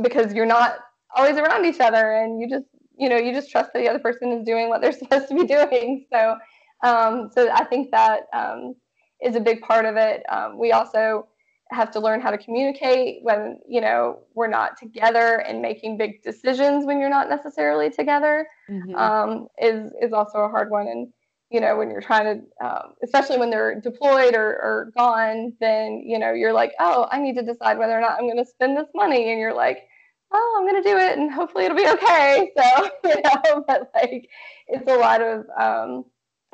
because 0.01 0.33
you're 0.33 0.45
not 0.45 0.79
always 1.15 1.37
around 1.37 1.65
each 1.65 1.79
other 1.79 2.13
and 2.13 2.41
you 2.41 2.49
just, 2.49 2.65
you 2.97 3.09
know, 3.09 3.17
you 3.17 3.33
just 3.33 3.49
trust 3.49 3.71
that 3.73 3.79
the 3.79 3.89
other 3.89 3.99
person 3.99 4.31
is 4.31 4.45
doing 4.45 4.69
what 4.69 4.81
they're 4.81 4.91
supposed 5.03 5.27
to 5.29 5.35
be 5.35 5.45
doing. 5.45 6.05
So, 6.11 6.37
um, 6.83 7.29
so 7.33 7.49
I 7.51 7.63
think 7.63 7.91
that 7.91 8.23
um, 8.33 8.75
is 9.21 9.35
a 9.35 9.39
big 9.39 9.61
part 9.61 9.85
of 9.85 9.95
it. 9.95 10.23
Um, 10.29 10.57
we 10.57 10.71
also 10.71 11.27
have 11.71 11.91
to 11.91 11.99
learn 11.99 12.21
how 12.21 12.31
to 12.31 12.37
communicate 12.37 13.19
when, 13.23 13.59
you 13.67 13.81
know, 13.81 14.19
we're 14.35 14.47
not 14.47 14.77
together 14.77 15.39
and 15.39 15.61
making 15.61 15.97
big 15.97 16.21
decisions 16.23 16.85
when 16.85 16.99
you're 16.99 17.09
not 17.09 17.29
necessarily 17.29 17.89
together 17.89 18.47
Mhm. 18.69 18.95
um, 18.95 19.47
is 19.61 19.91
is 20.01 20.13
also 20.13 20.39
a 20.39 20.49
hard 20.49 20.69
one. 20.69 20.87
And 20.87 21.13
you 21.49 21.61
know, 21.61 21.77
when 21.77 21.89
you're 21.89 22.01
trying 22.01 22.25
to, 22.59 22.65
um, 22.65 22.93
especially 23.03 23.37
when 23.37 23.49
they're 23.49 23.79
deployed 23.79 24.35
or, 24.35 24.47
or 24.47 24.91
gone, 24.97 25.53
then 25.59 26.03
you 26.05 26.19
know 26.19 26.33
you're 26.33 26.53
like, 26.53 26.73
oh, 26.79 27.07
I 27.11 27.19
need 27.19 27.35
to 27.35 27.43
decide 27.43 27.77
whether 27.77 27.97
or 27.97 28.01
not 28.01 28.17
I'm 28.19 28.27
going 28.27 28.43
to 28.43 28.45
spend 28.45 28.77
this 28.77 28.89
money, 28.93 29.31
and 29.31 29.39
you're 29.39 29.53
like, 29.53 29.87
oh, 30.31 30.55
I'm 30.57 30.67
going 30.67 30.83
to 30.83 30.89
do 30.89 30.97
it, 30.97 31.17
and 31.17 31.31
hopefully 31.31 31.65
it'll 31.65 31.77
be 31.77 31.87
okay. 31.87 32.51
So 32.57 32.89
you 33.05 33.21
know, 33.21 33.63
but 33.67 33.91
like, 33.95 34.29
it's 34.67 34.89
a 34.89 34.95
lot 34.95 35.21
of 35.21 35.45
um, 35.59 36.05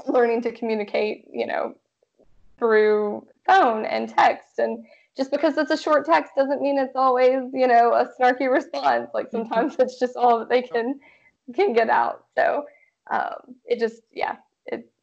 learning 0.07 0.41
to 0.43 0.51
communicate, 0.51 1.25
you 1.31 1.47
know, 1.47 1.75
through 2.59 3.25
phone 3.45 3.85
and 3.85 4.07
text 4.07 4.59
and 4.59 4.85
just 5.15 5.31
because 5.31 5.57
it's 5.57 5.71
a 5.71 5.77
short 5.77 6.05
text 6.05 6.31
doesn't 6.35 6.61
mean 6.61 6.79
it's 6.79 6.95
always 6.95 7.43
you 7.53 7.67
know 7.67 7.93
a 7.93 8.09
snarky 8.19 8.51
response. 8.51 9.09
Like 9.13 9.29
sometimes 9.31 9.75
it's 9.79 9.99
just 9.99 10.15
all 10.15 10.39
that 10.39 10.49
they 10.49 10.61
can 10.61 10.99
can 11.53 11.73
get 11.73 11.89
out. 11.89 12.25
So 12.35 12.65
um, 13.11 13.55
it 13.65 13.79
just 13.79 14.01
yeah 14.11 14.37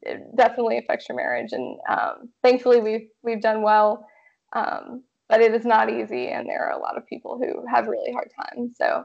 it, 0.03 0.17
it 0.17 0.37
definitely 0.37 0.79
affects 0.79 1.09
your 1.09 1.17
marriage 1.17 1.53
and 1.53 1.79
um, 1.89 2.29
thankfully 2.43 2.81
we've 2.81 3.09
we've 3.23 3.43
done 3.43 3.63
well 3.63 4.07
um, 4.53 5.03
but 5.29 5.41
it 5.41 5.55
is 5.55 5.65
not 5.65 5.91
easy 5.91 6.29
and 6.29 6.49
there 6.49 6.67
are 6.67 6.79
a 6.79 6.81
lot 6.81 6.97
of 6.97 7.07
people 7.07 7.39
who 7.39 7.67
have 7.67 7.87
really 7.87 8.13
hard 8.13 8.31
times 8.49 8.73
so 8.77 9.05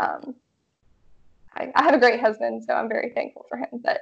um, 0.00 0.34
I, 1.54 1.72
I 1.74 1.82
have 1.82 1.94
a 1.94 1.98
great 1.98 2.20
husband 2.20 2.64
so 2.64 2.74
i'm 2.74 2.88
very 2.88 3.10
thankful 3.14 3.46
for 3.48 3.58
him 3.58 3.82
but 3.82 4.00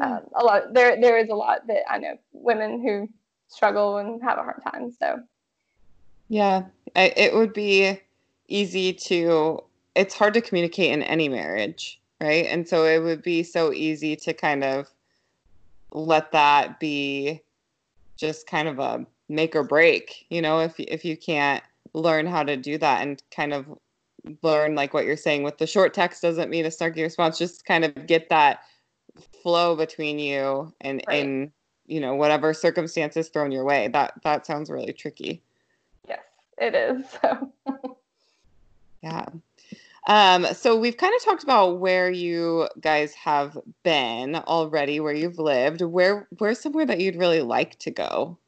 um, 0.00 0.20
a 0.34 0.44
lot 0.44 0.74
there 0.74 1.00
there 1.00 1.18
is 1.18 1.28
a 1.28 1.34
lot 1.34 1.66
that 1.66 1.90
i 1.90 1.98
know 1.98 2.16
women 2.32 2.82
who 2.82 3.08
struggle 3.48 3.96
and 3.98 4.22
have 4.22 4.38
a 4.38 4.42
hard 4.42 4.62
time. 4.72 4.92
So 4.92 5.20
Yeah, 6.28 6.64
I, 6.94 7.12
it 7.16 7.34
would 7.34 7.52
be 7.52 8.00
easy 8.46 8.92
to. 8.92 9.60
It's 9.94 10.14
hard 10.14 10.34
to 10.34 10.40
communicate 10.40 10.92
in 10.92 11.02
any 11.02 11.28
marriage, 11.28 12.00
right? 12.20 12.46
And 12.46 12.68
so 12.68 12.84
it 12.84 13.02
would 13.02 13.22
be 13.22 13.42
so 13.42 13.72
easy 13.72 14.14
to 14.16 14.32
kind 14.32 14.62
of 14.62 14.88
let 15.92 16.32
that 16.32 16.80
be 16.80 17.42
just 18.16 18.46
kind 18.46 18.68
of 18.68 18.78
a 18.78 19.06
make 19.28 19.54
or 19.54 19.62
break, 19.62 20.26
you 20.30 20.42
know, 20.42 20.60
if 20.60 20.78
if 20.78 21.04
you 21.04 21.16
can't 21.16 21.62
learn 21.94 22.26
how 22.26 22.42
to 22.42 22.56
do 22.56 22.78
that 22.78 23.02
and 23.02 23.22
kind 23.34 23.52
of 23.52 23.66
learn 24.42 24.74
like 24.74 24.92
what 24.92 25.04
you're 25.04 25.16
saying 25.16 25.42
with 25.42 25.58
the 25.58 25.66
short 25.66 25.94
text 25.94 26.20
doesn't 26.22 26.50
mean 26.50 26.64
a 26.66 26.68
snarky 26.68 27.02
response, 27.02 27.38
just 27.38 27.64
kind 27.64 27.84
of 27.84 28.06
get 28.06 28.28
that 28.28 28.60
flow 29.42 29.74
between 29.76 30.18
you 30.18 30.72
and 30.80 31.02
Right. 31.06 31.24
and 31.24 31.52
you 31.86 32.00
know 32.00 32.14
whatever 32.14 32.52
circumstances 32.52 33.28
thrown 33.28 33.52
your 33.52 33.64
way. 33.64 33.88
That 33.88 34.14
that 34.24 34.46
sounds 34.46 34.70
really 34.70 34.92
tricky. 34.92 35.42
yes, 36.08 36.20
it 36.58 36.74
is. 36.74 37.04
So 37.22 37.52
Yeah. 39.02 39.26
Um, 40.08 40.46
so 40.54 40.74
we've 40.74 40.96
kind 40.96 41.14
of 41.14 41.22
talked 41.22 41.42
about 41.42 41.80
where 41.80 42.10
you 42.10 42.66
guys 42.80 43.12
have 43.14 43.58
been 43.84 44.36
already, 44.36 45.00
where 45.00 45.12
you've 45.12 45.38
lived. 45.38 45.82
Where 45.82 46.26
where's 46.38 46.58
somewhere 46.58 46.86
that 46.86 46.98
you'd 46.98 47.16
really 47.16 47.42
like 47.42 47.78
to 47.80 47.90
go? 47.90 48.38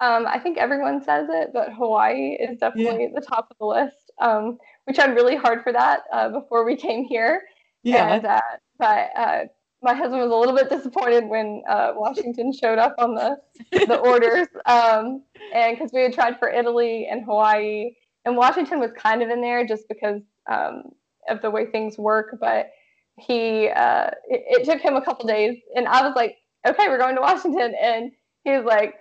Um, 0.00 0.26
I 0.26 0.40
think 0.40 0.58
everyone 0.58 1.00
says 1.04 1.28
it, 1.30 1.50
but 1.54 1.72
Hawaii 1.72 2.32
is 2.32 2.58
definitely 2.58 3.04
at 3.04 3.14
the 3.14 3.20
top 3.20 3.46
of 3.52 3.56
the 3.60 3.66
list. 3.66 4.10
Um, 4.20 4.58
we 4.88 4.92
tried 4.92 5.14
really 5.14 5.36
hard 5.36 5.62
for 5.62 5.72
that 5.72 6.00
uh, 6.12 6.28
before 6.30 6.64
we 6.64 6.74
came 6.74 7.04
here, 7.04 7.42
and 7.84 8.26
uh, 8.26 8.40
but 8.80 9.10
uh, 9.16 9.40
my 9.82 9.94
husband 9.94 10.20
was 10.20 10.32
a 10.32 10.34
little 10.34 10.56
bit 10.56 10.68
disappointed 10.68 11.28
when 11.28 11.62
uh, 11.68 11.92
Washington 11.94 12.52
showed 12.52 12.80
up 12.80 12.96
on 12.98 13.14
the 13.14 13.36
the 13.70 13.98
orders, 14.04 14.48
um, 14.66 15.22
and 15.54 15.76
because 15.76 15.92
we 15.92 16.02
had 16.02 16.12
tried 16.12 16.40
for 16.40 16.50
Italy 16.50 17.06
and 17.08 17.24
Hawaii, 17.24 17.92
and 18.24 18.36
Washington 18.36 18.78
was 18.80 18.90
kind 18.96 19.22
of 19.22 19.30
in 19.30 19.40
there 19.40 19.66
just 19.66 19.88
because 19.88 20.22
um, 20.50 20.84
of 21.28 21.42
the 21.42 21.50
way 21.50 21.66
things 21.66 21.98
work, 21.98 22.36
but 22.40 22.70
he 23.18 23.68
uh, 23.68 24.10
it, 24.28 24.60
it 24.60 24.64
took 24.64 24.80
him 24.80 24.96
a 24.96 25.04
couple 25.04 25.26
days, 25.26 25.58
and 25.74 25.86
I 25.86 26.02
was 26.02 26.14
like, 26.16 26.36
okay, 26.66 26.88
we're 26.88 26.98
going 26.98 27.16
to 27.16 27.20
Washington, 27.20 27.74
and 27.80 28.12
he 28.44 28.50
was 28.50 28.64
like 28.64 28.94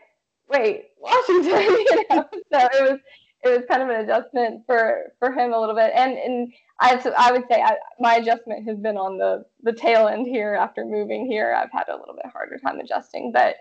wait, 0.51 0.86
Washington, 0.99 1.62
you 1.69 2.05
know. 2.10 2.25
So 2.31 2.60
it 2.60 2.91
was 2.91 2.99
it 3.43 3.49
was 3.49 3.63
kind 3.69 3.81
of 3.81 3.89
an 3.89 4.01
adjustment 4.01 4.63
for 4.65 5.13
for 5.19 5.31
him 5.31 5.53
a 5.53 5.60
little 5.60 5.75
bit, 5.75 5.91
and 5.95 6.13
and 6.13 6.53
I 6.79 7.01
I 7.17 7.31
would 7.31 7.43
say 7.49 7.62
I, 7.62 7.75
my 7.99 8.15
adjustment 8.15 8.67
has 8.67 8.77
been 8.77 8.97
on 8.97 9.17
the 9.17 9.45
the 9.63 9.73
tail 9.73 10.07
end 10.07 10.27
here 10.27 10.55
after 10.55 10.86
moving 10.86 11.25
here. 11.25 11.53
I've 11.53 11.71
had 11.71 11.89
a 11.89 11.97
little 11.97 12.15
bit 12.15 12.31
harder 12.31 12.57
time 12.57 12.79
adjusting, 12.79 13.31
but 13.31 13.55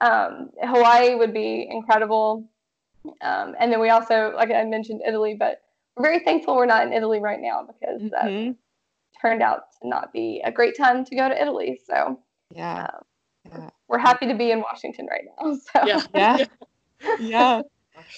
um, 0.00 0.50
Hawaii 0.62 1.14
would 1.14 1.34
be 1.34 1.68
incredible. 1.70 2.48
Um, 3.22 3.54
and 3.58 3.72
then 3.72 3.80
we 3.80 3.90
also, 3.90 4.32
like 4.34 4.50
I 4.50 4.64
mentioned, 4.64 5.02
Italy, 5.06 5.34
but 5.38 5.62
we're 5.96 6.04
very 6.04 6.24
thankful 6.24 6.56
we're 6.56 6.66
not 6.66 6.86
in 6.86 6.92
Italy 6.92 7.20
right 7.20 7.40
now 7.40 7.66
because 7.66 8.10
that 8.10 8.24
Mhm. 8.24 8.56
turned 9.20 9.42
out 9.42 9.72
to 9.80 9.88
not 9.88 10.12
be 10.12 10.40
a 10.44 10.52
great 10.52 10.76
time 10.76 11.04
to 11.04 11.16
go 11.16 11.28
to 11.28 11.40
Italy. 11.40 11.80
So 11.86 12.20
Yeah. 12.54 12.86
um, 12.86 13.04
Yeah. 13.50 13.70
we're 13.88 13.98
happy 13.98 14.26
to 14.26 14.34
be 14.34 14.50
in 14.50 14.60
Washington 14.60 15.06
right 15.10 15.24
now. 15.24 15.56
So 15.72 15.86
Yeah. 15.86 16.02
Yeah. 16.14 16.44
Yeah. 17.18 17.62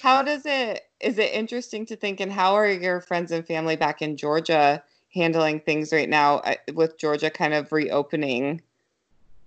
How 0.01 0.21
does 0.21 0.45
it 0.45 0.81
is 0.99 1.17
it 1.17 1.33
interesting 1.33 1.85
to 1.87 1.95
think 1.95 2.19
and 2.19 2.31
how 2.31 2.53
are 2.53 2.69
your 2.69 3.01
friends 3.01 3.31
and 3.31 3.45
family 3.45 3.75
back 3.75 4.01
in 4.01 4.17
Georgia 4.17 4.83
handling 5.13 5.59
things 5.59 5.91
right 5.91 6.09
now 6.09 6.37
uh, 6.37 6.55
with 6.73 6.97
Georgia 6.97 7.29
kind 7.29 7.53
of 7.53 7.71
reopening? 7.71 8.61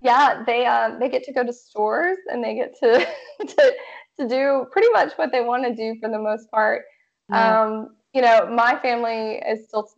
Yeah, 0.01 0.42
they 0.46 0.66
um 0.66 0.99
they 0.99 1.09
get 1.09 1.25
to 1.25 1.33
go 1.33 1.44
to 1.44 1.53
stores 1.53 2.18
and 2.31 2.42
they 2.42 2.55
get 2.55 2.79
to 2.81 3.07
to 3.46 3.75
to 4.18 4.29
do 4.29 4.66
pretty 4.72 4.88
much 4.92 5.12
what 5.16 5.33
they 5.33 5.40
want 5.42 5.64
to 5.64 5.74
do 5.74 5.98
for 6.00 6.09
the 6.09 6.18
most 6.18 6.50
part. 6.50 6.83
Yeah. 7.29 7.59
Um, 7.62 7.96
you 8.14 8.22
know, 8.22 8.46
my 8.50 8.79
family 8.81 9.37
is 9.46 9.68
still 9.68 9.88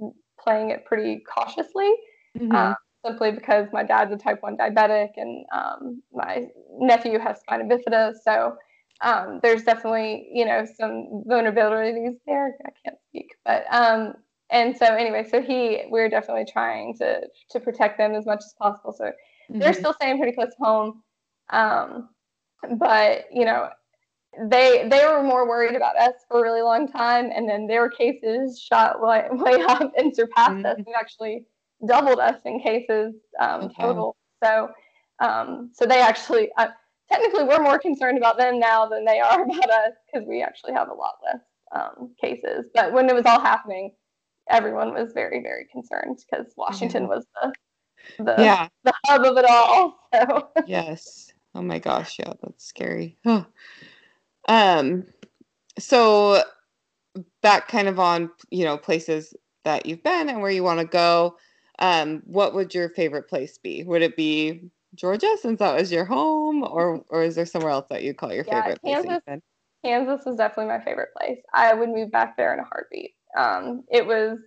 playing 0.41 0.71
it 0.71 0.85
pretty 0.85 1.21
cautiously, 1.33 1.93
Mhm. 2.35 2.55
uh, 2.55 2.75
simply 3.05 3.31
because 3.33 3.69
my 3.73 3.83
dad's 3.85 4.13
a 4.13 4.17
type 4.17 4.43
one 4.43 4.57
diabetic 4.57 5.11
and 5.17 5.45
um, 5.53 6.03
my 6.13 6.47
nephew 6.79 7.19
has 7.19 7.41
spina 7.41 7.65
bifida, 7.65 8.15
so 8.25 8.57
um, 9.03 9.39
there's 9.43 9.63
definitely 9.63 10.29
you 10.33 10.45
know 10.45 10.67
some 10.79 11.23
vulnerabilities 11.29 12.17
there. 12.27 12.57
I 12.67 12.71
can't 12.85 12.99
speak, 13.09 13.29
but 13.45 13.65
um, 13.73 14.15
and 14.51 14.77
so 14.77 14.87
anyway, 14.87 15.25
so 15.29 15.41
he 15.41 15.85
we're 15.91 16.09
definitely 16.09 16.47
trying 16.51 16.97
to 16.99 17.29
to 17.51 17.61
protect 17.61 17.99
them 17.99 18.15
as 18.15 18.27
much 18.27 18.41
as 18.45 18.55
possible. 18.59 18.93
So 18.93 19.13
they're 19.61 19.73
Mhm. 19.73 19.75
still 19.75 19.93
staying 19.95 20.19
pretty 20.19 20.33
close 20.35 20.51
to 20.55 20.65
home. 20.65 21.03
Um, 21.51 22.09
but 22.77 23.27
you 23.33 23.45
know, 23.45 23.71
they 24.47 24.87
they 24.89 25.05
were 25.07 25.23
more 25.23 25.49
worried 25.49 25.75
about 25.75 25.97
us 25.99 26.15
for 26.29 26.41
a 26.41 26.43
really 26.43 26.63
long 26.63 26.87
time, 26.89 27.31
and 27.35 27.49
then 27.49 27.67
their 27.67 27.89
cases 27.89 28.61
shot 28.61 29.01
way, 29.01 29.27
way 29.33 29.61
up 29.69 29.93
and 29.97 30.15
surpassed 30.15 30.65
us. 30.65 30.79
Mhm. 30.79 30.85
We've 30.87 30.97
actually 30.99 31.47
doubled 31.87 32.19
us 32.21 32.41
in 32.45 32.61
cases 32.61 33.15
um, 33.41 33.63
Okay. 33.63 33.83
total. 33.83 34.17
So 34.45 34.71
um, 35.21 35.71
so 35.73 35.87
they 35.87 36.01
actually 36.01 36.51
uh, 36.57 36.69
technically 37.11 37.45
we're 37.45 37.63
more 37.63 37.79
concerned 37.79 38.19
about 38.19 38.37
them 38.39 38.59
now 38.61 38.87
than 38.87 39.05
they 39.05 39.21
are 39.21 39.43
about 39.45 39.71
us 39.71 39.93
because 40.13 40.27
we 40.29 40.43
actually 40.43 40.73
have 40.75 40.89
a 40.89 40.95
lot 40.95 41.15
less 41.25 41.43
um, 41.75 42.15
cases. 42.21 42.67
But 42.75 42.93
when 42.93 43.09
it 43.09 43.15
was 43.15 43.25
all 43.27 43.41
happening, 43.41 43.93
everyone 44.49 44.93
was 44.95 45.13
very 45.13 45.43
very 45.43 45.67
concerned 45.73 46.19
because 46.31 46.53
Washington 46.57 47.09
was 47.09 47.27
the 47.43 47.53
the 48.19 48.35
Yeah. 48.43 48.69
the 48.85 48.93
hub 49.07 49.25
of 49.25 49.37
it 49.37 49.45
all. 49.49 49.97
So 50.15 50.49
Yes. 50.67 51.33
Oh 51.55 51.63
my 51.63 51.79
gosh, 51.79 52.19
yeah, 52.19 52.33
that's 52.43 52.65
scary. 52.65 53.19
Um 54.49 55.05
so 55.79 56.43
back 57.43 57.69
kind 57.69 57.89
of 57.89 57.99
on, 57.99 58.31
you 58.51 58.65
know, 58.65 58.77
places 58.77 59.35
that 59.65 59.87
you've 59.87 60.03
been 60.03 60.29
and 60.29 60.41
where 60.41 60.51
you 60.51 60.63
want 60.65 60.81
to 60.81 60.87
go. 60.87 61.37
Um 61.79 62.23
what 62.27 62.55
would 62.55 62.75
your 62.75 62.89
favorite 62.91 63.29
place 63.29 63.59
be? 63.59 63.85
Would 63.85 64.03
it 64.03 64.17
be 64.17 64.71
Georgia 64.95 65.37
since 65.41 65.59
that 65.61 65.77
was 65.77 65.93
your 65.93 66.05
home 66.05 66.63
or 66.65 67.05
or 67.09 67.23
is 67.23 67.35
there 67.37 67.47
somewhere 67.47 67.71
else 67.73 67.87
that 67.91 68.03
you 68.03 68.15
call 68.15 68.33
your 68.33 68.45
Yeah, 68.45 68.63
favorite 68.63 68.83
place? 68.83 69.05
Kansas. 69.05 69.23
been? 69.27 69.43
Kansas 69.85 70.27
was 70.27 70.37
definitely 70.37 70.67
my 70.77 70.85
favorite 70.85 71.11
place. 71.17 71.39
I 71.55 71.73
would 71.75 71.89
move 71.91 72.11
back 72.11 72.37
there 72.37 72.53
in 72.53 72.61
a 72.61 72.65
heartbeat. 72.65 73.15
Um, 73.37 73.85
it 73.91 74.05
was 74.07 74.39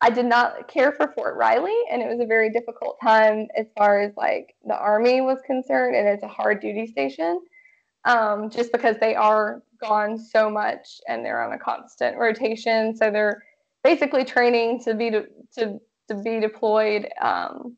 I 0.00 0.10
did 0.10 0.26
not 0.26 0.68
care 0.68 0.92
for 0.92 1.12
Fort 1.16 1.36
Riley, 1.36 1.76
and 1.90 2.02
it 2.02 2.08
was 2.08 2.20
a 2.20 2.26
very 2.26 2.50
difficult 2.50 2.98
time 3.02 3.48
as 3.56 3.66
far 3.76 4.00
as 4.00 4.12
like 4.16 4.54
the 4.64 4.76
army 4.78 5.20
was 5.20 5.38
concerned, 5.46 5.96
and 5.96 6.06
it's 6.08 6.22
a 6.22 6.28
hard 6.28 6.60
duty 6.60 6.86
station. 6.86 7.40
Um, 8.04 8.48
just 8.50 8.72
because 8.72 8.96
they 9.00 9.14
are 9.14 9.62
gone 9.80 10.18
so 10.18 10.48
much 10.50 11.00
and 11.08 11.24
they're 11.24 11.42
on 11.42 11.52
a 11.52 11.58
constant 11.58 12.16
rotation, 12.16 12.96
so 12.96 13.10
they're 13.10 13.42
basically 13.84 14.24
training 14.24 14.80
to 14.84 14.94
be 14.94 15.10
to 15.10 15.26
to, 15.58 15.78
to 16.08 16.14
be 16.22 16.40
deployed. 16.40 17.08
Um, 17.20 17.76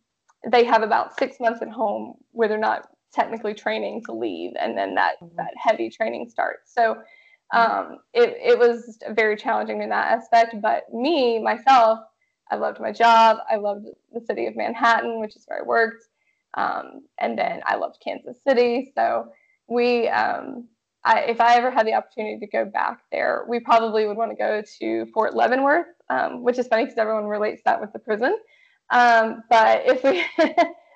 they 0.50 0.64
have 0.64 0.83
about 0.83 1.18
six 1.18 1.40
months 1.40 1.62
at 1.62 1.68
home 1.68 2.14
where 2.33 2.48
they're 2.48 2.59
not 2.59 2.88
technically 3.12 3.54
training 3.54 4.02
to 4.06 4.12
leave, 4.12 4.52
and 4.61 4.76
then 4.78 4.94
that 4.94 5.16
Mhm. 5.20 5.35
that 5.37 5.52
heavy 5.56 5.90
training 5.90 6.28
starts. 6.28 6.72
So 6.72 7.02
um, 7.52 7.98
it 8.12 8.37
it 8.40 8.59
was 8.59 8.98
very 9.11 9.37
challenging 9.37 9.83
in 9.83 9.88
that 9.90 10.12
aspect. 10.12 10.61
But 10.61 10.92
me 10.92 11.38
myself, 11.40 11.98
I 12.50 12.56
loved 12.56 12.78
my 12.80 12.92
job. 12.92 13.38
I 13.50 13.56
loved 13.56 13.87
the 14.12 14.20
city 14.20 14.46
of 14.46 14.54
Manhattan, 14.56 15.18
which 15.20 15.35
is 15.37 15.44
where 15.46 15.61
I 15.61 15.62
worked, 15.66 16.04
um, 16.54 17.06
and 17.18 17.38
then 17.38 17.62
I 17.66 17.76
loved 17.76 17.98
Kansas 18.04 18.38
City. 18.46 18.92
So 18.94 19.33
we, 19.70 20.09
um, 20.09 20.68
I, 21.04 21.20
if 21.20 21.40
I 21.40 21.56
ever 21.56 21.70
had 21.70 21.87
the 21.87 21.94
opportunity 21.94 22.38
to 22.40 22.46
go 22.46 22.64
back 22.66 23.00
there, 23.11 23.44
we 23.48 23.61
probably 23.61 24.06
would 24.06 24.16
want 24.16 24.33
to 24.33 24.37
go 24.37 24.62
to 24.80 25.06
Fort 25.14 25.35
Leavenworth, 25.35 25.87
um, 26.11 26.42
which 26.42 26.59
is 26.59 26.66
funny 26.66 26.85
because 26.85 26.98
everyone 26.98 27.24
relates 27.24 27.62
that 27.64 27.80
with 27.80 27.92
the 27.92 27.98
prison. 27.98 28.37
Um, 28.90 29.44
but 29.48 29.83
if 29.87 30.04
we, 30.04 30.24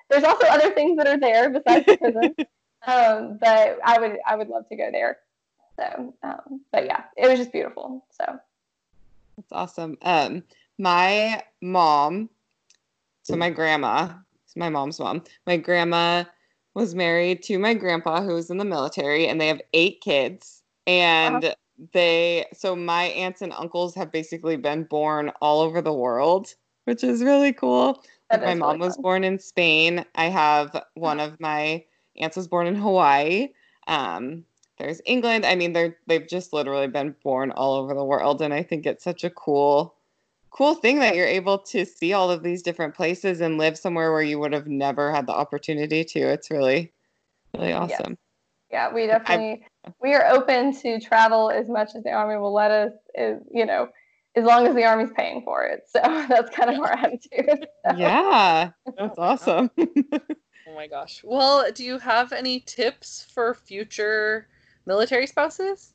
there's 0.09 0.23
also 0.23 0.45
other 0.47 0.71
things 0.71 0.97
that 0.97 1.07
are 1.07 1.19
there 1.19 1.49
besides 1.49 1.85
the 1.87 1.97
prison. 1.97 2.35
um, 2.85 3.39
but 3.41 3.79
I 3.83 3.97
would, 3.99 4.17
I 4.27 4.35
would 4.35 4.49
love 4.49 4.67
to 4.69 4.75
go 4.75 4.89
there. 4.91 5.17
So, 5.79 6.13
um, 6.21 6.61
but 6.71 6.85
yeah, 6.85 7.03
it 7.17 7.27
was 7.27 7.39
just 7.39 7.51
beautiful. 7.51 8.05
So, 8.11 8.39
That's 9.37 9.51
awesome. 9.51 9.97
Um, 10.03 10.43
my 10.77 11.41
mom, 11.61 12.29
so 13.23 13.35
my 13.35 13.49
grandma, 13.49 14.09
my 14.55 14.69
mom's 14.69 14.99
mom. 14.99 15.23
My 15.47 15.57
grandma 15.57 16.25
was 16.75 16.93
married 16.93 17.41
to 17.43 17.57
my 17.57 17.73
grandpa, 17.73 18.21
who 18.21 18.35
was 18.35 18.51
in 18.51 18.57
the 18.57 18.65
military, 18.65 19.27
and 19.27 19.41
they 19.41 19.47
have 19.47 19.61
eight 19.73 20.01
kids. 20.01 20.61
And 20.85 21.55
they, 21.93 22.45
so 22.53 22.75
my 22.75 23.05
aunts 23.05 23.41
and 23.41 23.53
uncles 23.53 23.95
have 23.95 24.11
basically 24.11 24.57
been 24.57 24.83
born 24.83 25.31
all 25.41 25.61
over 25.61 25.81
the 25.81 25.93
world, 25.93 26.53
which 26.83 27.03
is 27.03 27.23
really 27.23 27.53
cool. 27.53 28.03
Like 28.31 28.41
my 28.41 28.53
mom 28.55 28.75
really 28.75 28.87
was 28.87 28.95
fun. 28.95 29.01
born 29.01 29.23
in 29.23 29.39
Spain. 29.39 30.05
I 30.15 30.25
have 30.25 30.83
one 30.93 31.19
of 31.19 31.39
my 31.39 31.83
aunts 32.17 32.37
was 32.37 32.47
born 32.47 32.67
in 32.67 32.75
Hawaii. 32.75 33.49
Um, 33.87 34.45
there's 34.77 35.01
England. 35.05 35.45
I 35.45 35.55
mean, 35.55 35.73
they're 35.73 35.95
they've 36.07 36.27
just 36.27 36.51
literally 36.51 36.87
been 36.87 37.15
born 37.23 37.51
all 37.51 37.75
over 37.75 37.93
the 37.93 38.03
world, 38.03 38.41
and 38.41 38.53
I 38.53 38.63
think 38.63 38.85
it's 38.85 39.03
such 39.03 39.23
a 39.23 39.29
cool, 39.29 39.94
cool 40.55 40.75
thing 40.75 40.99
that 40.99 41.15
you're 41.15 41.27
able 41.27 41.57
to 41.57 41.85
see 41.85 42.13
all 42.13 42.31
of 42.31 42.41
these 42.41 42.61
different 42.61 42.95
places 42.95 43.41
and 43.41 43.57
live 43.57 43.77
somewhere 43.77 44.11
where 44.11 44.21
you 44.21 44.39
would 44.39 44.53
have 44.53 44.67
never 44.67 45.11
had 45.11 45.27
the 45.27 45.33
opportunity 45.33 46.05
to. 46.05 46.19
It's 46.19 46.49
really, 46.49 46.93
really 47.53 47.69
Yes. 47.69 47.99
awesome. 47.99 48.17
Yeah, 48.71 48.93
we 48.93 49.05
definitely 49.07 49.65
we 50.01 50.13
are 50.13 50.25
open 50.27 50.73
to 50.81 50.99
travel 50.99 51.49
as 51.51 51.69
much 51.69 51.91
as 51.95 52.03
the 52.03 52.11
army 52.11 52.37
will 52.37 52.53
let 52.53 52.71
us. 52.71 52.93
Is 53.15 53.41
you 53.51 53.65
know, 53.65 53.89
as 54.35 54.45
long 54.45 54.65
as 54.65 54.75
the 54.75 54.85
army's 54.85 55.11
paying 55.15 55.43
for 55.43 55.63
it. 55.65 55.83
So 55.87 55.99
that's 56.29 56.55
kind 56.55 56.69
of 56.69 56.79
our 56.79 56.93
attitude. 56.93 57.67
So. 57.85 57.97
Yeah, 57.97 58.71
that's 58.97 59.17
awesome. 59.17 59.71
Oh 60.67 60.73
my 60.73 60.87
gosh. 60.87 61.21
Well, 61.23 61.71
do 61.71 61.83
you 61.83 61.99
have 61.99 62.31
any 62.31 62.59
tips 62.61 63.27
for 63.31 63.53
future 63.53 64.47
military 64.87 65.27
spouses? 65.27 65.93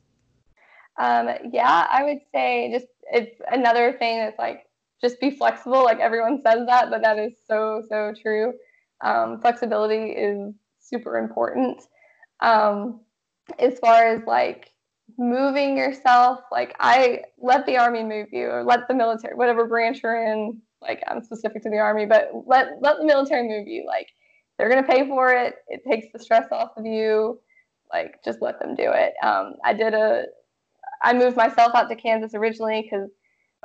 Um, 0.96 1.28
yeah, 1.52 1.86
I 1.90 2.04
would 2.04 2.20
say 2.32 2.70
just 2.72 2.86
it's 3.12 3.40
another 3.50 3.92
thing 3.92 4.18
that's 4.18 4.38
like 4.38 4.64
just 5.00 5.20
be 5.20 5.30
flexible. 5.30 5.84
Like 5.84 5.98
everyone 5.98 6.40
says 6.42 6.66
that, 6.66 6.90
but 6.90 7.02
that 7.02 7.18
is 7.18 7.32
so 7.46 7.82
so 7.88 8.12
true. 8.20 8.54
Um, 9.02 9.40
flexibility 9.40 10.12
is 10.12 10.54
super 10.78 11.16
important. 11.18 11.82
Um, 12.40 13.00
as 13.58 13.78
far 13.78 14.06
as 14.06 14.22
like 14.26 14.70
moving 15.18 15.76
yourself, 15.76 16.40
like 16.52 16.74
I 16.80 17.22
let 17.38 17.66
the 17.66 17.78
army 17.78 18.02
move 18.04 18.28
you, 18.32 18.46
or 18.48 18.64
let 18.64 18.88
the 18.88 18.94
military, 18.94 19.34
whatever 19.34 19.66
branch 19.66 20.00
you're 20.02 20.24
in. 20.24 20.60
Like 20.82 21.02
I'm 21.08 21.22
specific 21.22 21.62
to 21.62 21.70
the 21.70 21.78
army, 21.78 22.06
but 22.06 22.30
let 22.46 22.80
let 22.80 22.98
the 22.98 23.04
military 23.04 23.46
move 23.48 23.66
you. 23.66 23.84
Like 23.86 24.08
they're 24.58 24.68
gonna 24.68 24.86
pay 24.86 25.06
for 25.08 25.32
it. 25.32 25.56
It 25.68 25.82
takes 25.88 26.06
the 26.12 26.18
stress 26.18 26.46
off 26.52 26.70
of 26.76 26.86
you. 26.86 27.40
Like 27.92 28.22
just 28.24 28.40
let 28.40 28.60
them 28.60 28.74
do 28.74 28.90
it. 28.92 29.14
Um, 29.22 29.54
I 29.64 29.74
did 29.74 29.94
a, 29.94 30.24
I 31.02 31.12
moved 31.12 31.36
myself 31.36 31.72
out 31.74 31.88
to 31.88 31.96
Kansas 31.96 32.34
originally 32.34 32.82
because 32.82 33.10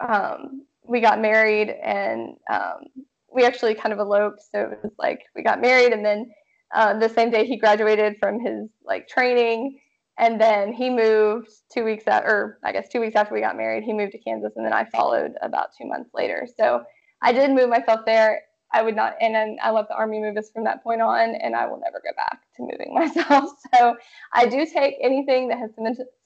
um, 0.08 0.66
we 0.84 1.02
got 1.02 1.20
married 1.20 1.70
and 1.70 2.36
um, 2.52 2.86
we 3.34 3.44
actually 3.44 3.76
kind 3.76 3.94
of 3.94 4.00
eloped. 4.00 4.42
So 4.52 4.62
it 4.72 4.80
was 4.84 4.94
like 4.98 5.22
we 5.36 5.44
got 5.44 5.62
married 5.62 5.94
and 5.94 6.06
then 6.06 6.32
uh, 6.74 6.98
the 6.98 7.10
same 7.10 7.30
day 7.30 7.46
he 7.46 7.58
graduated 7.58 8.18
from 8.20 8.40
his 8.40 8.70
like 8.86 9.08
training. 9.08 9.80
And 10.18 10.40
then 10.40 10.72
he 10.72 10.90
moved 10.90 11.50
two 11.74 11.84
weeks 11.84 12.08
out 12.08 12.24
or 12.24 12.58
i 12.64 12.72
guess 12.72 12.88
two 12.88 13.02
weeks 13.02 13.18
after 13.18 13.34
we 13.34 13.42
got 13.42 13.58
married 13.58 13.84
he 13.84 13.92
moved 13.92 14.14
to 14.14 14.18
kansas 14.18 14.54
and 14.56 14.66
then 14.66 14.72
i 14.72 14.86
followed 14.86 15.34
about 15.42 15.70
two 15.78 15.86
months 15.88 16.10
later. 16.14 16.48
So 16.58 16.84
i 17.22 17.34
did 17.34 17.52
move 17.52 17.70
myself 17.70 18.02
there 18.06 18.44
i 18.76 18.82
would 18.82 18.96
not 18.96 19.16
and 19.22 19.34
then 19.34 19.58
i 19.64 19.72
let 19.72 19.88
the 19.88 19.96
army 19.96 20.20
move 20.20 20.38
us 20.38 20.50
from 20.52 20.64
that 20.64 20.84
point 20.84 21.02
on 21.02 21.36
and 21.36 21.56
i 21.56 21.66
will 21.66 21.80
never 21.80 22.02
go 22.04 22.12
back 22.16 22.42
to 22.56 22.62
moving 22.62 22.94
myself 22.94 23.52
so 23.74 23.96
i 24.34 24.46
do 24.46 24.66
take 24.66 24.96
anything 25.02 25.48
that 25.48 25.58
has 25.58 25.72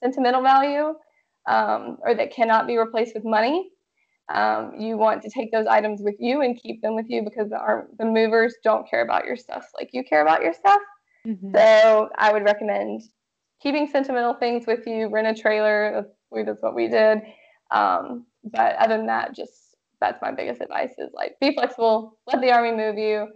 sentimental 0.02 0.42
value 0.42 0.94
um, 1.46 1.96
or 2.02 2.14
that 2.14 2.32
cannot 2.32 2.66
be 2.66 2.76
replaced 2.76 3.14
with 3.14 3.24
money 3.24 3.70
um, 4.28 4.74
you 4.78 4.96
want 4.96 5.22
to 5.22 5.30
take 5.30 5.50
those 5.50 5.66
items 5.66 6.02
with 6.02 6.14
you 6.18 6.42
and 6.42 6.60
keep 6.60 6.80
them 6.82 6.94
with 6.94 7.06
you 7.08 7.22
because 7.24 7.50
the, 7.50 7.58
arm, 7.58 7.88
the 7.98 8.04
movers 8.04 8.54
don't 8.62 8.88
care 8.88 9.02
about 9.02 9.24
your 9.24 9.36
stuff 9.36 9.66
like 9.78 9.90
you 9.92 10.04
care 10.04 10.22
about 10.22 10.42
your 10.42 10.52
stuff 10.52 10.80
Mhm. 11.26 11.54
so 11.54 12.08
I 12.16 12.32
would 12.32 12.44
recommend 12.44 13.02
keeping 13.60 13.86
sentimental 13.86 14.34
things 14.34 14.66
with 14.66 14.86
you. 14.86 15.08
Rent 15.08 15.26
a 15.26 15.40
trailer. 15.40 15.92
That's, 15.94 16.14
we, 16.30 16.42
that's 16.42 16.62
what 16.62 16.74
we 16.74 16.88
did. 16.88 17.22
Um, 17.70 18.26
but 18.44 18.76
other 18.76 18.96
than 18.96 19.06
that, 19.06 19.34
just 19.34 19.52
that's 20.00 20.20
my 20.22 20.32
biggest 20.32 20.60
advice 20.60 20.92
is 20.98 21.10
like 21.12 21.38
be 21.40 21.54
flexible. 21.54 22.18
Let 22.26 22.40
the 22.40 22.50
army 22.52 22.72
move 22.72 22.98
you, 22.98 23.28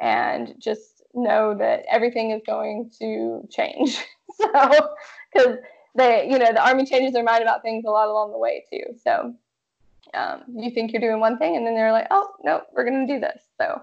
and 0.00 0.54
just 0.58 1.02
know 1.14 1.54
that 1.58 1.84
everything 1.90 2.30
is 2.30 2.42
going 2.46 2.90
to 3.00 3.46
change. 3.50 3.96
so 4.40 4.50
because 5.32 5.56
they, 5.94 6.26
you 6.30 6.38
know, 6.38 6.52
the 6.52 6.64
army 6.66 6.86
changes 6.86 7.12
their 7.12 7.24
mind 7.24 7.42
about 7.42 7.62
things 7.62 7.84
a 7.86 7.90
lot 7.90 8.08
along 8.08 8.32
the 8.32 8.38
way 8.38 8.64
too. 8.72 8.94
So 9.04 9.34
um, 10.14 10.42
you 10.54 10.70
think 10.70 10.92
you're 10.92 11.00
doing 11.02 11.20
one 11.20 11.38
thing, 11.38 11.56
and 11.56 11.66
then 11.66 11.74
they're 11.74 11.92
like, 11.92 12.06
oh 12.10 12.28
no, 12.44 12.62
we're 12.74 12.84
going 12.88 13.06
to 13.06 13.12
do 13.14 13.20
this. 13.20 13.42
So 13.60 13.80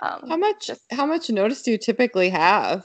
um, 0.00 0.28
How 0.28 0.36
much? 0.36 0.66
just- 0.66 0.92
How 0.92 1.06
much 1.06 1.30
notice 1.30 1.62
do 1.62 1.70
you 1.70 1.78
typically 1.78 2.28
have 2.30 2.84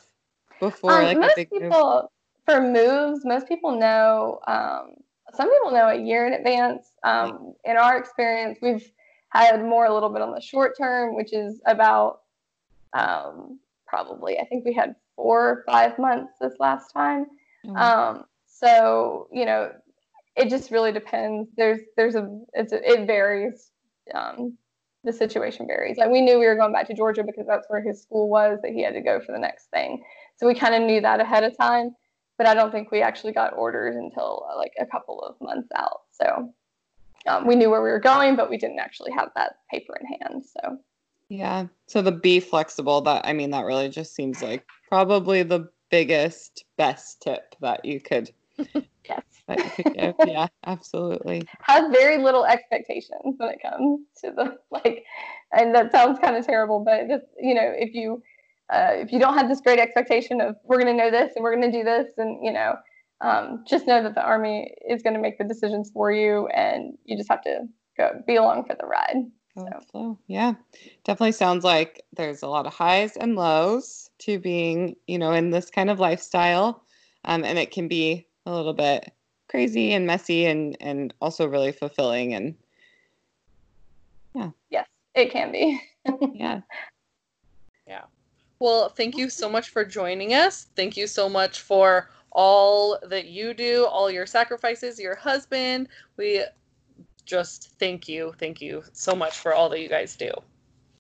before 0.59 0.91
Um, 0.93 1.03
like 1.03 1.17
a 1.17 1.19
most 1.19 1.35
big 1.35 1.49
move? 1.51 1.63
people 1.63 2.11
for 2.45 2.61
moves, 2.61 3.25
most 3.25 3.47
people 3.47 3.77
know. 3.77 4.39
Some 5.33 5.49
people 5.51 5.71
know 5.71 5.87
a 5.87 5.95
year 5.95 6.27
in 6.27 6.33
advance. 6.33 6.91
Um, 7.03 7.53
in 7.63 7.77
our 7.77 7.97
experience, 7.97 8.59
we've 8.61 8.89
had 9.29 9.61
more 9.63 9.85
a 9.85 9.93
little 9.93 10.09
bit 10.09 10.21
on 10.21 10.33
the 10.33 10.41
short 10.41 10.77
term, 10.77 11.15
which 11.15 11.33
is 11.33 11.61
about 11.65 12.21
um, 12.93 13.59
probably 13.87 14.37
I 14.39 14.45
think 14.45 14.65
we 14.65 14.73
had 14.73 14.95
four 15.15 15.49
or 15.49 15.63
five 15.65 15.97
months 15.97 16.33
this 16.39 16.53
last 16.59 16.91
time. 16.91 17.25
Oh, 17.67 17.75
Um, 17.75 18.23
so 18.47 19.27
you 19.31 19.45
know, 19.45 19.71
it 20.35 20.49
just 20.49 20.71
really 20.71 20.91
depends. 20.91 21.49
There's 21.57 21.81
there's 21.97 22.15
a 22.15 22.41
it's 22.53 22.73
a, 22.73 22.89
it 22.89 23.07
varies. 23.07 23.71
Um, 24.13 24.57
the 25.03 25.13
situation 25.13 25.65
varies. 25.65 25.97
Like 25.97 26.11
we 26.11 26.21
knew 26.21 26.37
we 26.37 26.45
were 26.45 26.55
going 26.55 26.73
back 26.73 26.87
to 26.87 26.93
Georgia 26.93 27.23
because 27.23 27.47
that's 27.47 27.67
where 27.69 27.81
his 27.81 28.01
school 28.01 28.29
was 28.29 28.59
that 28.61 28.71
he 28.71 28.83
had 28.83 28.93
to 28.93 29.01
go 29.01 29.19
for 29.19 29.31
the 29.31 29.39
next 29.39 29.71
thing. 29.71 30.03
So 30.37 30.45
we 30.45 30.53
kind 30.53 30.75
of 30.75 30.83
knew 30.83 31.01
that 31.01 31.19
ahead 31.19 31.43
of 31.43 31.57
time. 31.57 31.95
But 32.41 32.47
I 32.47 32.55
don't 32.55 32.71
think 32.71 32.89
we 32.89 33.03
actually 33.03 33.33
got 33.33 33.53
orders 33.55 33.95
until 33.95 34.47
uh, 34.51 34.57
like 34.57 34.73
a 34.79 34.85
couple 34.87 35.21
of 35.21 35.39
months 35.39 35.69
out. 35.75 36.01
So 36.11 36.51
um, 37.27 37.45
we 37.45 37.55
knew 37.55 37.69
where 37.69 37.83
we 37.83 37.91
were 37.91 37.99
going, 37.99 38.35
but 38.35 38.49
we 38.49 38.57
didn't 38.57 38.79
actually 38.79 39.11
have 39.11 39.29
that 39.35 39.57
paper 39.69 39.95
in 40.01 40.07
hand. 40.07 40.43
So 40.47 40.79
Yeah. 41.29 41.67
So 41.85 42.01
the 42.01 42.11
be 42.11 42.39
flexible, 42.39 42.99
that 43.01 43.27
I 43.27 43.33
mean, 43.33 43.51
that 43.51 43.65
really 43.65 43.89
just 43.89 44.15
seems 44.15 44.41
like 44.41 44.65
probably 44.89 45.43
the 45.43 45.69
biggest, 45.91 46.65
best 46.77 47.21
tip 47.21 47.55
that 47.61 47.85
you 47.85 48.01
could 48.01 48.31
yes, 48.57 49.21
you 49.47 49.55
could 49.75 49.93
give. 49.93 50.15
yeah, 50.25 50.47
absolutely. 50.65 51.43
have 51.61 51.91
very 51.91 52.17
little 52.17 52.45
expectations 52.45 53.35
when 53.37 53.49
it 53.49 53.61
comes 53.61 53.99
to 54.21 54.31
the 54.31 54.57
like, 54.71 55.03
and 55.51 55.75
that 55.75 55.91
sounds 55.91 56.17
kind 56.17 56.35
of 56.35 56.43
terrible, 56.43 56.83
but 56.83 57.07
just 57.07 57.25
you 57.39 57.53
know, 57.53 57.71
if 57.71 57.93
you 57.93 58.23
uh, 58.69 58.91
if 58.93 59.11
you 59.11 59.19
don't 59.19 59.37
have 59.37 59.49
this 59.49 59.61
great 59.61 59.79
expectation 59.79 60.41
of 60.41 60.55
we're 60.63 60.81
going 60.81 60.95
to 60.95 61.03
know 61.03 61.11
this 61.11 61.33
and 61.35 61.43
we're 61.43 61.55
going 61.55 61.71
to 61.71 61.77
do 61.77 61.83
this, 61.83 62.07
and 62.17 62.43
you 62.43 62.53
know, 62.53 62.75
um, 63.21 63.63
just 63.67 63.87
know 63.87 64.01
that 64.03 64.15
the 64.15 64.23
army 64.23 64.73
is 64.89 65.01
going 65.01 65.13
to 65.13 65.19
make 65.21 65.37
the 65.37 65.43
decisions 65.43 65.91
for 65.91 66.11
you, 66.11 66.47
and 66.47 66.97
you 67.05 67.17
just 67.17 67.29
have 67.29 67.41
to 67.43 67.67
go 67.97 68.21
be 68.27 68.35
along 68.35 68.65
for 68.65 68.75
the 68.75 68.85
ride. 68.85 69.25
Go 69.55 69.67
So. 69.91 70.17
Yeah. 70.27 70.53
Definitely 71.03 71.33
sounds 71.33 71.63
like 71.63 72.03
there's 72.15 72.41
a 72.41 72.47
lot 72.47 72.65
of 72.65 72.73
highs 72.73 73.17
and 73.17 73.35
lows 73.35 74.09
to 74.19 74.39
being, 74.39 74.95
you 75.07 75.17
know, 75.17 75.33
in 75.33 75.49
this 75.49 75.69
kind 75.69 75.89
of 75.89 75.99
lifestyle. 75.99 76.83
Um, 77.25 77.43
and 77.43 77.59
it 77.59 77.71
can 77.71 77.87
be 77.87 78.27
a 78.45 78.53
little 78.53 78.73
bit 78.73 79.11
crazy 79.49 79.91
and 79.93 80.07
messy 80.07 80.45
and 80.45 80.77
and 80.79 81.13
also 81.21 81.45
really 81.45 81.73
fulfilling 81.73 82.33
and 82.33 82.55
yeah. 84.33 84.51
Yes, 84.69 84.87
it 85.13 85.31
can 85.31 85.51
be. 85.51 85.81
yeah. 86.33 86.61
Well, 88.61 88.89
thank 88.89 89.17
you 89.17 89.31
so 89.31 89.49
much 89.49 89.69
for 89.69 89.83
joining 89.83 90.35
us. 90.35 90.67
Thank 90.75 90.95
you 90.95 91.07
so 91.07 91.27
much 91.27 91.61
for 91.61 92.11
all 92.31 92.99
that 93.09 93.25
you 93.25 93.55
do, 93.55 93.87
all 93.87 94.11
your 94.11 94.27
sacrifices, 94.27 94.99
your 94.99 95.15
husband. 95.15 95.87
We 96.15 96.43
just 97.25 97.73
thank 97.79 98.07
you. 98.07 98.35
Thank 98.37 98.61
you 98.61 98.83
so 98.93 99.15
much 99.15 99.39
for 99.39 99.55
all 99.55 99.67
that 99.69 99.79
you 99.79 99.89
guys 99.89 100.15
do. 100.15 100.29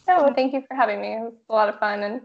Oh, 0.07 0.33
thank 0.33 0.53
you 0.53 0.63
for 0.67 0.73
having 0.73 1.01
me. 1.01 1.13
It 1.13 1.19
was 1.19 1.33
a 1.51 1.53
lot 1.53 1.69
of 1.69 1.77
fun, 1.77 2.01
and 2.01 2.21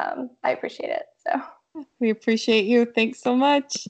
um, 0.00 0.30
I 0.44 0.52
appreciate 0.52 0.90
it. 0.90 1.06
So, 1.26 1.84
We 1.98 2.10
appreciate 2.10 2.66
you. 2.66 2.84
Thanks 2.84 3.20
so 3.20 3.34
much. 3.34 3.88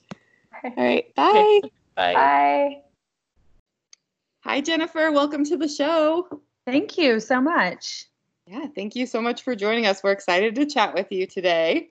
All 0.65 0.73
right. 0.79 1.15
Bye. 1.15 1.61
Bye. 1.95 2.15
bye. 2.15 2.77
Hi, 4.45 4.63
Jennifer. 4.63 5.13
Welcome 5.13 5.45
to 5.45 5.59
the 5.59 5.69
show. 5.69 6.41
Thank 6.65 6.97
you 6.97 7.21
so 7.21 7.39
much. 7.39 8.07
Yeah, 8.47 8.67
thank 8.75 8.97
you 8.97 9.07
so 9.07 9.21
much 9.21 9.43
for 9.43 9.55
joining 9.55 9.87
us. 9.87 10.03
We're 10.03 10.13
excited 10.13 10.55
to 10.57 10.67
chat 10.67 10.95
with 10.95 11.13
you 11.13 11.27
today. 11.27 11.91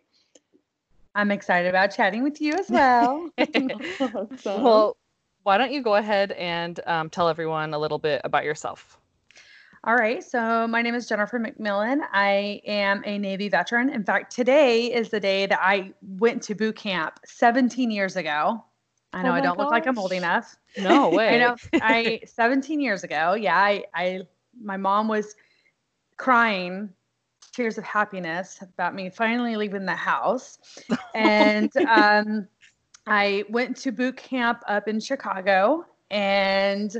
I'm 1.16 1.32
excited 1.32 1.70
about 1.70 1.88
chatting 1.88 2.24
with 2.24 2.42
you 2.42 2.54
as 2.54 2.70
well. 2.70 3.30
Awesome. 3.38 4.64
Well, 4.64 4.98
why 5.44 5.58
don't 5.58 5.72
you 5.72 5.82
go 5.82 5.96
ahead 5.96 6.32
and 6.34 6.80
um, 6.86 7.10
tell 7.10 7.30
everyone 7.30 7.74
a 7.74 7.80
little 7.80 7.98
bit 7.98 8.22
about 8.24 8.44
yourself? 8.44 8.98
All 9.86 9.96
right. 9.96 10.24
So, 10.24 10.68
my 10.68 10.82
name 10.82 10.94
is 10.96 11.08
Jennifer 11.08 11.40
McMillan. 11.40 12.02
I 12.12 12.62
am 12.66 13.02
a 13.06 13.18
Navy 13.18 13.48
veteran. 13.48 13.90
In 13.90 14.04
fact, 14.04 14.36
today 14.36 14.94
is 14.94 15.10
the 15.10 15.20
day 15.20 15.46
that 15.46 15.60
I 15.62 15.94
went 16.02 16.44
to 16.44 16.56
boot 16.56 16.76
camp 16.76 17.20
17 17.26 17.90
years 17.90 18.18
ago. 18.18 18.64
I 19.14 19.24
know 19.24 19.32
Oh 19.32 19.34
I 19.34 19.42
don't 19.42 19.58
look 19.58 19.72
like 19.72 19.88
I'm 19.88 19.98
old 19.98 20.12
enough. 20.12 20.56
No 20.78 21.10
way. 21.10 21.30
I 21.36 21.38
know. 21.38 21.56
I 21.74 22.20
17 22.26 22.82
years 22.82 23.04
ago. 23.04 23.34
Yeah, 23.34 23.58
I, 23.58 23.86
I 23.94 24.22
my 24.62 24.78
mom 24.78 25.08
was 25.08 25.36
crying 26.20 26.90
tears 27.54 27.80
of 27.80 27.84
happiness 27.84 28.60
about 28.62 28.94
me 28.94 29.10
finally 29.10 29.56
leaving 29.56 29.86
the 29.86 29.96
house, 29.96 30.60
and 31.16 31.72
um, 31.88 32.48
I 33.08 33.46
went 33.50 33.76
to 33.78 33.92
boot 33.92 34.18
camp 34.18 34.62
up 34.68 34.88
in 34.88 35.00
Chicago, 35.00 35.86
and 36.12 36.96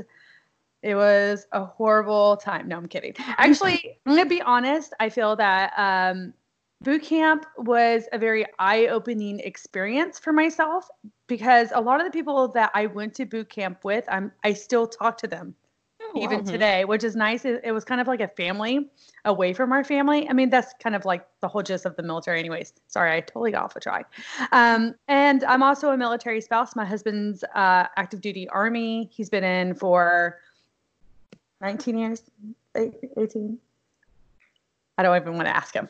it 0.82 0.94
was 0.94 1.46
a 1.52 1.64
horrible 1.64 2.36
time. 2.38 2.66
No, 2.66 2.76
I'm 2.76 2.88
kidding. 2.88 3.14
Actually, 3.38 4.00
I'm 4.06 4.16
gonna 4.16 4.28
be 4.28 4.42
honest. 4.42 4.94
I 4.98 5.10
feel 5.10 5.36
that 5.36 5.72
um, 5.76 6.32
boot 6.80 7.02
camp 7.02 7.46
was 7.58 8.04
a 8.12 8.18
very 8.18 8.46
eye-opening 8.58 9.40
experience 9.40 10.18
for 10.18 10.32
myself 10.32 10.88
because 11.26 11.70
a 11.74 11.80
lot 11.80 12.00
of 12.00 12.06
the 12.06 12.10
people 12.10 12.48
that 12.48 12.70
I 12.74 12.86
went 12.86 13.14
to 13.16 13.26
boot 13.26 13.50
camp 13.50 13.84
with, 13.84 14.04
I'm 14.08 14.32
I 14.42 14.54
still 14.54 14.86
talk 14.86 15.18
to 15.18 15.28
them 15.28 15.54
even 16.16 16.40
Mhm. 16.40 16.50
today, 16.50 16.84
which 16.84 17.04
is 17.04 17.16
nice. 17.16 17.44
It, 17.44 17.60
it 17.64 17.72
was 17.72 17.84
kind 17.84 18.00
of 18.00 18.06
like 18.06 18.20
a 18.20 18.28
family 18.28 18.88
away 19.24 19.52
from 19.52 19.72
our 19.72 19.84
family. 19.84 20.28
I 20.28 20.32
mean, 20.32 20.50
that's 20.50 20.72
kind 20.82 20.94
of 20.96 21.04
like 21.04 21.26
the 21.40 21.48
whole 21.48 21.62
gist 21.62 21.86
of 21.86 21.96
the 21.96 22.02
military, 22.02 22.38
anyways. 22.38 22.72
Sorry, 22.88 23.12
I 23.16 23.20
totally 23.20 23.50
got 23.52 23.64
off 23.64 23.74
the 23.74 23.80
track. 23.80 24.12
Um, 24.52 24.94
and 25.08 25.44
I'm 25.44 25.62
also 25.62 25.90
a 25.90 25.96
military 25.96 26.40
spouse. 26.40 26.74
My 26.74 26.84
husband's 26.84 27.44
uh, 27.54 27.86
active 27.96 28.20
duty 28.20 28.48
army. 28.48 29.08
He's 29.12 29.30
been 29.30 29.44
in 29.44 29.74
for 29.74 30.38
19 31.60 31.98
years, 31.98 32.22
18. 32.74 33.58
I 34.98 35.02
don't 35.02 35.16
even 35.16 35.34
want 35.34 35.46
to 35.46 35.56
ask 35.56 35.74
him. 35.74 35.88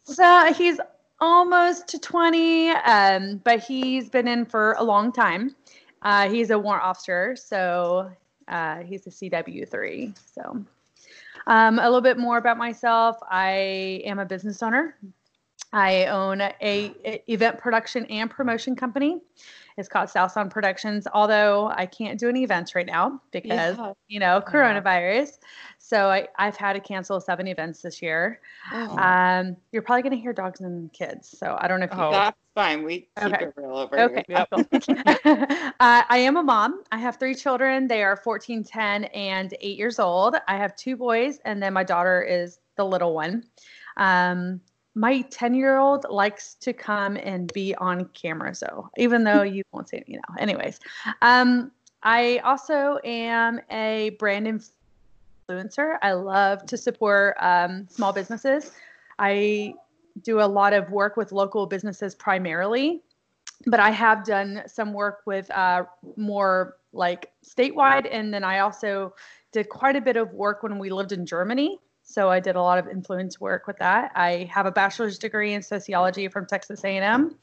so 0.04 0.52
he's 0.54 0.80
almost 1.20 1.86
to 1.88 1.98
20, 2.00 2.70
um, 2.70 3.40
but 3.44 3.60
he's 3.60 4.10
been 4.10 4.26
in 4.26 4.44
for 4.44 4.72
a 4.78 4.82
long 4.82 5.12
time. 5.12 5.54
Uh, 6.02 6.28
he's 6.28 6.50
a 6.50 6.58
warrant 6.58 6.84
officer, 6.84 7.36
so 7.36 8.10
uh, 8.48 8.78
he's 8.78 9.06
a 9.06 9.10
CW3. 9.10 10.16
So, 10.34 10.64
um, 11.46 11.78
a 11.78 11.84
little 11.84 12.00
bit 12.00 12.18
more 12.18 12.38
about 12.38 12.58
myself. 12.58 13.16
I 13.28 14.02
am 14.04 14.18
a 14.18 14.24
business 14.24 14.62
owner. 14.62 14.96
I 15.72 16.06
own 16.06 16.40
a, 16.40 16.52
a 16.60 17.22
event 17.32 17.58
production 17.58 18.04
and 18.06 18.30
promotion 18.30 18.76
company. 18.76 19.20
It's 19.78 19.88
called 19.88 20.10
Southbound 20.10 20.50
Productions. 20.50 21.06
Although 21.14 21.72
I 21.74 21.86
can't 21.86 22.20
do 22.20 22.28
any 22.28 22.44
events 22.44 22.74
right 22.74 22.84
now 22.86 23.22
because 23.30 23.78
Yeah. 23.78 23.92
you 24.08 24.20
know 24.20 24.42
coronavirus, 24.46 25.38
so 25.78 26.08
I, 26.10 26.28
I've 26.38 26.56
had 26.56 26.74
to 26.74 26.80
cancel 26.80 27.20
seven 27.20 27.46
events 27.46 27.80
this 27.80 28.02
year. 28.02 28.40
Oh, 28.72 28.98
Um, 28.98 29.56
you're 29.72 29.80
probably 29.82 30.02
going 30.02 30.14
to 30.14 30.20
hear 30.20 30.34
dogs 30.34 30.60
and 30.60 30.92
kids, 30.92 31.34
so 31.38 31.56
I 31.58 31.68
don't 31.68 31.80
know 31.80 31.86
if 31.86 31.92
you 31.92 32.02
Oh. 32.02 32.10
that's 32.10 32.36
fine. 32.54 32.82
We 32.84 33.08
keep 33.18 33.32
Okay. 33.32 33.44
it 33.46 33.54
real 33.56 33.76
over 33.76 33.98
Okay. 33.98 34.24
here. 34.28 34.46
Yep. 34.52 34.66
uh, 35.80 36.02
I 36.08 36.18
am 36.18 36.36
a 36.36 36.42
mom. 36.42 36.82
I 36.92 36.98
have 36.98 37.16
three 37.16 37.34
children. 37.34 37.88
They 37.88 38.02
are 38.02 38.16
14, 38.16 38.62
10, 38.62 39.04
and 39.04 39.54
8 39.58 39.78
years 39.78 39.98
old. 39.98 40.36
I 40.48 40.56
have 40.58 40.76
two 40.76 40.96
boys, 40.98 41.38
and 41.46 41.62
then 41.62 41.72
my 41.72 41.82
daughter 41.84 42.20
is 42.22 42.58
the 42.76 42.84
little 42.84 43.14
one. 43.14 43.44
Um, 43.96 44.60
my 44.94 45.22
10 45.22 45.54
year 45.54 45.78
old 45.78 46.06
likes 46.08 46.54
to 46.56 46.72
come 46.72 47.16
and 47.16 47.52
be 47.52 47.74
on 47.76 48.04
camera, 48.06 48.54
so 48.54 48.90
even 48.96 49.24
though 49.24 49.42
you 49.56 49.62
won't 49.72 49.88
see 49.88 49.98
it, 49.98 50.04
you 50.08 50.16
know. 50.16 50.34
Anyways, 50.38 50.80
um, 51.22 51.70
I 52.02 52.38
also 52.38 52.98
am 53.04 53.60
a 53.70 54.10
brand 54.18 54.46
influencer. 55.48 55.98
I 56.02 56.12
love 56.12 56.66
to 56.66 56.76
support 56.76 57.36
um, 57.40 57.86
small 57.88 58.12
businesses. 58.12 58.72
I 59.18 59.74
do 60.22 60.40
a 60.40 60.44
lot 60.46 60.72
of 60.74 60.90
work 60.90 61.16
with 61.16 61.32
local 61.32 61.66
businesses 61.66 62.14
primarily 62.14 63.02
but 63.66 63.80
I 63.80 63.90
have 63.90 64.24
done 64.24 64.62
some 64.66 64.92
work 64.92 65.22
with 65.26 65.50
uh, 65.50 65.84
more 66.16 66.76
like 66.92 67.30
statewide, 67.44 68.08
and 68.10 68.32
then 68.32 68.44
I 68.44 68.60
also 68.60 69.14
did 69.52 69.68
quite 69.68 69.96
a 69.96 70.00
bit 70.00 70.16
of 70.16 70.32
work 70.32 70.62
when 70.62 70.78
we 70.78 70.90
lived 70.90 71.12
in 71.12 71.26
Germany. 71.26 71.78
So 72.12 72.28
I 72.28 72.40
did 72.40 72.56
a 72.56 72.62
lot 72.62 72.78
of 72.78 72.88
influence 72.88 73.40
work 73.40 73.66
with 73.66 73.78
that. 73.78 74.12
I 74.14 74.50
have 74.52 74.66
a 74.66 74.70
bachelor's 74.70 75.18
degree 75.18 75.54
in 75.54 75.62
sociology 75.62 76.28
from 76.28 76.46
Texas 76.46 76.84
A&M, 76.84 77.34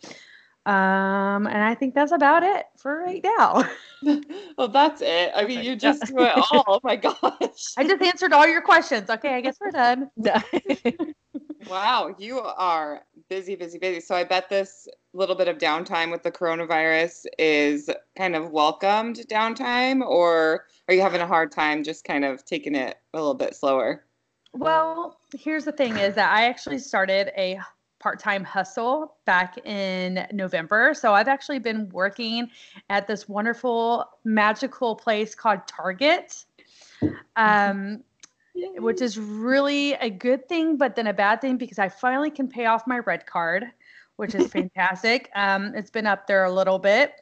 um, 0.66 1.48
and 1.48 1.64
I 1.64 1.74
think 1.74 1.96
that's 1.96 2.12
about 2.12 2.44
it 2.44 2.68
for 2.78 3.00
right 3.00 3.24
now. 3.24 3.64
well, 4.58 4.68
that's 4.68 5.02
it. 5.02 5.32
I 5.36 5.46
mean, 5.46 5.64
you 5.64 5.76
just 5.76 6.06
do 6.06 6.20
it 6.20 6.34
all. 6.36 6.64
Oh 6.68 6.80
my 6.84 6.96
gosh. 6.96 7.74
I 7.78 7.84
just 7.84 8.02
answered 8.02 8.34
all 8.34 8.48
your 8.48 8.62
questions. 8.62 9.10
Okay, 9.10 9.34
I 9.34 9.42
guess 9.42 9.58
we're 9.60 9.72
done. 9.72 10.12
Wow, 11.70 12.16
you 12.18 12.40
are 12.40 13.02
busy, 13.30 13.56
busy, 13.56 13.78
busy. 13.78 14.00
So 14.00 14.16
I 14.16 14.24
bet 14.24 14.50
this 14.50 14.88
little 15.14 15.36
bit 15.36 15.48
of 15.48 15.58
downtime 15.58 16.10
with 16.10 16.24
the 16.24 16.32
coronavirus 16.32 17.26
is 17.38 17.90
kind 18.18 18.36
of 18.36 18.52
welcomed 18.52 19.18
downtime, 19.30 20.02
or 20.02 20.66
are 20.88 20.94
you 20.94 21.02
having 21.02 21.22
a 21.22 21.28
hard 21.28 21.52
time 21.52 21.84
just 21.84 22.06
kind 22.06 22.24
of 22.24 22.46
taking 22.46 22.76
it 22.76 22.98
a 23.14 23.18
little 23.18 23.36
bit 23.36 23.56
slower? 23.56 24.06
Well, 24.54 25.20
here's 25.38 25.66
the 25.66 25.72
thing 25.72 25.98
is 25.98 26.16
that 26.16 26.34
I 26.34 26.46
actually 26.46 26.80
started 26.80 27.32
a 27.38 27.60
part-time 28.00 28.44
hustle 28.44 29.16
back 29.26 29.58
in 29.66 30.26
November. 30.32 30.94
So 30.94 31.14
I've 31.14 31.28
actually 31.28 31.60
been 31.60 31.90
working 31.90 32.50
at 32.90 33.08
this 33.08 33.28
wonderful 33.28 34.06
magical 34.24 34.96
place 34.96 35.36
called 35.36 35.68
Target. 35.68 36.46
Um, 37.36 38.04
which 38.78 39.02
is 39.02 39.18
really 39.18 39.94
a 39.94 40.10
good 40.10 40.48
thing, 40.50 40.78
but 40.78 40.96
then 40.96 41.08
a 41.08 41.14
bad 41.14 41.42
thing 41.42 41.58
because 41.58 41.80
I 41.80 41.90
finally 41.90 42.30
can 42.30 42.48
pay 42.48 42.66
off 42.66 42.86
my 42.88 43.00
red 43.00 43.26
card, 43.26 43.66
which 44.18 44.36
is 44.36 44.48
fantastic. 44.52 45.30
Um, 45.36 45.74
it's 45.76 45.92
been 45.92 46.08
up 46.08 46.28
there 46.28 46.44
a 46.46 46.52
little 46.52 46.80
bit, 46.80 47.14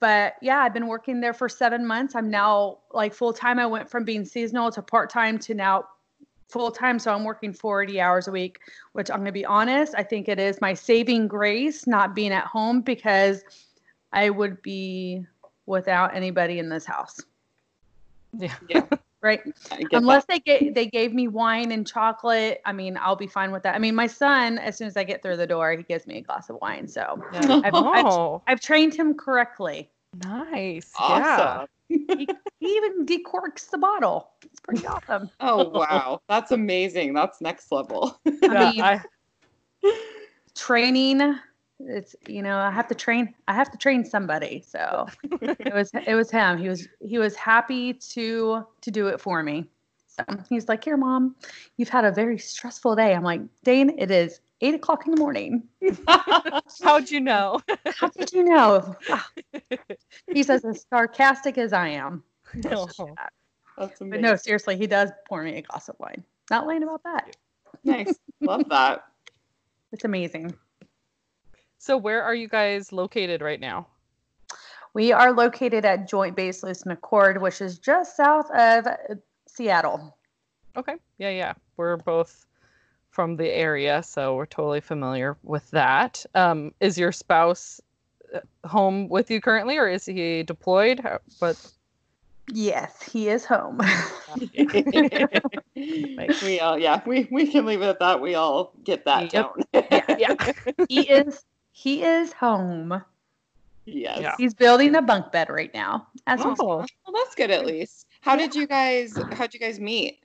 but 0.00 0.34
yeah, 0.40 0.60
I've 0.60 0.72
been 0.72 0.86
working 0.86 1.20
there 1.20 1.34
for 1.34 1.48
seven 1.48 1.86
months. 1.86 2.14
I'm 2.14 2.30
now 2.30 2.78
like 2.92 3.12
full 3.12 3.32
time. 3.32 3.58
I 3.58 3.66
went 3.66 3.90
from 3.90 4.04
being 4.04 4.24
seasonal 4.24 4.70
to 4.72 4.82
part 4.82 5.10
time 5.10 5.38
to 5.40 5.54
now 5.54 5.84
full 6.48 6.70
time. 6.70 6.98
So 6.98 7.12
I'm 7.12 7.24
working 7.24 7.52
40 7.52 8.00
hours 8.00 8.28
a 8.28 8.30
week, 8.30 8.58
which 8.92 9.10
I'm 9.10 9.18
going 9.18 9.26
to 9.26 9.32
be 9.32 9.44
honest, 9.44 9.94
I 9.96 10.02
think 10.02 10.28
it 10.28 10.38
is 10.38 10.60
my 10.60 10.74
saving 10.74 11.28
grace 11.28 11.86
not 11.86 12.14
being 12.14 12.32
at 12.32 12.44
home 12.44 12.80
because 12.80 13.42
I 14.12 14.30
would 14.30 14.62
be 14.62 15.26
without 15.66 16.14
anybody 16.16 16.58
in 16.58 16.68
this 16.68 16.84
house. 16.84 17.20
Yeah. 18.36 18.54
Yeah. 18.68 18.86
Right. 19.20 19.40
I 19.72 19.78
get 19.78 19.94
Unless 19.94 20.26
they 20.26 20.38
gave 20.38 20.76
they 20.76 20.86
gave 20.86 21.12
me 21.12 21.26
wine 21.26 21.72
and 21.72 21.84
chocolate, 21.84 22.60
I 22.64 22.72
mean, 22.72 22.96
I'll 22.96 23.16
be 23.16 23.26
fine 23.26 23.50
with 23.50 23.64
that. 23.64 23.74
I 23.74 23.80
mean, 23.80 23.96
my 23.96 24.06
son, 24.06 24.58
as 24.58 24.76
soon 24.76 24.86
as 24.86 24.96
I 24.96 25.02
get 25.02 25.22
through 25.22 25.38
the 25.38 25.46
door, 25.46 25.72
he 25.72 25.82
gives 25.82 26.06
me 26.06 26.18
a 26.18 26.20
glass 26.20 26.48
of 26.50 26.58
wine. 26.60 26.86
So 26.86 27.20
Yeah. 27.32 27.60
I've, 27.64 27.74
I've, 27.74 28.06
Oh, 28.06 28.42
I've 28.46 28.60
trained 28.60 28.94
him 28.94 29.14
correctly. 29.14 29.90
Nice. 30.22 30.92
that. 30.92 31.58
Awesome. 31.58 31.66
He, 31.88 32.28
he 32.60 32.66
even 32.76 33.06
decorks 33.06 33.70
the 33.70 33.78
bottle. 33.78 34.30
It's 34.44 34.60
pretty 34.60 34.86
awesome. 34.86 35.30
Oh 35.40 35.68
wow, 35.68 36.20
that's 36.28 36.50
amazing. 36.50 37.14
That's 37.14 37.40
next 37.40 37.70
level. 37.70 38.20
I 38.26 38.30
Yeah. 38.42 38.70
mean, 38.70 38.82
I, 38.82 39.00
training. 40.54 41.38
It's 41.80 42.16
you 42.26 42.42
know 42.42 42.58
I 42.58 42.70
have 42.72 42.88
to 42.88 42.94
train. 42.94 43.32
I 43.46 43.54
have 43.54 43.70
to 43.70 43.78
train 43.78 44.04
somebody. 44.04 44.64
So 44.66 45.06
it 45.30 45.72
was 45.72 45.90
it 46.06 46.14
was 46.14 46.30
him. 46.30 46.58
He 46.58 46.68
was 46.68 46.88
he 47.00 47.18
was 47.18 47.36
happy 47.36 47.94
to 47.94 48.66
to 48.80 48.90
do 48.90 49.06
it 49.06 49.20
for 49.20 49.42
me. 49.42 49.68
So 50.08 50.24
he's 50.48 50.68
like, 50.68 50.82
"Here, 50.82 50.96
mom, 50.96 51.36
you've 51.76 51.88
had 51.88 52.04
a 52.04 52.10
very 52.10 52.38
stressful 52.38 52.96
day." 52.96 53.14
I'm 53.14 53.22
like, 53.22 53.40
"Dane, 53.62 53.96
it 53.96 54.10
is 54.10 54.40
eight 54.60 54.74
o'clock 54.74 55.06
in 55.06 55.14
the 55.14 55.20
morning. 55.20 55.64
how'd 56.82 57.10
you 57.10 57.20
know? 57.20 57.60
How 57.86 58.08
did 58.08 58.32
you 58.32 58.44
know?" 58.44 58.96
He's 60.32 60.50
as 60.50 60.64
sarcastic 60.90 61.58
as 61.58 61.72
I 61.72 61.88
am. 61.88 62.22
Oh. 62.70 62.88
That's 63.78 64.00
But 64.00 64.20
no, 64.20 64.34
seriously, 64.36 64.76
he 64.76 64.86
does 64.86 65.10
pour 65.28 65.42
me 65.42 65.56
a 65.56 65.62
glass 65.62 65.88
of 65.88 65.96
wine. 65.98 66.24
Not 66.50 66.66
lying 66.66 66.82
about 66.82 67.02
that. 67.04 67.36
Nice. 67.84 68.18
Love 68.40 68.68
that. 68.70 69.04
It's 69.92 70.04
amazing. 70.04 70.54
So 71.78 71.96
where 71.96 72.22
are 72.22 72.34
you 72.34 72.48
guys 72.48 72.92
located 72.92 73.40
right 73.40 73.60
now? 73.60 73.86
We 74.94 75.12
are 75.12 75.32
located 75.32 75.84
at 75.84 76.08
Joint 76.08 76.34
Base 76.34 76.62
Lewis 76.62 76.82
McChord, 76.82 77.40
which 77.40 77.60
is 77.60 77.78
just 77.78 78.16
south 78.16 78.50
of 78.50 78.86
Seattle. 79.46 80.16
Okay. 80.76 80.96
Yeah, 81.18 81.30
yeah. 81.30 81.54
We're 81.76 81.98
both 81.98 82.46
from 83.18 83.34
the 83.34 83.48
area, 83.50 84.00
so 84.00 84.36
we're 84.36 84.46
totally 84.46 84.80
familiar 84.80 85.36
with 85.42 85.68
that. 85.72 86.24
Um, 86.36 86.72
is 86.78 86.96
your 86.96 87.10
spouse 87.10 87.80
uh, 88.32 88.38
home 88.64 89.08
with 89.08 89.28
you 89.28 89.40
currently, 89.40 89.76
or 89.76 89.88
is 89.88 90.06
he 90.06 90.44
deployed? 90.44 91.00
How, 91.00 91.18
but 91.40 91.56
Yes, 92.52 93.02
he 93.02 93.28
is 93.28 93.44
home. 93.44 93.80
we 96.44 96.60
all 96.60 96.78
yeah, 96.78 97.02
we, 97.06 97.26
we 97.32 97.48
can 97.48 97.66
leave 97.66 97.82
it 97.82 97.86
at 97.88 97.98
that. 97.98 98.20
We 98.20 98.36
all 98.36 98.72
get 98.84 99.04
that 99.06 99.32
Yep. 99.34 99.52
down. 99.72 99.84
yeah, 100.16 100.34
he 100.88 101.00
is 101.10 101.44
he 101.72 102.04
is 102.04 102.32
home. 102.32 103.02
yes. 103.84 104.20
Yeah. 104.20 104.36
He's 104.38 104.54
building 104.54 104.94
a 104.94 105.02
bunk 105.02 105.32
bed 105.32 105.50
right 105.50 105.74
now. 105.74 106.06
As 106.28 106.40
Oh, 106.40 106.54
Well, 106.56 106.86
that's 107.12 107.34
good 107.34 107.50
at 107.50 107.66
least. 107.66 108.06
How 108.20 108.36
did 108.36 108.54
you 108.54 108.68
guys 108.68 109.18
how'd 109.32 109.52
you 109.54 109.58
guys 109.58 109.80
meet? 109.80 110.20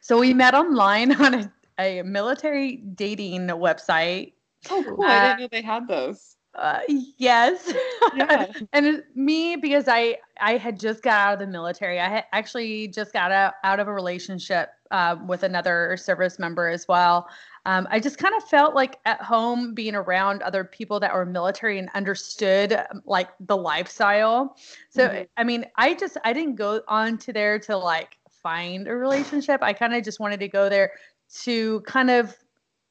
So 0.00 0.18
we 0.18 0.34
met 0.34 0.54
online 0.54 1.12
on 1.22 1.34
a, 1.34 1.52
a 1.82 2.02
military 2.02 2.76
dating 2.76 3.48
website. 3.48 4.32
Oh 4.68 4.84
cool. 4.84 5.08
I 5.08 5.20
Uh, 5.20 5.20
didn't 5.20 5.38
know 5.38 5.48
they 5.48 5.62
had 5.62 5.86
those. 5.86 6.36
Uh, 6.54 6.80
yes. 7.16 7.72
Yeah. 8.10 8.52
and 8.74 9.02
me 9.14 9.56
because 9.56 9.88
I 9.88 10.18
I 10.38 10.58
had 10.58 10.78
just 10.78 11.02
got 11.02 11.18
out 11.18 11.32
of 11.34 11.38
the 11.38 11.46
military. 11.46 11.98
I 11.98 12.08
had 12.08 12.24
actually 12.32 12.88
just 12.88 13.12
got 13.14 13.32
out, 13.32 13.54
out 13.64 13.80
of 13.80 13.88
a 13.88 13.92
relationship 13.92 14.68
uh, 14.90 15.16
with 15.26 15.44
another 15.44 15.96
service 15.96 16.38
member 16.38 16.68
as 16.68 16.86
well. 16.86 17.26
Um, 17.64 17.88
I 17.90 18.00
just 18.00 18.18
kind 18.18 18.34
of 18.36 18.44
felt 18.44 18.74
like 18.74 18.98
at 19.06 19.22
home 19.22 19.72
being 19.72 19.94
around 19.94 20.42
other 20.42 20.62
people 20.62 21.00
that 21.00 21.14
were 21.14 21.24
military 21.24 21.78
and 21.78 21.88
understood 21.94 22.78
like 23.06 23.30
the 23.40 23.56
lifestyle. 23.56 24.56
So 24.90 25.08
Mhm. 25.08 25.28
I 25.38 25.44
mean, 25.44 25.64
I 25.76 25.94
just 25.94 26.18
I 26.22 26.34
didn't 26.34 26.56
go 26.56 26.82
on 26.86 27.16
to 27.18 27.32
there 27.32 27.58
to 27.60 27.76
like 27.78 28.18
find 28.42 28.88
a 28.88 28.94
relationship. 28.94 29.62
I 29.62 29.72
kind 29.72 29.94
of 29.94 30.02
just 30.04 30.20
wanted 30.20 30.40
to 30.40 30.48
go 30.48 30.68
there 30.68 30.92
to 31.40 31.80
kind 31.82 32.10
of 32.10 32.36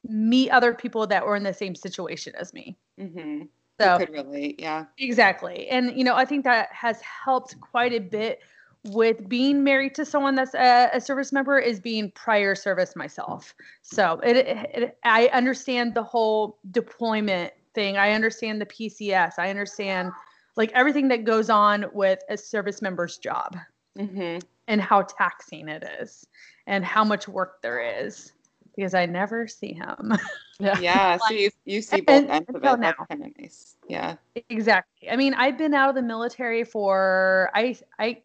meet 0.07 0.49
other 0.49 0.73
people 0.73 1.05
that 1.07 1.25
were 1.25 1.35
in 1.35 1.43
the 1.43 1.53
same 1.53 1.75
situation 1.75 2.33
as 2.35 2.53
me. 2.53 2.77
Mm-hmm. 2.99 3.43
So 3.79 3.97
could 3.97 4.11
relate, 4.11 4.59
yeah. 4.59 4.85
Exactly. 4.97 5.67
And, 5.69 5.95
you 5.97 6.03
know, 6.03 6.15
I 6.15 6.25
think 6.25 6.43
that 6.43 6.69
has 6.71 6.99
helped 7.01 7.59
quite 7.61 7.93
a 7.93 7.99
bit 7.99 8.39
with 8.85 9.27
being 9.29 9.63
married 9.63 9.93
to 9.95 10.05
someone 10.05 10.35
that's 10.35 10.53
a, 10.55 10.89
a 10.93 11.01
service 11.01 11.31
member 11.31 11.59
is 11.59 11.79
being 11.79 12.11
prior 12.11 12.55
service 12.55 12.95
myself. 12.95 13.53
So 13.81 14.19
it, 14.23 14.37
it, 14.37 14.97
I 15.03 15.27
understand 15.33 15.93
the 15.93 16.03
whole 16.03 16.59
deployment 16.71 17.53
thing. 17.73 17.97
I 17.97 18.11
understand 18.11 18.59
the 18.59 18.65
PCS. 18.65 19.33
I 19.37 19.49
understand 19.49 20.11
like 20.57 20.71
everything 20.73 21.07
that 21.09 21.23
goes 21.23 21.49
on 21.49 21.85
with 21.93 22.19
a 22.29 22.37
service 22.37 22.81
member's 22.81 23.17
job 23.17 23.55
hmm 23.97 24.37
and 24.71 24.79
how 24.81 25.01
taxing 25.01 25.67
it 25.67 25.83
is 25.99 26.25
and 26.65 26.85
how 26.85 27.03
much 27.03 27.27
work 27.27 27.61
there 27.61 27.81
is 28.05 28.31
because 28.73 28.93
I 28.93 29.05
never 29.05 29.47
see 29.47 29.73
him. 29.73 30.13
Yeah. 30.79 31.17
So 31.27 31.33
you 31.33 31.49
you 31.65 31.81
see 31.81 32.01
both 32.01 32.21
And- 32.21 32.29
ends 32.29 32.49
of 32.49 32.55
until 32.55 32.75
it. 32.75 32.81
That's 32.81 32.99
now. 32.99 33.05
kind 33.05 33.25
of 33.25 33.31
nice. 33.37 33.75
Yeah. 33.89 34.15
Exactly. 34.49 35.09
I 35.09 35.17
mean, 35.17 35.33
I've 35.33 35.57
been 35.57 35.73
out 35.73 35.89
of 35.89 35.95
the 35.95 36.01
military 36.01 36.63
for 36.63 37.51
I 37.53 37.77
I 37.99 38.21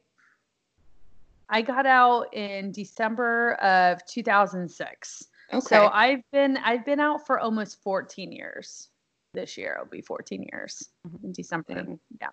I 1.49 1.63
got 1.63 1.85
out 1.85 2.33
in 2.33 2.71
December 2.71 3.55
of 3.55 4.05
2006. 4.07 5.29
Okay. 5.53 5.61
So 5.61 5.91
I've 5.93 6.23
been 6.31 6.59
I've 6.59 6.85
been 6.85 7.01
out 7.01 7.27
for 7.27 7.41
almost 7.41 7.83
14 7.83 8.31
years. 8.31 8.89
This 9.35 9.57
year 9.57 9.79
it'll 9.81 9.91
be 9.91 10.01
14 10.01 10.47
years 10.53 10.91
mm-hmm. 11.09 11.27
in 11.27 11.33
December. 11.33 11.75
Dang. 11.75 11.99
Yeah. 12.21 12.29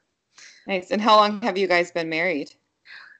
nice. 0.67 0.91
And 0.91 1.01
how 1.01 1.15
long 1.15 1.41
have 1.41 1.57
you 1.57 1.67
guys 1.67 1.91
been 1.91 2.09
married? 2.09 2.53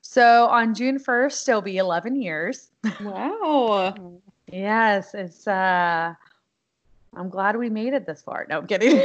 So 0.06 0.48
on 0.48 0.76
June 0.76 1.00
1st 1.00 1.48
it'll 1.50 1.62
be 1.62 1.78
11 1.78 2.22
years. 2.22 2.70
Wow. 3.02 4.20
Yes, 4.52 5.14
it's 5.16 5.48
uh 5.48 6.14
I'm 7.16 7.30
glad 7.30 7.56
we 7.56 7.70
made 7.70 7.94
it 7.94 8.06
this 8.06 8.22
far. 8.22 8.46
No, 8.50 8.60
I'm 8.60 8.68
kidding. 8.68 9.02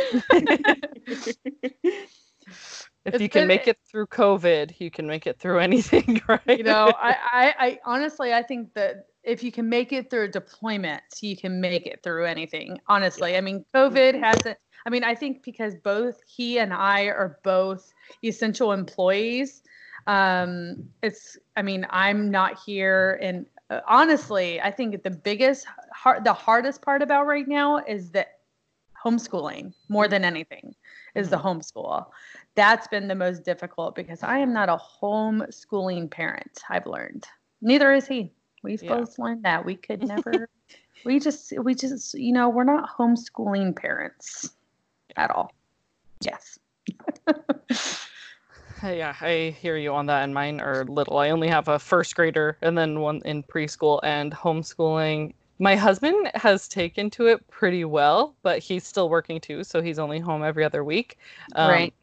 If 3.05 3.15
It's 3.15 3.23
you 3.23 3.29
can 3.29 3.43
been- 3.43 3.49
make 3.49 3.69
it 3.69 3.79
through 3.91 4.07
COVID, 4.09 4.75
you 4.81 4.91
can 4.91 5.07
make 5.07 5.27
it 5.27 5.39
through 5.39 5.59
anything, 5.69 6.21
right? 6.29 6.41
you 6.59 6.65
know, 6.65 6.93
I, 6.99 7.17
I, 7.33 7.55
I 7.67 7.79
honestly, 7.87 8.35
I 8.35 8.43
think 8.43 8.75
that 8.75 9.07
if 9.23 9.43
you 9.43 9.53
can 9.53 9.69
make 9.69 9.93
it 9.93 10.11
through 10.11 10.25
a 10.25 10.29
deployment, 10.29 11.03
you 11.21 11.37
can 11.37 11.61
make 11.61 11.87
it 11.87 12.03
through 12.03 12.27
anything. 12.27 12.79
Honestly, 12.89 13.37
I 13.37 13.41
mean, 13.41 13.65
COVID 13.75 14.19
hasn't. 14.19 14.59
I 14.87 14.91
mean, 14.91 15.05
I 15.05 15.15
think 15.15 15.43
because 15.43 15.75
both 15.77 16.21
he 16.27 16.59
and 16.59 16.73
I 16.73 17.05
are 17.05 17.39
both 17.45 17.93
essential 18.25 18.73
employees. 18.73 19.63
Um, 20.09 20.89
it's. 21.03 21.37
I 21.57 21.63
mean, 21.63 21.87
I'm 21.91 22.31
not 22.31 22.59
here, 22.59 23.19
and 23.23 23.47
uh, 23.71 23.81
honestly, 23.87 24.61
I 24.61 24.71
think 24.71 25.03
the 25.03 25.11
biggest, 25.11 25.67
hard, 25.93 26.25
the 26.25 26.33
hardest 26.33 26.83
part 26.83 27.03
about 27.03 27.27
right 27.27 27.47
now 27.47 27.79
is 27.79 28.11
that 28.11 28.39
homeschooling 29.05 29.73
more 29.89 30.09
than 30.09 30.25
anything 30.25 30.75
is 31.15 31.29
the 31.29 31.37
homeschool. 31.37 32.07
That's 32.55 32.89
been 32.89 33.07
the 33.07 33.15
most 33.15 33.45
difficult 33.45 33.95
because 33.95 34.23
I 34.23 34.39
am 34.39 34.53
not 34.53 34.69
a 34.69 34.77
homeschooling 34.77 36.11
parent. 36.11 36.61
I've 36.69 36.87
learned. 36.87 37.27
Neither 37.61 37.93
is 37.93 38.09
he. 38.09 38.33
We've 38.63 38.83
Yeah. 38.83 38.97
both 38.97 39.19
learned 39.19 39.45
that 39.45 39.65
we 39.65 39.77
could 39.77 40.07
never. 40.07 40.49
we 41.05 41.21
just, 41.21 41.53
we 41.59 41.75
just, 41.75 42.15
you 42.15 42.33
know, 42.33 42.49
we're 42.49 42.65
not 42.65 42.97
homeschooling 42.97 43.77
parents 43.77 44.53
at 45.17 45.31
all. 45.31 45.53
Yes. 46.23 46.59
yeah, 48.83 49.15
I 49.21 49.57
hear 49.61 49.77
you 49.77 49.93
on 49.93 50.07
that. 50.07 50.23
And 50.25 50.35
mine 50.35 50.61
are 50.61 50.85
little. 50.85 51.19
I 51.19 51.31
only 51.31 51.49
have 51.49 51.69
a 51.69 51.79
first 51.79 52.15
grader 52.15 52.57
and 52.63 52.77
then 52.77 53.01
one 53.01 53.23
in 53.25 53.43
preschool 53.43 54.01
and 54.03 54.33
homeschooling. 54.33 55.35
My 55.59 55.75
husband 55.75 56.31
has 56.35 56.69
taken 56.69 57.11
to 57.11 57.27
it 57.27 57.47
pretty 57.49 57.85
well, 57.85 58.37
but 58.43 58.61
he's 58.61 58.87
still 58.87 59.09
working 59.09 59.41
too, 59.41 59.65
so 59.65 59.83
he's 59.83 59.99
only 59.99 60.21
home 60.21 60.45
every 60.45 60.65
other 60.65 60.85
week. 60.85 61.19
Um, 61.57 61.69
Right. 61.69 61.95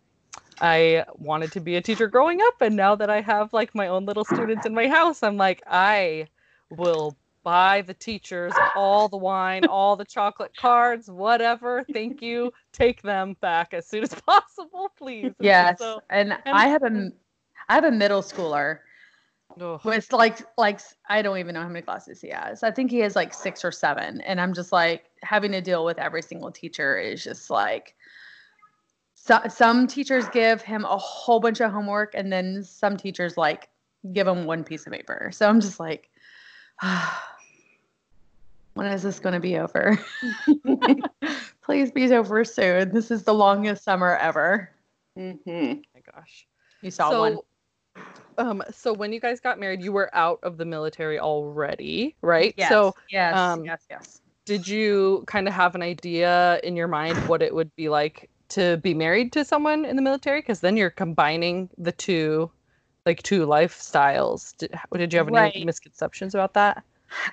I 0.62 1.06
wanted 1.16 1.52
to 1.54 1.60
be 1.60 1.76
a 1.76 1.82
teacher 1.82 2.08
growing 2.08 2.42
up, 2.42 2.62
and 2.62 2.76
now 2.76 2.96
that 2.96 3.10
I 3.10 3.22
have 3.22 3.54
like 3.54 3.76
my 3.76 3.88
own 3.88 4.06
little 4.06 4.26
students 4.26 4.66
in 4.66 4.74
my 4.74 4.88
house, 4.88 5.24
I'm 5.24 5.38
like, 5.38 5.62
I 5.68 6.28
will 6.70 7.18
buy 7.46 7.82
the 7.84 7.93
teachers 7.93 8.54
all 8.76 9.08
the 9.08 9.16
wine, 9.16 9.64
all 9.66 9.96
the 9.96 10.04
chocolate 10.04 10.52
cards, 10.58 11.10
whatever. 11.10 11.86
Thank 11.93 12.22
you. 12.22 12.52
Take 12.74 13.02
them 13.04 13.38
back 13.39 13.74
as 13.74 13.88
soon 13.88 14.04
as 14.04 14.14
possible, 14.28 14.91
please. 14.98 15.28
And 15.39 15.46
Yes. 15.46 15.80
so- 15.80 16.02
and 16.10 16.38
I 16.46 16.68
have 16.68 16.84
a, 16.84 17.12
I 17.70 17.76
have 17.76 17.86
a 17.86 17.91
middle 17.91 18.22
schooler 18.24 18.80
Ugh. 19.62 19.80
with 19.86 20.12
like, 20.12 20.39
like 20.58 20.82
I 21.08 21.22
don't 21.22 21.38
even 21.38 21.54
know 21.54 21.62
how 21.62 21.68
many 21.70 21.84
classes 21.84 22.20
he 22.20 22.30
has. 22.30 22.64
I 22.64 22.72
think 22.72 22.89
he 22.91 23.00
has 23.00 23.16
like 23.16 23.34
six 23.34 23.64
or 23.64 23.72
seven, 23.72 24.22
and 24.22 24.41
I'm 24.41 24.54
just 24.54 24.72
like 24.72 25.06
having 25.22 25.52
to 25.54 25.62
deal 25.62 25.86
with 25.86 26.00
every 26.00 26.24
single 26.24 26.52
teacher 26.52 26.98
is 26.98 27.24
just 27.24 27.50
like. 27.50 27.96
So, 29.14 29.39
some 29.50 29.88
teachers 29.88 30.28
give 30.30 30.62
him 30.62 30.84
a 30.86 30.98
whole 30.98 31.39
bunch 31.39 31.60
of 31.62 31.72
homework, 31.72 32.14
and 32.16 32.32
then 32.32 32.64
some 32.64 32.98
teachers 32.98 33.38
like 33.38 33.70
give 34.14 34.28
him 34.28 34.46
one 34.46 34.64
piece 34.64 34.86
of 34.86 34.93
paper. 34.93 35.32
So 35.34 35.50
I'm 35.50 35.60
just 35.60 35.80
like, 35.80 36.10
when 38.76 38.88
is 38.88 39.02
this 39.04 39.20
going 39.20 39.34
to 39.34 39.40
be 39.40 39.58
over? 39.58 39.98
Please 41.64 41.92
be 41.92 42.14
over 42.14 42.46
soon. 42.46 42.92
This 42.94 43.10
is 43.12 43.24
the 43.24 43.34
longest 43.34 43.84
summer 43.84 44.16
ever. 44.18 44.70
hmm 45.18 45.34
my 45.46 46.02
gosh. 46.14 46.46
You 46.82 46.92
saw 46.92 47.10
one. 47.20 47.40
um, 48.38 48.62
so 48.72 48.94
when 48.94 49.12
you 49.14 49.20
guys 49.20 49.40
got 49.40 49.60
married, 49.60 49.82
you 49.82 49.92
were 49.92 50.14
out 50.14 50.40
of 50.44 50.58
the 50.58 50.66
military 50.66 51.20
already, 51.20 52.16
right? 52.22 52.54
Yes, 52.58 52.70
So 52.70 52.96
yes, 53.10 53.36
um, 53.36 53.64
yes, 53.64 53.86
yes. 53.90 54.22
did 54.46 54.68
you 54.68 55.24
kind 55.26 55.48
of 55.48 55.54
have 55.54 55.74
an 55.76 55.82
idea 55.82 56.60
in 56.64 56.76
your 56.76 56.88
mind 56.88 57.16
what 57.28 57.42
it 57.42 57.56
would 57.56 57.74
be 57.76 57.90
like 57.90 58.30
to 58.50 58.78
be 58.78 58.94
married 58.94 59.32
to 59.34 59.46
someone 59.46 59.86
in 59.86 59.96
the 59.96 60.02
military? 60.02 60.42
Because 60.42 60.60
then 60.60 60.78
you're 60.78 60.90
combining 60.92 61.70
the 61.78 61.92
two, 61.94 62.52
like 63.06 63.24
two 63.24 63.46
lifestyles. 63.48 64.56
Did, 64.58 64.78
did 64.94 65.14
you 65.14 65.18
have 65.20 65.28
any 65.30 65.38
Right. 65.38 65.66
misconceptions 65.66 66.36
about 66.36 66.54
that? 66.54 66.84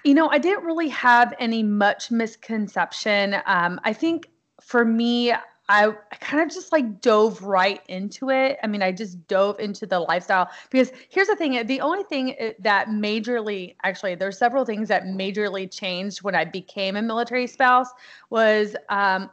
You 0.04 0.14
know, 0.14 0.28
I 0.28 0.38
didn't 0.38 0.64
really 0.64 0.88
have 0.88 1.34
any 1.38 1.62
much 1.62 2.10
misconception. 2.10 3.36
Um, 3.46 3.80
I 3.84 3.92
think 3.92 4.28
for 4.60 4.84
me, 4.84 5.32
I, 5.68 5.86
I 5.88 6.16
kind 6.20 6.42
of 6.42 6.54
just 6.54 6.72
like 6.72 7.00
dove 7.00 7.42
right 7.42 7.80
into 7.88 8.30
it. 8.30 8.58
I 8.62 8.66
mean, 8.66 8.82
I 8.82 8.92
just 8.92 9.26
dove 9.28 9.58
into 9.60 9.86
the 9.86 10.00
lifestyle 10.00 10.50
because 10.70 10.92
here's 11.08 11.28
the 11.28 11.36
thing 11.36 11.66
the 11.66 11.80
only 11.80 12.02
thing 12.04 12.36
that 12.58 12.88
majorly, 12.88 13.76
actually, 13.84 14.14
there's 14.16 14.36
several 14.36 14.64
things 14.64 14.88
that 14.88 15.04
majorly 15.04 15.70
changed 15.72 16.22
when 16.22 16.34
I 16.34 16.44
became 16.44 16.96
a 16.96 17.02
military 17.02 17.46
spouse 17.46 17.88
was 18.28 18.74
um, 18.88 19.30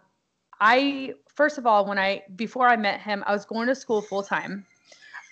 I, 0.61 1.13
first 1.33 1.57
of 1.57 1.65
all, 1.65 1.85
when 1.85 1.97
I, 1.97 2.23
before 2.35 2.67
I 2.67 2.75
met 2.75 2.99
him, 3.01 3.23
I 3.25 3.31
was 3.31 3.45
going 3.45 3.67
to 3.67 3.75
school 3.75 4.01
full 4.01 4.23
time. 4.23 4.65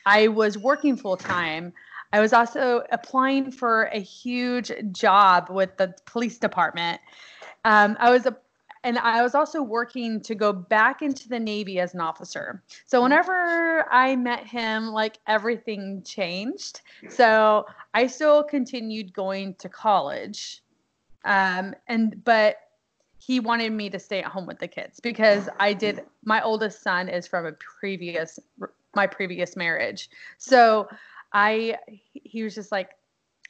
I 0.05 0.29
was 0.29 0.57
working 0.57 0.95
full 0.95 1.17
time. 1.17 1.73
I 2.13 2.19
was 2.19 2.33
also 2.33 2.83
applying 2.91 3.51
for 3.51 3.85
a 3.85 3.99
huge 3.99 4.71
job 4.91 5.49
with 5.49 5.77
the 5.77 5.93
police 6.05 6.37
department. 6.37 7.01
Um, 7.65 7.97
I 7.99 8.09
was 8.09 8.25
a, 8.25 8.37
and 8.83 8.97
I 8.97 9.21
was 9.21 9.35
also 9.35 9.61
working 9.61 10.21
to 10.21 10.35
go 10.35 10.53
back 10.53 11.01
into 11.01 11.27
the 11.27 11.39
Navy 11.39 11.79
as 11.79 11.93
an 11.93 11.99
officer. 11.99 12.63
So 12.85 13.01
whenever 13.01 13.85
I 13.91 14.15
met 14.15 14.47
him, 14.47 14.87
like 14.87 15.19
everything 15.27 16.03
changed. 16.03 16.81
So 17.09 17.65
I 17.93 18.07
still 18.07 18.43
continued 18.43 19.13
going 19.13 19.55
to 19.55 19.67
college, 19.67 20.63
um, 21.25 21.75
and 21.87 22.23
but 22.23 22.57
he 23.17 23.41
wanted 23.41 23.73
me 23.73 23.89
to 23.89 23.99
stay 23.99 24.19
at 24.19 24.25
home 24.25 24.45
with 24.45 24.59
the 24.59 24.67
kids 24.67 24.99
because 25.01 25.49
I 25.59 25.73
did. 25.73 26.05
My 26.23 26.41
oldest 26.41 26.81
son 26.81 27.09
is 27.09 27.27
from 27.27 27.45
a 27.45 27.51
previous 27.53 28.39
my 28.95 29.07
previous 29.07 29.55
marriage, 29.55 30.09
so 30.37 30.87
I 31.33 31.77
he 32.13 32.43
was 32.43 32.55
just 32.55 32.71
like, 32.71 32.91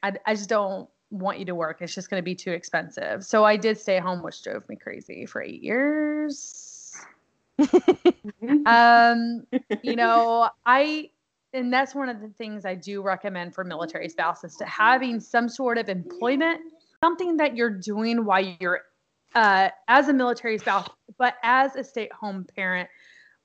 I, 0.04 0.14
I 0.26 0.34
just 0.36 0.50
don't 0.50 0.90
want 1.10 1.40
you 1.40 1.46
to 1.46 1.56
work. 1.56 1.82
It's 1.82 1.94
just 1.94 2.10
going 2.10 2.20
to 2.22 2.26
be 2.26 2.36
too 2.36 2.52
expensive. 2.52 3.24
So 3.24 3.44
I 3.44 3.58
did 3.58 3.78
stay 3.78 4.00
home, 4.00 4.22
which 4.22 4.44
drove 4.44 4.68
me 4.68 4.76
crazy 4.76 5.26
for 5.26 5.42
eight 5.42 5.62
years. 5.62 6.96
um, 8.66 9.48
you 9.82 9.96
know, 9.96 10.50
I 10.66 11.10
and 11.54 11.72
that's 11.72 11.96
one 11.96 12.10
of 12.10 12.22
the 12.22 12.30
things 12.30 12.66
I 12.66 12.76
do 12.76 13.02
recommend 13.02 13.56
for 13.56 13.64
military 13.64 14.10
spouses 14.10 14.56
to 14.58 14.66
having 14.66 15.20
some 15.20 15.50
sort 15.50 15.78
of 15.78 15.90
employment, 15.90 16.62
something 17.04 17.38
that 17.38 17.56
you're 17.56 17.70
doing 17.70 18.26
while 18.26 18.56
you're 18.60 18.82
uh, 19.34 19.70
as 19.88 20.10
a 20.10 20.14
military 20.14 20.58
spouse, 20.58 20.88
but 21.18 21.36
as 21.44 21.76
a 21.76 21.84
stay-at-home 21.84 22.46
parent 22.56 22.90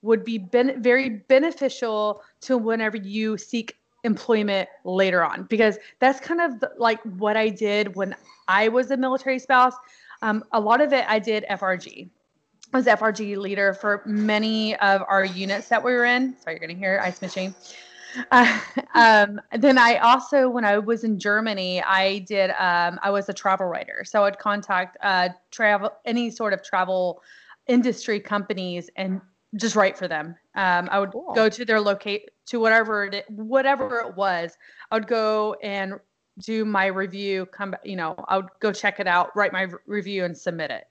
would 0.03 0.25
be 0.25 0.39
ben- 0.39 0.83
very 0.83 1.09
beneficial 1.09 2.23
to 2.41 2.59
whenever 2.59 2.97
you 2.97 3.39
seek 3.39 3.77
employment 4.05 4.69
later 4.85 5.25
on 5.25 5.45
because 5.45 5.79
that's 5.99 6.21
kind 6.21 6.41
of 6.41 6.61
the, 6.61 6.71
like 6.77 7.01
what 7.03 7.37
I 7.37 7.49
did 7.49 7.95
when 7.95 8.15
I 8.49 8.69
was 8.69 8.91
a 8.91 8.97
military 8.97 9.39
spouse. 9.39 9.75
Um, 10.23 10.45
a 10.53 10.61
lot 10.61 10.81
of 10.81 10.93
it 10.93 11.05
I 11.09 11.19
did 11.19 11.45
FRG. 11.51 12.09
I 12.73 12.77
was 12.77 12.87
FRG 12.87 13.37
leader 13.37 13.75
for 13.75 14.03
many 14.07 14.77
of 14.77 15.03
our 15.09 15.25
units 15.25 15.69
that 15.69 15.83
we 15.83 15.93
were 15.93 16.05
in. 16.05 16.35
Sorry, 16.41 16.55
you're 16.57 16.67
gonna 16.67 16.79
hear 16.79 17.01
ice 17.03 17.21
machine. 17.21 17.55
Uh, 18.31 18.61
um, 18.95 19.41
then 19.59 19.79
I 19.79 19.97
also, 19.97 20.49
when 20.49 20.65
I 20.65 20.79
was 20.79 21.05
in 21.05 21.19
Germany, 21.19 21.83
I 21.83 22.21
did. 22.21 22.51
Um, 22.51 22.99
I 23.03 23.11
was 23.11 23.29
a 23.29 23.33
travel 23.33 23.67
writer, 23.67 24.05
so 24.05 24.25
I'd 24.25 24.39
contact 24.39 24.97
uh, 25.03 25.31
travel 25.51 25.91
any 26.05 26.31
sort 26.31 26.53
of 26.53 26.63
travel 26.63 27.23
industry 27.67 28.21
companies 28.21 28.91
and 28.97 29.21
just 29.57 29.77
write 29.77 29.97
for 29.97 30.09
them. 30.09 30.35
Um, 30.55 30.89
I 30.91 30.99
would 30.99 31.13
Cool. 31.13 31.33
go 31.35 31.49
to 31.49 31.65
their 31.65 31.81
locate 31.81 32.31
to 32.47 32.61
whatever 32.61 33.05
it 33.05 33.25
whatever 33.31 34.01
it 34.01 34.17
was. 34.17 34.57
I 34.91 34.97
would 34.97 35.07
go 35.07 35.57
and 35.63 35.95
do 36.39 36.65
my 36.65 36.87
review. 36.87 37.47
Come, 37.47 37.77
you 37.85 37.97
know, 37.97 38.15
I 38.29 38.37
would 38.37 38.49
go 38.61 38.73
check 38.73 39.01
it 39.01 39.07
out, 39.07 39.35
write 39.37 39.53
my 39.53 39.69
review, 39.87 40.25
and 40.25 40.37
submit 40.37 40.71
it. 40.71 40.87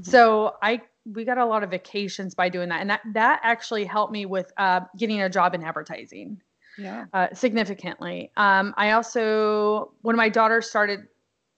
Mm-hmm. 0.00 0.10
So 0.10 0.56
I 0.62 0.80
we 1.06 1.24
got 1.24 1.38
a 1.38 1.44
lot 1.44 1.62
of 1.62 1.70
vacations 1.70 2.34
by 2.34 2.48
doing 2.48 2.68
that, 2.70 2.80
and 2.80 2.90
that 2.90 3.00
that 3.12 3.40
actually 3.42 3.84
helped 3.84 4.12
me 4.12 4.26
with 4.26 4.52
uh, 4.56 4.80
getting 4.96 5.22
a 5.22 5.28
job 5.28 5.54
in 5.54 5.62
advertising. 5.62 6.40
Yeah. 6.76 7.04
Uh, 7.12 7.28
significantly. 7.32 8.32
Um, 8.36 8.74
I 8.76 8.90
also, 8.92 9.92
when 10.02 10.16
my 10.16 10.28
daughter 10.28 10.60
started 10.60 11.06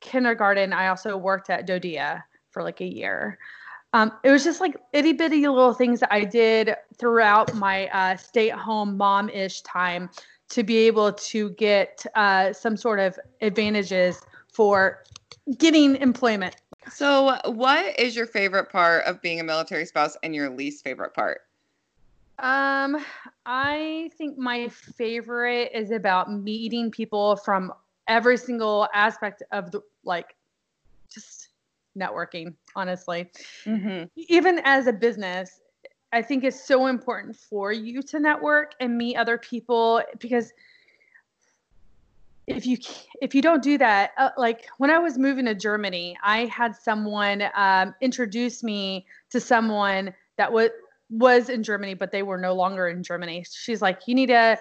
kindergarten, 0.00 0.74
I 0.74 0.88
also 0.88 1.16
worked 1.16 1.48
at 1.48 1.66
DoDEA 1.66 2.22
for 2.50 2.62
like 2.62 2.82
a 2.82 2.86
year. 2.86 3.38
Um, 3.92 4.12
it 4.24 4.30
was 4.30 4.44
just 4.44 4.60
like 4.60 4.76
itty 4.92 5.12
bitty 5.12 5.46
little 5.46 5.72
things 5.72 6.00
that 6.00 6.12
I 6.12 6.24
did 6.24 6.74
throughout 6.98 7.54
my 7.54 7.88
uh, 7.88 8.16
stay 8.16 8.50
at 8.50 8.58
home 8.58 8.96
mom 8.96 9.28
ish 9.30 9.62
time 9.62 10.10
to 10.48 10.62
be 10.62 10.78
able 10.78 11.12
to 11.12 11.50
get 11.50 12.04
uh, 12.14 12.52
some 12.52 12.76
sort 12.76 13.00
of 13.00 13.18
advantages 13.40 14.20
for 14.52 15.02
getting 15.58 15.96
employment. 15.96 16.56
So, 16.92 17.38
what 17.46 17.98
is 17.98 18.14
your 18.14 18.26
favorite 18.26 18.70
part 18.70 19.04
of 19.04 19.20
being 19.20 19.40
a 19.40 19.44
military 19.44 19.86
spouse 19.86 20.16
and 20.22 20.34
your 20.34 20.50
least 20.50 20.84
favorite 20.84 21.14
part? 21.14 21.40
Um, 22.38 22.98
I 23.46 24.10
think 24.18 24.36
my 24.36 24.68
favorite 24.68 25.70
is 25.74 25.90
about 25.90 26.30
meeting 26.30 26.90
people 26.90 27.36
from 27.36 27.72
every 28.08 28.36
single 28.36 28.88
aspect 28.94 29.42
of 29.52 29.70
the 29.70 29.80
like 30.04 30.36
just 31.12 31.45
networking, 31.96 32.54
honestly. 32.74 33.30
Mm-hmm. 33.64 34.04
Even 34.16 34.60
as 34.64 34.86
a 34.86 34.92
business, 34.92 35.60
I 36.12 36.22
think 36.22 36.44
it's 36.44 36.66
so 36.66 36.86
important 36.86 37.36
for 37.36 37.72
you 37.72 38.02
to 38.02 38.20
network 38.20 38.74
and 38.80 38.96
meet 38.96 39.16
other 39.16 39.38
people 39.38 40.02
because 40.18 40.52
if 42.46 42.64
you 42.64 42.78
if 43.20 43.34
you 43.34 43.42
don't 43.42 43.60
do 43.60 43.76
that 43.76 44.12
uh, 44.18 44.30
like 44.38 44.68
when 44.78 44.88
i 44.88 44.98
was 44.98 45.18
moving 45.18 45.46
to 45.46 45.54
germany 45.54 46.16
i 46.22 46.44
had 46.44 46.76
someone 46.76 47.42
um, 47.56 47.92
introduce 48.00 48.62
me 48.62 49.04
to 49.30 49.40
someone 49.40 50.14
that 50.36 50.52
was 50.52 50.70
was 51.10 51.48
in 51.48 51.64
germany 51.64 51.92
but 51.92 52.12
they 52.12 52.22
were 52.22 52.38
no 52.38 52.54
longer 52.54 52.86
in 52.86 53.02
germany. 53.02 53.44
She's 53.50 53.82
like 53.82 54.02
you 54.06 54.14
need 54.14 54.28
to 54.28 54.56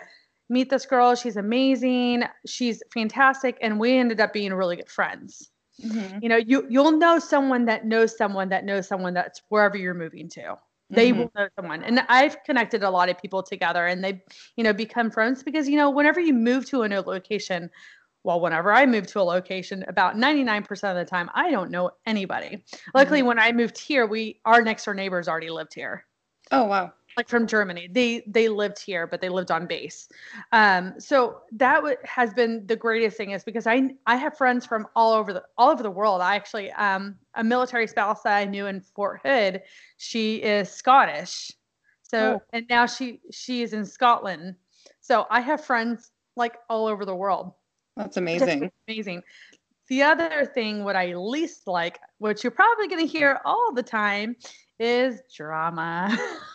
meet 0.50 0.70
this 0.70 0.86
girl. 0.86 1.16
She's 1.16 1.38
amazing. 1.38 2.24
She's 2.46 2.82
fantastic. 2.94 3.58
And 3.62 3.80
we 3.80 3.98
ended 3.98 4.20
up 4.20 4.34
being 4.34 4.54
really 4.54 4.76
good 4.76 4.90
friends 4.90 5.50
Mm-hmm. 5.84 6.20
you 6.22 6.30
know 6.30 6.38
you 6.38 6.66
you'll 6.70 6.94
know 6.98 7.20
someone 7.20 7.66
that 7.66 7.86
knows 7.86 8.16
someone 8.18 8.48
that 8.50 8.64
knows 8.64 8.88
someone 8.88 9.14
that's 9.14 9.42
wherever 9.50 9.78
you're 9.78 9.94
moving 9.94 10.30
to 10.30 10.56
they 10.90 11.12
Mhm. 11.12 11.18
will 11.18 11.32
know 11.36 11.50
someone 11.60 11.84
and 11.84 12.00
i've 12.08 12.42
connected 12.44 12.82
a 12.84 12.90
lot 12.90 13.10
of 13.10 13.18
people 13.18 13.44
together 13.44 13.86
and 13.86 14.02
they 14.02 14.24
you 14.56 14.64
know 14.64 14.72
become 14.72 15.12
friends 15.12 15.44
because 15.44 15.68
you 15.68 15.76
know 15.76 15.90
whenever 15.90 16.20
you 16.22 16.34
move 16.34 16.66
to 16.68 16.84
a 16.84 16.88
new 16.88 17.00
location 17.02 17.70
well 18.24 18.40
whenever 18.40 18.72
i 18.72 18.86
move 18.86 19.06
to 19.08 19.20
a 19.20 19.24
location 19.24 19.84
about 19.90 20.16
99% 20.16 20.92
of 20.92 20.96
the 20.96 21.04
time 21.04 21.30
i 21.36 21.52
don't 21.52 21.72
know 21.72 21.92
anybody 22.06 22.64
luckily 22.94 23.22
when 23.22 23.38
i 23.38 23.52
moved 23.52 23.78
here 23.78 24.06
we 24.06 24.40
our 24.46 24.62
next 24.62 24.86
door 24.86 24.94
neighbors 24.94 25.28
already 25.28 25.50
lived 25.50 25.74
here 25.74 26.06
Oh, 26.52 26.66
wow. 26.66 26.94
Like 27.18 27.30
from 27.30 27.48
Germany. 27.48 27.88
They 27.92 28.24
they 28.28 28.50
lived 28.50 28.80
here, 28.80 29.08
but 29.08 29.22
they 29.22 29.30
lived 29.30 29.52
on 29.52 29.66
base. 29.68 30.08
Um, 30.52 30.94
so 31.00 31.42
that 31.54 31.76
w- 31.76 31.96
has 32.04 32.34
been 32.34 32.66
the 32.68 32.76
greatest 32.76 33.18
thing 33.18 33.32
is 33.32 33.44
because 33.44 33.68
I 33.68 33.90
I 34.06 34.16
have 34.18 34.38
friends 34.38 34.66
from 34.66 34.88
all 34.96 35.14
over 35.14 35.34
the 35.34 35.44
all 35.58 35.70
over 35.70 35.84
the 35.84 35.92
world. 35.92 36.22
I 36.22 36.36
actually 36.36 36.72
um 36.72 37.16
a 37.36 37.44
military 37.44 37.88
spouse 37.88 38.22
that 38.24 38.36
I 38.36 38.46
knew 38.46 38.66
in 38.68 38.82
Fort 38.82 39.22
Hood. 39.24 39.62
She 39.98 40.38
is 40.38 40.70
Scottish, 40.70 41.52
so 42.02 42.36
Oh. 42.36 42.42
and 42.54 42.66
now 42.70 42.86
she 42.86 43.22
she 43.32 43.62
is 43.62 43.74
in 43.74 43.86
Scotland. 43.86 44.56
So 45.02 45.26
I 45.30 45.42
have 45.42 45.64
friends 45.64 46.12
like 46.36 46.58
all 46.70 46.88
over 46.88 47.06
the 47.06 47.16
world. 47.16 47.54
That's 47.96 48.18
amazing. 48.18 48.72
amazing. 48.88 49.24
The 49.88 50.02
other 50.02 50.46
thing, 50.46 50.84
what 50.84 50.96
I 50.96 51.14
least 51.16 51.68
like, 51.68 52.00
which 52.18 52.44
you're 52.44 52.52
probably 52.52 52.88
going 52.88 53.06
to 53.08 53.08
hear 53.08 53.40
all 53.46 53.72
the 53.72 53.84
time, 53.84 54.36
is 54.80 55.22
drama. 55.34 56.18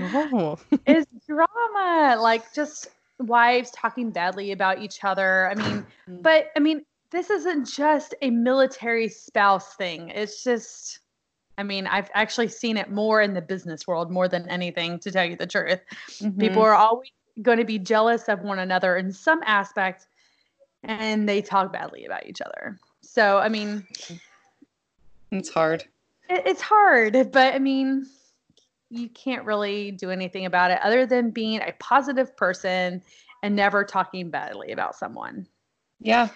Oh. 0.00 0.58
is 0.86 1.06
drama 1.26 2.16
like 2.20 2.52
just 2.52 2.88
wives 3.18 3.70
talking 3.72 4.10
badly 4.10 4.52
about 4.52 4.80
each 4.82 5.04
other 5.04 5.48
i 5.50 5.54
mean 5.54 5.84
Mm. 6.08 6.22
but 6.22 6.46
i 6.56 6.60
mean 6.60 6.84
this 7.10 7.28
isn't 7.30 7.66
just 7.66 8.14
a 8.22 8.30
military 8.30 9.08
spouse 9.08 9.74
thing 9.74 10.08
it's 10.08 10.42
just 10.42 11.00
i 11.58 11.62
mean 11.62 11.86
i've 11.86 12.10
actually 12.14 12.48
seen 12.48 12.76
it 12.78 12.90
more 12.90 13.20
in 13.20 13.34
the 13.34 13.42
business 13.42 13.86
world 13.86 14.10
more 14.10 14.26
than 14.28 14.48
anything 14.48 14.98
to 15.00 15.10
tell 15.10 15.24
you 15.24 15.36
the 15.36 15.46
truth 15.46 15.80
people 16.38 16.62
are 16.62 16.74
always 16.74 17.10
going 17.42 17.58
to 17.58 17.64
be 17.64 17.78
jealous 17.78 18.28
of 18.28 18.40
one 18.40 18.58
another 18.58 18.96
in 18.96 19.12
some 19.12 19.40
aspect 19.44 20.06
and 20.82 21.28
they 21.28 21.42
talk 21.42 21.72
badly 21.72 22.06
about 22.06 22.24
each 22.26 22.40
other 22.40 22.78
so 23.02 23.38
i 23.38 23.48
mean 23.48 23.86
It's 25.30 25.50
hard. 25.50 25.84
it, 26.30 26.42
it's 26.46 26.62
hard 26.62 27.30
but 27.32 27.54
i 27.54 27.58
mean 27.58 28.06
you 28.90 29.08
can't 29.08 29.44
really 29.44 29.92
do 29.92 30.10
anything 30.10 30.46
about 30.46 30.70
it 30.70 30.80
other 30.82 31.06
than 31.06 31.30
being 31.30 31.60
a 31.60 31.72
positive 31.78 32.36
person 32.36 33.02
and 33.42 33.54
never 33.56 33.84
talking 33.84 34.30
badly 34.30 34.72
about 34.72 34.96
someone 34.96 35.46
Yeah. 36.00 36.28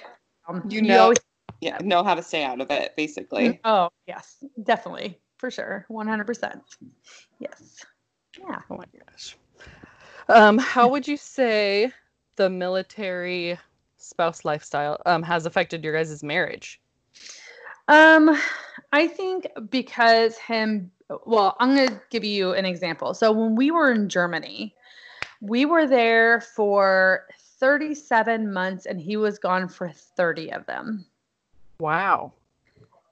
Um, 0.49 0.63
You 0.69 0.83
know- 0.83 1.03
always- 1.03 1.19
Yeah. 1.61 1.79
Know 1.83 2.05
how 2.05 2.15
to 2.15 2.23
stay 2.23 2.45
out 2.45 2.61
of 2.61 2.71
it, 2.71 2.95
basically. 2.97 3.61
oh 3.65 3.89
yes 4.07 4.43
definitely 4.63 5.19
for 5.39 5.51
sure 5.51 5.85
100% 5.91 6.61
yes 7.41 7.85
yeah 8.39 8.61
Oh 8.71 8.77
my 8.77 8.85
gosh. 9.11 9.37
Um, 10.29 10.59
how 10.59 10.89
would 10.89 11.07
you 11.07 11.17
say 11.17 11.93
the 12.37 12.49
military 12.51 13.59
spouse 13.97 14.45
lifestyle 14.45 15.01
um, 15.07 15.23
has 15.23 15.45
affected 15.47 15.85
your 15.85 15.93
guys' 15.93 16.23
marriage? 16.23 16.81
Um, 17.89 18.37
I 18.93 19.07
think 19.07 19.47
because 19.71 20.37
him, 20.39 20.91
well, 21.27 21.57
I'm 21.61 21.75
going 21.75 21.89
to 21.89 22.01
give 22.11 22.25
you 22.25 22.53
an 22.53 22.65
example. 22.65 23.15
So 23.15 23.33
when 23.33 23.55
we 23.55 23.71
were 23.71 23.93
in 23.93 24.09
Germany, 24.09 24.75
we 25.41 25.65
were 25.65 25.87
there 25.87 26.41
for 26.41 27.27
37 27.59 28.53
months 28.53 28.87
and 28.87 29.01
he 29.01 29.17
was 29.17 29.39
gone 29.39 29.69
for 29.69 29.91
30 29.91 30.53
of 30.53 30.67
them. 30.67 31.05
Wow. 31.79 32.33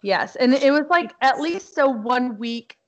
Yes. 0.02 0.36
And 0.36 0.52
it 0.54 0.72
was 0.72 0.86
like 0.90 1.12
at 1.20 1.40
least 1.40 1.78
a 1.78 1.88
one 1.88 2.38
week 2.38 2.78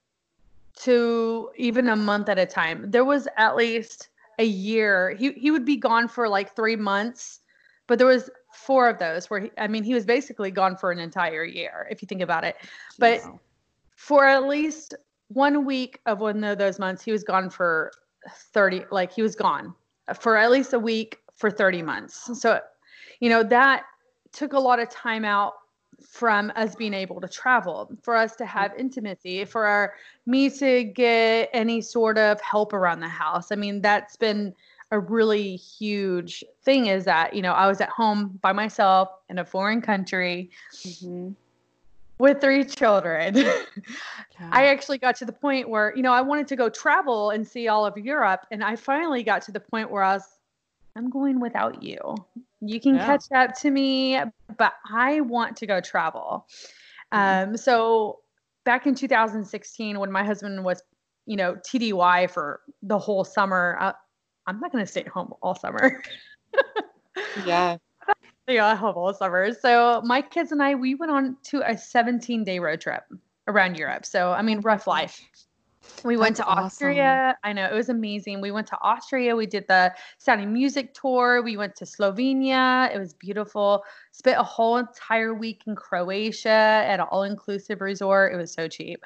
to 0.76 1.50
even 1.56 1.88
a 1.88 1.96
month 1.96 2.28
at 2.28 2.38
a 2.38 2.46
time. 2.46 2.90
There 2.90 3.04
was 3.04 3.28
at 3.36 3.56
least 3.56 4.08
a 4.38 4.44
year. 4.44 5.10
He 5.14 5.32
he 5.32 5.50
would 5.50 5.64
be 5.64 5.76
gone 5.76 6.08
for 6.08 6.28
like 6.28 6.56
3 6.56 6.76
months, 6.76 7.40
but 7.86 7.98
there 7.98 8.06
was 8.06 8.30
four 8.52 8.88
of 8.88 8.98
those 8.98 9.30
where 9.30 9.40
he, 9.40 9.50
I 9.58 9.68
mean 9.68 9.84
he 9.84 9.94
was 9.94 10.04
basically 10.04 10.50
gone 10.50 10.76
for 10.76 10.90
an 10.90 10.98
entire 10.98 11.44
year 11.44 11.86
if 11.90 12.02
you 12.02 12.06
think 12.06 12.22
about 12.22 12.44
it. 12.44 12.56
But 12.98 13.20
Wow. 13.24 13.40
for 13.94 14.24
at 14.26 14.44
least 14.48 14.94
one 15.34 15.64
week 15.64 16.00
of 16.06 16.20
one 16.20 16.42
of 16.44 16.58
those 16.58 16.78
months, 16.78 17.02
he 17.02 17.12
was 17.12 17.22
gone 17.22 17.50
for 17.50 17.92
30, 18.52 18.84
like 18.90 19.12
he 19.12 19.22
was 19.22 19.34
gone 19.34 19.74
for 20.18 20.36
at 20.36 20.50
least 20.50 20.72
a 20.72 20.78
week 20.78 21.18
for 21.34 21.50
30 21.50 21.82
months. 21.82 22.40
So, 22.40 22.60
you 23.20 23.28
know, 23.28 23.42
that 23.42 23.84
took 24.32 24.52
a 24.52 24.58
lot 24.58 24.78
of 24.80 24.88
time 24.90 25.24
out 25.24 25.54
from 26.00 26.52
us 26.56 26.74
being 26.74 26.94
able 26.94 27.20
to 27.20 27.28
travel, 27.28 27.90
for 28.02 28.16
us 28.16 28.36
to 28.36 28.46
have 28.46 28.72
intimacy, 28.76 29.44
for 29.44 29.64
our, 29.66 29.94
me 30.26 30.50
to 30.50 30.84
get 30.84 31.50
any 31.52 31.80
sort 31.80 32.18
of 32.18 32.40
help 32.40 32.72
around 32.72 33.00
the 33.00 33.08
house. 33.08 33.52
I 33.52 33.56
mean, 33.56 33.80
that's 33.80 34.16
been 34.16 34.54
a 34.90 34.98
really 34.98 35.56
huge 35.56 36.44
thing 36.62 36.86
is 36.86 37.04
that, 37.04 37.34
you 37.34 37.42
know, 37.42 37.52
I 37.52 37.66
was 37.66 37.80
at 37.80 37.88
home 37.88 38.38
by 38.42 38.52
myself 38.52 39.08
in 39.28 39.38
a 39.38 39.44
foreign 39.44 39.80
country 39.80 40.50
Mhm. 40.84 41.34
With 42.18 42.40
three 42.40 42.64
children. 42.64 43.44
Yeah. 44.40 44.50
I 44.50 44.66
actually 44.66 44.98
got 44.98 45.14
to 45.16 45.24
the 45.24 45.32
point 45.32 45.68
where, 45.68 45.94
you 45.94 46.02
know, 46.02 46.12
I 46.12 46.20
wanted 46.20 46.48
to 46.48 46.56
go 46.56 46.68
travel 46.68 47.30
and 47.30 47.46
see 47.46 47.68
all 47.68 47.86
of 47.86 47.96
Europe. 47.96 48.40
And 48.50 48.64
I 48.64 48.74
finally 48.74 49.22
got 49.22 49.42
to 49.42 49.52
the 49.52 49.60
point 49.60 49.92
where 49.92 50.02
I 50.02 50.14
was, 50.14 50.24
I'm 50.96 51.08
going 51.08 51.38
without 51.38 51.84
you. 51.84 52.16
You 52.60 52.80
can 52.80 52.96
Yeah. 52.96 53.06
catch 53.06 53.30
up 53.32 53.56
to 53.60 53.70
me, 53.70 54.20
but 54.58 54.72
I 54.92 55.20
want 55.20 55.56
to 55.58 55.66
go 55.68 55.80
travel. 55.80 56.48
Mm-hmm. 57.12 57.50
Um, 57.50 57.56
so 57.56 58.18
back 58.64 58.88
in 58.88 58.96
2016, 58.96 60.00
when 60.00 60.10
my 60.10 60.24
husband 60.24 60.64
was, 60.64 60.82
you 61.26 61.36
know, 61.36 61.54
TDY 61.54 62.28
for 62.28 62.62
the 62.82 62.98
whole 62.98 63.22
summer, 63.22 63.76
uh, 63.80 63.92
I'm 64.48 64.58
not 64.58 64.72
going 64.72 64.84
to 64.84 64.90
stay 64.90 65.02
at 65.02 65.08
home 65.08 65.32
all 65.42 65.54
summer. 65.54 66.02
Yeah. 67.46 67.76
Yeah, 68.46 68.66
I 68.66 68.74
have 68.74 68.96
all 68.96 69.14
summer. 69.14 69.52
So 69.54 70.02
my 70.04 70.20
kids 70.20 70.52
and 70.52 70.62
I, 70.62 70.74
we 70.74 70.94
went 70.94 71.12
on 71.12 71.36
to 71.44 71.62
a 71.68 71.76
17 71.76 72.44
day 72.44 72.58
road 72.58 72.80
trip 72.80 73.04
around 73.48 73.76
Europe. 73.76 74.04
So 74.04 74.32
I 74.32 74.42
mean, 74.42 74.60
rough 74.60 74.86
life. 74.86 75.20
We 76.02 76.16
went 76.16 76.36
to 76.36 76.42
That's 76.42 76.50
awesome. 76.50 76.64
Austria. 76.64 77.36
I 77.44 77.52
know 77.52 77.66
it 77.66 77.74
was 77.74 77.88
amazing. 77.88 78.40
We 78.40 78.50
went 78.50 78.66
to 78.68 78.78
Austria. 78.80 79.36
We 79.36 79.46
did 79.46 79.66
the 79.68 79.94
sounding 80.18 80.52
music 80.52 80.94
tour. 80.94 81.42
We 81.42 81.56
went 81.56 81.76
to 81.76 81.84
Slovenia. 81.84 82.94
It 82.94 82.98
was 82.98 83.12
beautiful. 83.14 83.84
Spent 84.12 84.38
a 84.38 84.42
whole 84.42 84.78
entire 84.78 85.34
week 85.34 85.62
in 85.66 85.74
Croatia 85.74 86.48
at 86.48 87.00
an 87.00 87.06
all 87.10 87.22
inclusive 87.24 87.80
resort. 87.80 88.32
It 88.32 88.36
was 88.36 88.52
so 88.52 88.66
cheap. 88.68 89.04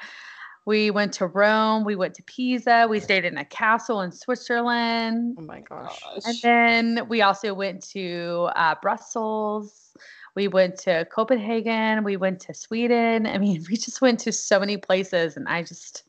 We 0.69 0.91
went 0.91 1.14
to 1.14 1.27
Rome. 1.27 1.85
We 1.85 1.97
went 1.97 2.12
to 2.16 2.23
Pisa. 2.25 2.87
We 2.91 3.01
stayed 3.01 3.25
in 3.25 3.39
a 3.39 3.45
castle 3.47 4.03
in 4.03 4.12
Switzerland. 4.12 5.39
Oh 5.39 5.43
my 5.43 5.61
gosh. 5.61 5.99
And 6.27 6.37
then 6.43 7.09
we 7.09 7.23
also 7.23 7.55
went 7.55 7.83
to 7.93 8.51
uh, 8.55 8.75
Brussels. 8.83 9.97
We 10.35 10.47
went 10.47 10.77
to 10.81 11.07
Copenhagen. 11.07 12.05
We 12.05 12.19
went 12.19 12.41
to 12.41 12.53
Sweden. 12.53 13.27
I 13.27 13.39
mean, 13.39 13.64
we 13.71 13.79
just 13.79 14.03
went 14.03 14.21
to 14.21 14.31
so 14.31 14.61
many 14.61 14.77
places. 14.77 15.39
And 15.39 15.49
I 15.49 15.62
just, 15.62 16.03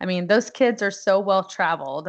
I 0.00 0.06
mean, 0.06 0.26
those 0.26 0.50
kids 0.50 0.82
are 0.82 0.90
so 0.90 1.20
well 1.20 1.44
traveled. 1.44 2.08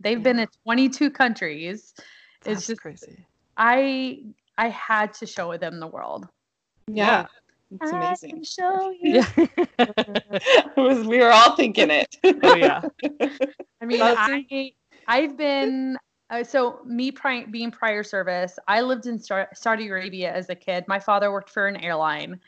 They've 0.00 0.20
been 0.20 0.40
in 0.40 0.48
22 0.64 1.10
countries. 1.10 1.94
That's 2.42 2.58
it's 2.58 2.66
just, 2.66 2.80
crazy. 2.80 3.24
I, 3.56 4.24
I 4.58 4.68
had 4.68 5.14
to 5.14 5.26
show 5.26 5.56
them 5.58 5.78
the 5.78 5.86
world. 5.86 6.26
Yeah. 6.88 7.26
It's 7.80 7.92
I 7.92 7.96
amazing. 7.96 8.30
can 8.30 8.44
show 8.44 8.90
you. 9.00 9.22
Yeah. 9.78 9.88
it 10.38 10.76
was, 10.76 11.06
we 11.06 11.18
were 11.18 11.30
all 11.30 11.56
thinking 11.56 11.90
it. 11.90 12.16
oh 12.24 12.54
yeah. 12.54 12.82
I 13.82 13.84
mean, 13.86 13.98
That's 13.98 14.18
I 14.18 14.72
I've 15.06 15.36
been 15.36 15.98
uh, 16.30 16.42
so 16.44 16.80
me 16.86 17.10
pri- 17.10 17.44
being 17.46 17.70
prior 17.70 18.02
service. 18.02 18.58
I 18.68 18.80
lived 18.80 19.06
in 19.06 19.18
Sa- 19.18 19.46
Saudi 19.54 19.88
Arabia 19.88 20.32
as 20.32 20.48
a 20.48 20.54
kid. 20.54 20.84
My 20.88 20.98
father 20.98 21.30
worked 21.30 21.50
for 21.50 21.66
an 21.66 21.76
airline, 21.76 22.40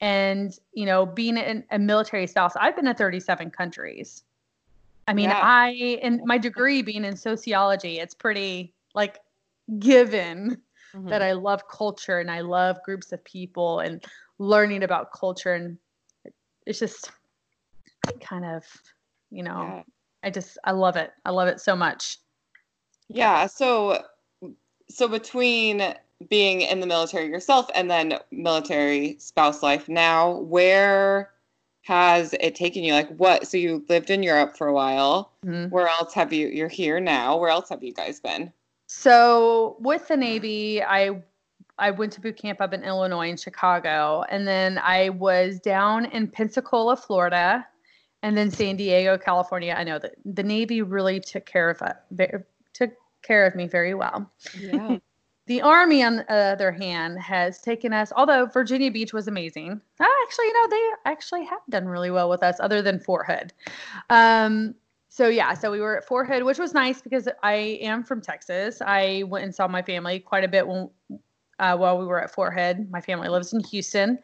and 0.00 0.52
you 0.74 0.84
know, 0.86 1.06
being 1.06 1.36
in 1.38 1.64
a 1.70 1.78
military 1.78 2.26
spouse, 2.26 2.52
I've 2.56 2.76
been 2.76 2.84
to 2.86 2.94
37 2.94 3.50
countries. 3.50 4.24
I 5.08 5.14
mean, 5.14 5.30
Yeah. 5.30 5.40
I 5.42 5.98
and 6.02 6.20
my 6.24 6.38
degree 6.38 6.82
being 6.82 7.04
in 7.04 7.16
sociology, 7.16 7.98
it's 8.00 8.14
pretty 8.14 8.74
like 8.94 9.18
given 9.78 10.60
Mhm. 10.94 11.08
that 11.08 11.22
I 11.22 11.32
love 11.32 11.66
culture 11.68 12.18
and 12.18 12.30
I 12.30 12.42
love 12.42 12.76
groups 12.84 13.12
of 13.12 13.24
people 13.24 13.80
and 13.80 14.04
learning 14.42 14.82
about 14.82 15.12
culture 15.12 15.54
and 15.54 15.78
it's 16.66 16.80
just 16.80 17.12
kind 18.20 18.44
of 18.44 18.64
you 19.30 19.42
know 19.42 19.62
Yeah. 19.62 19.82
I 20.24 20.30
just 20.30 20.58
I 20.62 20.70
love 20.70 20.96
it. 20.96 21.10
I 21.24 21.30
love 21.30 21.48
it 21.48 21.60
so 21.60 21.74
much. 21.74 22.18
Yeah. 23.08 23.46
So, 23.48 24.04
so 24.88 25.08
between 25.08 25.82
being 26.28 26.60
in 26.60 26.78
the 26.78 26.86
military 26.86 27.26
yourself 27.26 27.68
and 27.74 27.90
then 27.90 28.18
military 28.30 29.16
spouse 29.18 29.64
life 29.64 29.88
now, 29.88 30.38
where 30.38 31.30
has 31.82 32.34
it 32.34 32.54
taken 32.54 32.84
you? 32.84 32.92
Like, 32.92 33.08
what? 33.16 33.48
So 33.48 33.56
you 33.56 33.84
lived 33.88 34.10
in 34.10 34.22
Europe 34.22 34.56
for 34.56 34.68
a 34.68 34.72
while. 34.72 35.32
Mhm. 35.44 35.70
Where 35.70 35.88
else 35.88 36.14
have 36.14 36.32
you? 36.32 36.46
You're 36.46 36.68
here 36.68 37.00
now. 37.00 37.36
Where 37.36 37.50
else 37.50 37.68
have 37.68 37.82
you 37.82 37.92
guys 37.92 38.20
been? 38.20 38.52
So 38.86 39.76
with 39.80 40.06
the 40.06 40.16
Navy, 40.16 40.84
I 40.84 41.20
I 41.78 41.90
went 41.90 42.12
to 42.12 42.20
boot 42.20 42.36
camp 42.36 42.60
up 42.60 42.72
in 42.72 42.82
Illinois 42.84 43.30
in 43.30 43.36
Chicago, 43.36 44.24
and 44.28 44.46
then 44.46 44.78
I 44.78 45.08
was 45.08 45.58
down 45.60 46.06
in 46.06 46.28
Pensacola, 46.28 46.96
Florida, 46.96 47.66
and 48.22 48.36
then 48.36 48.50
San 48.50 48.76
Diego, 48.76 49.18
California. 49.18 49.74
I 49.76 49.84
know 49.84 49.98
that 49.98 50.14
the 50.24 50.42
Navy 50.42 50.82
really 50.82 51.18
took 51.20 51.46
care 51.46 51.70
of 51.70 51.82
it, 52.18 52.46
took 52.72 52.90
care 53.22 53.46
of 53.46 53.54
me 53.54 53.66
very 53.66 53.94
well. 53.94 54.30
Yeah. 54.58 54.98
The 55.48 55.60
Army, 55.60 56.04
on 56.04 56.16
the 56.18 56.32
other 56.32 56.70
hand, 56.70 57.18
has 57.18 57.60
taken 57.60 57.92
us. 57.92 58.12
Although 58.14 58.46
Virginia 58.46 58.92
Beach 58.92 59.12
was 59.12 59.26
amazing, 59.26 59.80
ah, 60.00 60.22
actually, 60.22 60.46
you 60.46 60.52
know, 60.52 60.68
they 60.70 61.10
actually 61.10 61.44
have 61.44 61.58
done 61.68 61.86
really 61.86 62.12
well 62.12 62.30
with 62.30 62.44
us, 62.44 62.60
other 62.60 62.80
than 62.80 63.00
Fort 63.00 63.26
Hood. 63.26 63.52
Um, 64.08 64.76
so 65.08 65.28
yeah, 65.28 65.52
so 65.52 65.72
we 65.72 65.80
were 65.80 65.98
at 65.98 66.06
Fort 66.06 66.28
Hood, 66.28 66.44
which 66.44 66.58
was 66.58 66.72
nice 66.72 67.02
because 67.02 67.28
I 67.42 67.54
am 67.82 68.04
from 68.04 68.20
Texas. 68.20 68.80
I 68.80 69.24
went 69.26 69.44
and 69.44 69.54
saw 69.54 69.66
my 69.66 69.82
family 69.82 70.20
quite 70.20 70.44
a 70.44 70.48
bit 70.48 70.66
when, 70.66 70.88
uh, 71.62 71.76
while 71.76 71.96
we 71.96 72.04
were 72.04 72.20
at 72.20 72.30
Fort 72.34 72.52
Hood. 72.52 72.90
My 72.90 73.00
family 73.00 73.28
lives 73.28 73.52
in 73.54 73.60
Houston, 73.64 74.18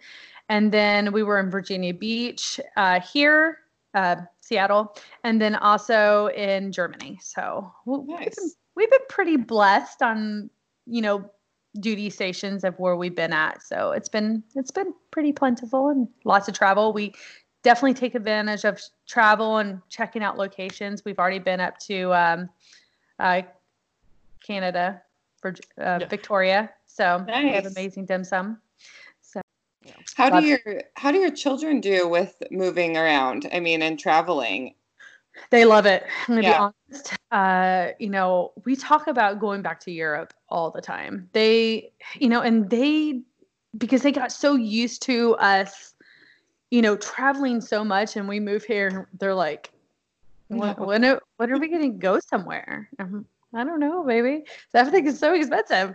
and 0.51 0.73
then 0.73 1.13
we 1.13 1.23
were 1.23 1.39
in 1.39 1.51
Virginia 1.51 1.95
Beach, 1.95 2.61
uh, 2.77 3.01
here, 3.01 3.59
uh, 3.95 4.17
Seattle, 4.41 4.95
and 5.25 5.41
then 5.41 5.55
also 5.55 6.27
in 6.29 6.73
Germany. 6.73 7.19
So 7.23 7.73
we've 7.87 8.07
been 8.37 8.51
we've 8.75 8.91
been 8.91 9.07
pretty 9.09 9.37
blessed 9.37 10.03
on 10.03 10.51
you 10.87 11.01
know 11.01 11.31
duty 11.81 12.11
stations 12.11 12.65
of 12.65 12.77
where 12.79 12.97
we've 12.97 13.15
been 13.15 13.33
at 13.33 13.63
so 13.63 13.93
it's 13.93 14.09
been 14.09 14.43
it's 14.57 14.71
been 14.71 14.93
pretty 15.11 15.33
plentiful 15.33 15.91
and 15.91 16.09
lots 16.25 16.49
of 16.49 16.55
travel 16.55 16.95
we 16.95 17.13
definitely 17.63 17.93
take 17.93 18.15
advantage 18.15 18.65
of 18.65 18.81
travel 19.07 19.59
and 19.59 19.81
checking 19.91 20.23
out 20.23 20.39
locations 20.39 21.05
we've 21.05 21.19
already 21.19 21.39
been 21.39 21.61
up 21.61 21.79
to 21.79 22.13
um, 22.15 22.49
uh, 23.21 23.43
canada 24.41 25.01
for 25.41 25.51
uh, 25.79 25.99
Yeah. 26.01 26.09
victoria 26.09 26.71
so 26.99 27.25
we 27.29 27.53
have 27.53 27.67
amazing 27.67 28.05
dim 28.05 28.25
sum 28.25 28.59
So 29.21 29.41
How 30.17 30.29
do 30.31 30.45
your 30.45 30.83
How 30.97 31.13
do 31.13 31.19
your 31.19 31.31
children 31.31 31.81
do 31.81 32.09
with 32.09 32.35
moving 32.51 32.97
around? 32.97 33.49
I 33.53 33.61
mean, 33.61 33.83
and 33.83 33.99
traveling. 33.99 34.75
They 35.51 35.65
love 35.65 35.87
it. 35.87 36.03
I'm 36.27 36.35
gonna 36.35 36.43
Yeah. 36.43 36.59
be 36.59 36.75
honest. 36.91 37.17
Uh, 37.31 37.93
you 38.01 38.11
know, 38.11 38.53
we 38.65 38.75
talk 38.75 39.07
about 39.07 39.39
going 39.39 39.63
back 39.63 39.79
to 39.81 39.93
Europe 39.93 40.35
all 40.49 40.71
the 40.73 40.81
time. 40.81 41.29
They, 41.33 41.93
you 42.19 42.29
know, 42.29 42.41
and 42.41 42.69
they 42.69 43.23
because 43.77 44.03
they 44.03 44.11
got 44.13 44.33
so 44.33 44.57
used 44.57 45.03
to 45.03 45.37
us, 45.37 45.95
you 46.71 46.83
know, 46.83 46.97
traveling 46.97 47.61
so 47.61 47.85
much, 47.85 48.17
and 48.17 48.27
we 48.29 48.41
move 48.41 48.65
here. 48.65 49.09
They're 49.21 49.35
like, 49.35 49.71
when, 50.49 50.75
when, 50.77 51.05
are, 51.05 51.21
when 51.37 51.53
are 51.53 51.59
we 51.59 51.69
gonna 51.69 51.91
go 51.91 52.19
somewhere? 52.19 52.89
I'm, 52.99 53.27
I 53.55 53.63
don't 53.65 53.79
know, 53.79 54.03
baby. 54.05 54.45
Everything 54.75 55.07
is 55.07 55.19
so 55.21 55.35
expensive. 55.35 55.95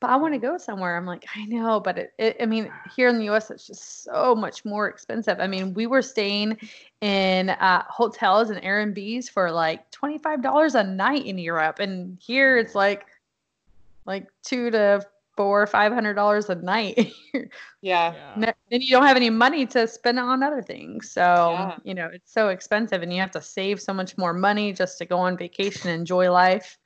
But 0.00 0.10
I 0.10 0.16
want 0.16 0.34
to 0.34 0.38
go 0.38 0.56
somewhere. 0.58 0.96
I'm 0.96 1.06
like, 1.06 1.24
I 1.34 1.44
know, 1.46 1.80
but 1.80 1.98
it, 1.98 2.12
it, 2.18 2.36
I 2.40 2.46
mean, 2.46 2.70
here 2.94 3.08
in 3.08 3.18
the 3.18 3.24
U.S., 3.24 3.50
it's 3.50 3.66
just 3.66 4.04
so 4.04 4.34
much 4.34 4.64
more 4.64 4.88
expensive. 4.88 5.38
I 5.40 5.46
mean, 5.46 5.74
we 5.74 5.86
were 5.86 6.02
staying 6.02 6.56
in 7.00 7.50
uh, 7.50 7.84
hotels 7.88 8.50
and 8.50 8.62
Airbnbs 8.62 9.30
for 9.30 9.50
like 9.50 9.90
twenty 9.90 10.18
five 10.18 10.42
dollars 10.42 10.74
a 10.74 10.84
night 10.84 11.26
in 11.26 11.38
Europe, 11.38 11.78
and 11.80 12.18
here 12.20 12.58
it's 12.58 12.74
like 12.74 13.06
like 14.06 14.26
two 14.42 14.70
to 14.70 15.02
four 15.36 15.66
five 15.66 15.92
hundred 15.92 16.14
dollars 16.14 16.48
a 16.48 16.54
night. 16.56 17.12
Yeah. 17.82 18.14
Ne- 18.34 18.52
then 18.70 18.80
you 18.80 18.90
don't 18.90 19.06
have 19.06 19.16
any 19.16 19.30
money 19.30 19.66
to 19.66 19.86
spend 19.86 20.18
on 20.18 20.42
other 20.42 20.62
things. 20.62 21.10
So 21.12 21.22
Yeah. 21.22 21.78
you 21.84 21.94
know 21.94 22.08
it's 22.12 22.32
so 22.32 22.48
expensive, 22.48 23.02
and 23.02 23.12
you 23.12 23.20
have 23.20 23.30
to 23.32 23.42
save 23.42 23.80
so 23.80 23.92
much 23.92 24.16
more 24.16 24.32
money 24.32 24.72
just 24.72 24.98
to 24.98 25.06
go 25.06 25.18
on 25.18 25.36
vacation 25.36 25.90
and 25.90 26.00
enjoy 26.00 26.30
life. 26.30 26.78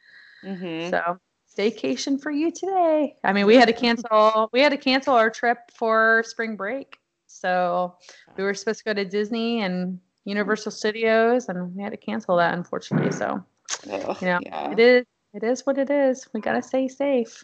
hmm 0.42 0.90
So 0.90 1.18
staycation 1.56 2.20
for 2.20 2.30
you 2.30 2.50
today. 2.50 3.16
I 3.24 3.32
mean, 3.32 3.46
we 3.46 3.56
had 3.56 3.66
to 3.66 3.74
cancel. 3.74 4.48
We 4.52 4.60
had 4.60 4.70
to 4.70 4.78
cancel 4.78 5.14
our 5.14 5.30
trip 5.30 5.58
for 5.74 6.24
spring 6.26 6.56
break. 6.56 6.98
So 7.26 7.96
we 8.36 8.44
were 8.44 8.54
supposed 8.54 8.78
to 8.80 8.84
go 8.84 8.94
to 8.94 9.04
Disney 9.04 9.62
and 9.62 9.98
Universal 10.24 10.72
Studios, 10.72 11.48
and 11.48 11.74
we 11.74 11.82
had 11.82 11.90
to 11.90 11.96
cancel 11.96 12.36
that, 12.36 12.54
unfortunately. 12.54 13.12
So 13.12 13.42
Ugh, 13.90 14.16
You 14.20 14.26
know, 14.26 14.38
yeah. 14.42 14.72
it 14.72 14.78
is. 14.78 15.06
It 15.34 15.42
is 15.44 15.64
what 15.64 15.78
it 15.78 15.88
is. 15.88 16.28
We 16.34 16.40
gotta 16.40 16.62
stay 16.62 16.88
safe. 16.88 17.42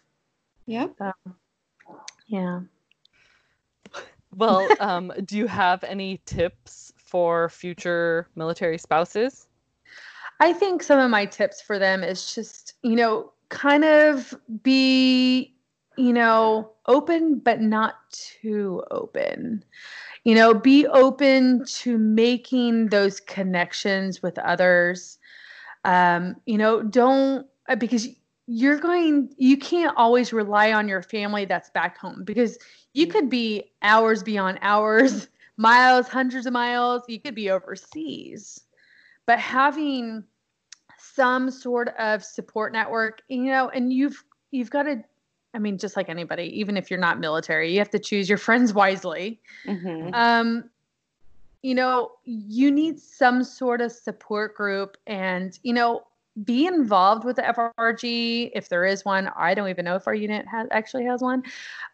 Yep. 0.66 0.94
Yeah. 2.26 2.61
Well, 4.36 4.68
um, 4.80 5.12
do 5.24 5.38
you 5.38 5.46
have 5.46 5.82
any 5.84 6.20
tips 6.26 6.92
for 6.98 7.48
future 7.48 8.28
military 8.36 8.76
spouses? 8.76 9.48
I 10.40 10.52
think 10.52 10.82
some 10.82 10.98
of 10.98 11.11
my 11.11 11.24
tips 11.24 11.62
for 11.62 11.78
them 11.78 12.04
is 12.04 12.34
just, 12.34 12.74
you 12.82 12.94
know, 12.94 13.32
kind 13.49 13.84
of 13.84 14.34
be, 14.62 15.55
you 15.96 16.12
know, 16.12 16.72
open, 16.86 17.38
but 17.38 17.61
not 17.61 17.94
too 18.11 18.82
open. 18.90 19.64
You 20.24 20.34
know, 20.34 20.55
be 20.55 20.86
open 20.86 21.64
to 21.66 21.99
making 21.99 22.88
those 22.88 23.20
connections 23.20 24.22
with 24.22 24.38
others. 24.38 25.18
Um, 25.84 26.36
you 26.46 26.59
know, 26.59 26.82
don't, 26.82 27.46
uh, 27.68 27.76
because 27.76 28.09
you're 28.46 28.78
going, 28.78 29.32
you 29.36 29.57
can't 29.57 29.96
always 29.96 30.32
rely 30.32 30.72
on 30.72 30.88
your 30.88 31.03
family 31.03 31.44
that's 31.44 31.70
back 31.70 31.99
home 31.99 32.24
because 32.24 32.59
you 32.94 33.07
could 33.07 33.28
be 33.30 33.72
hours 33.82 34.22
beyond 34.22 34.59
hours, 34.62 35.28
miles, 35.57 36.09
hundreds 36.09 36.46
of 36.46 36.53
miles, 36.53 37.03
you 37.09 37.20
could 37.20 37.34
be 37.34 37.51
overseas 37.51 38.61
but 39.28 39.38
having 39.38 40.24
some 41.19 41.51
sort 41.51 41.89
of 41.99 42.23
support 42.23 42.73
network 42.73 43.23
you 43.29 43.47
know 43.47 43.69
and 43.71 43.93
you've 43.93 44.23
you've 44.53 44.71
got 44.71 44.85
to 44.85 45.03
i 45.53 45.59
mean 45.59 45.77
just 45.77 45.97
like 45.97 46.09
anybody 46.09 46.45
even 46.61 46.77
if 46.77 46.91
you're 46.91 47.01
not 47.01 47.19
military 47.19 47.73
you 47.73 47.79
have 47.81 47.91
to 47.91 47.99
choose 47.99 48.29
your 48.29 48.39
friends 48.39 48.73
wisely. 48.73 49.41
Hmm 49.64 50.11
um 50.14 50.71
you 51.62 51.75
know 51.75 52.12
you 52.25 52.71
need 52.71 53.01
some 53.01 53.43
sort 53.43 53.81
of 53.81 53.91
support 53.91 54.55
group 54.55 54.97
and 55.09 55.59
you 55.64 55.73
know 55.73 56.07
be 56.45 56.66
involved 56.66 57.25
with 57.25 57.35
the 57.35 57.43
frg 57.43 58.53
if 58.55 58.69
there 58.69 58.85
is 58.85 59.05
one. 59.05 59.29
I 59.37 59.55
don't 59.55 59.69
even 59.69 59.85
know 59.85 59.97
if 59.97 60.07
our 60.07 60.14
unit 60.14 60.47
has 60.47 60.69
actually 60.71 61.05
has 61.07 61.21
one. 61.21 61.43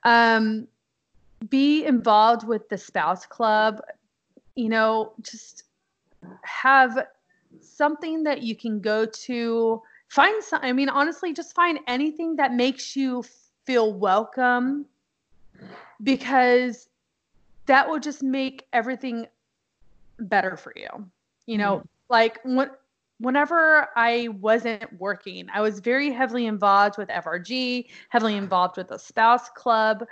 Um 0.02 0.68
be 1.48 1.86
involved 1.86 2.46
with 2.46 2.68
the 2.68 2.76
spouse 2.76 3.24
club. 3.24 3.80
You 4.54 4.68
know 4.68 5.14
just 5.22 5.64
have 6.42 7.06
something 7.60 8.22
that 8.24 8.42
you 8.42 8.56
can 8.56 8.80
go 8.80 9.06
to 9.06 9.82
find 10.08 10.42
some 10.42 10.60
i 10.62 10.72
mean 10.72 10.88
honestly 10.88 11.32
just 11.32 11.54
find 11.54 11.78
anything 11.86 12.36
that 12.36 12.52
makes 12.52 12.94
you 12.94 13.24
feel 13.64 13.92
welcome 13.92 14.86
because 16.02 16.88
that 17.66 17.88
will 17.88 17.98
just 17.98 18.22
make 18.22 18.66
everything 18.72 19.26
better 20.18 20.56
for 20.56 20.72
you. 20.76 20.88
You 21.46 21.58
know, 21.58 21.76
mm-hmm. 21.78 21.86
like 22.08 22.40
what 22.44 22.80
whenever 23.18 23.88
I 23.96 24.28
wasn't 24.40 24.98
working, 24.98 25.46
I 25.52 25.60
was 25.60 25.80
very 25.80 26.10
heavily 26.10 26.46
involved 26.46 26.98
with 26.98 27.08
FRG, 27.08 27.86
heavily 28.08 28.36
involved 28.36 28.76
with 28.76 28.88
the 28.88 28.98
spouse 28.98 29.48
club. 29.50 30.04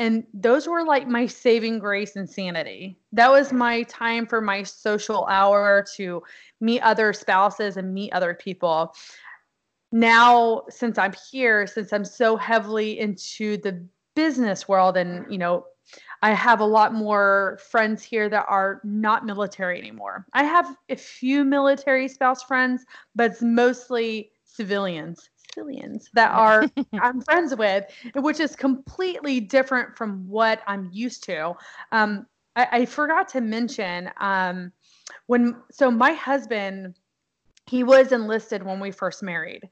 And 0.00 0.24
those 0.32 0.66
were 0.66 0.82
like 0.82 1.06
my 1.06 1.26
saving 1.26 1.78
grace 1.78 2.16
and 2.16 2.28
sanity. 2.28 2.98
That 3.12 3.30
was 3.30 3.52
my 3.52 3.82
time 3.82 4.24
for 4.24 4.40
my 4.40 4.62
social 4.62 5.26
hour 5.26 5.84
to 5.96 6.22
meet 6.58 6.80
other 6.80 7.12
spouses 7.12 7.76
and 7.76 7.92
meet 7.92 8.10
other 8.14 8.32
people. 8.32 8.94
Now, 9.92 10.62
since 10.70 10.96
I'm 10.96 11.12
here, 11.30 11.66
since 11.66 11.92
I'm 11.92 12.06
so 12.06 12.38
heavily 12.38 12.98
into 12.98 13.58
the 13.58 13.84
business 14.16 14.66
world 14.66 14.96
and, 14.96 15.30
you 15.30 15.36
know, 15.36 15.66
I 16.22 16.30
have 16.30 16.60
a 16.60 16.64
lot 16.64 16.94
more 16.94 17.58
friends 17.70 18.02
here 18.02 18.30
that 18.30 18.46
are 18.48 18.80
not 18.82 19.26
military 19.26 19.78
anymore. 19.78 20.24
I 20.32 20.44
have 20.44 20.76
a 20.88 20.96
few 20.96 21.44
military 21.44 22.08
spouse 22.08 22.42
friends, 22.42 22.86
but 23.14 23.32
it's 23.32 23.42
mostly 23.42 24.32
civilians, 24.46 25.28
civilians 25.54 26.08
that 26.14 26.30
are 26.30 26.66
I'm 27.00 27.20
friends 27.20 27.54
with, 27.54 27.84
which 28.14 28.40
is 28.40 28.56
completely 28.56 29.40
different 29.40 29.96
from 29.96 30.26
what 30.28 30.62
I'm 30.66 30.88
used 30.92 31.24
to. 31.24 31.54
Um, 31.92 32.26
I, 32.56 32.68
I, 32.72 32.86
forgot 32.86 33.28
to 33.28 33.40
mention 33.40 34.10
um, 34.20 34.72
when 35.26 35.56
so 35.70 35.90
my 35.90 36.12
husband 36.12 36.94
he 37.66 37.84
was 37.84 38.12
enlisted 38.12 38.64
when 38.64 38.80
we 38.80 38.90
first 38.90 39.22
married, 39.22 39.68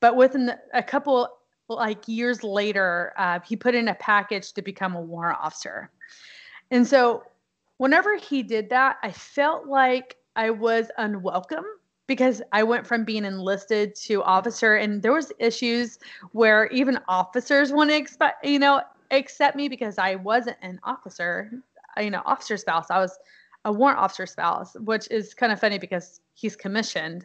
but 0.00 0.16
within 0.16 0.52
a 0.72 0.82
couple 0.82 1.28
like 1.68 2.06
years 2.06 2.42
later, 2.42 3.12
uh, 3.16 3.40
he 3.40 3.56
put 3.56 3.74
in 3.74 3.88
a 3.88 3.94
package 3.94 4.52
to 4.52 4.62
become 4.62 4.94
a 4.94 5.00
warrant 5.00 5.38
officer. 5.40 5.90
And 6.70 6.86
so 6.86 7.24
whenever 7.76 8.16
he 8.16 8.42
did 8.42 8.70
that, 8.70 8.96
I 9.02 9.12
felt 9.12 9.66
like 9.66 10.16
I 10.36 10.50
was 10.50 10.90
unwelcome 10.98 11.66
because 12.06 12.42
I 12.52 12.62
went 12.62 12.86
from 12.86 13.04
being 13.04 13.24
enlisted 13.24 13.94
to 13.96 14.22
officer 14.22 14.76
and 14.76 15.02
there 15.02 15.12
was 15.12 15.32
issues 15.38 15.98
where 16.32 16.66
even 16.66 16.98
officers 17.08 17.72
want 17.72 17.90
to 17.90 17.96
expect, 17.96 18.44
you 18.44 18.58
know, 18.58 18.82
accept 19.10 19.56
me 19.56 19.68
because 19.68 19.98
I 19.98 20.16
wasn't 20.16 20.56
an 20.62 20.80
officer, 20.82 21.50
you 21.98 22.10
know, 22.10 22.22
officer 22.24 22.56
spouse. 22.56 22.90
I 22.90 22.98
was 22.98 23.18
a 23.64 23.72
warrant 23.72 23.98
officer 23.98 24.26
spouse, 24.26 24.74
which 24.80 25.08
is 25.10 25.34
kind 25.34 25.52
of 25.52 25.60
funny 25.60 25.78
because 25.78 26.20
he's 26.34 26.56
commissioned. 26.56 27.24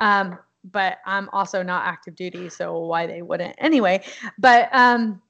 Um, 0.00 0.38
but 0.72 0.98
I'm 1.06 1.28
also 1.32 1.62
not 1.62 1.86
active 1.86 2.16
duty, 2.16 2.48
so 2.48 2.78
why 2.78 3.06
they 3.06 3.22
wouldn't 3.22 3.54
anyway. 3.58 4.04
But 4.38 4.68
um, 4.72 5.20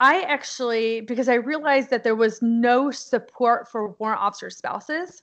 I 0.00 0.22
actually, 0.22 1.02
because 1.02 1.28
I 1.28 1.34
realized 1.34 1.90
that 1.90 2.04
there 2.04 2.14
was 2.14 2.40
no 2.42 2.90
support 2.90 3.68
for 3.68 3.90
warrant 3.98 4.20
officer 4.20 4.50
spouses, 4.50 5.22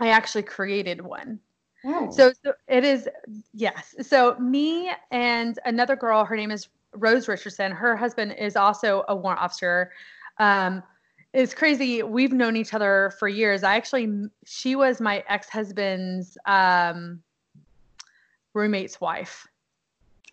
I 0.00 0.08
actually 0.08 0.42
created 0.42 1.02
one. 1.02 1.40
Oh. 1.84 2.10
So, 2.10 2.32
so 2.44 2.52
it 2.68 2.84
is, 2.84 3.08
yes. 3.54 3.94
So 4.02 4.36
me 4.38 4.90
and 5.10 5.58
another 5.64 5.96
girl, 5.96 6.24
her 6.24 6.36
name 6.36 6.50
is 6.50 6.68
Rose 6.94 7.28
Richardson. 7.28 7.72
Her 7.72 7.96
husband 7.96 8.34
is 8.38 8.56
also 8.56 9.04
a 9.08 9.16
warrant 9.16 9.40
officer. 9.40 9.92
Um, 10.38 10.82
it's 11.32 11.54
crazy. 11.54 12.02
We've 12.02 12.32
known 12.32 12.56
each 12.56 12.74
other 12.74 13.12
for 13.18 13.28
years. 13.28 13.62
I 13.62 13.76
actually, 13.76 14.28
she 14.44 14.74
was 14.74 15.00
my 15.00 15.24
ex 15.28 15.48
husband's 15.48 16.36
um, 16.46 17.22
roommate's 18.54 19.00
wife. 19.00 19.46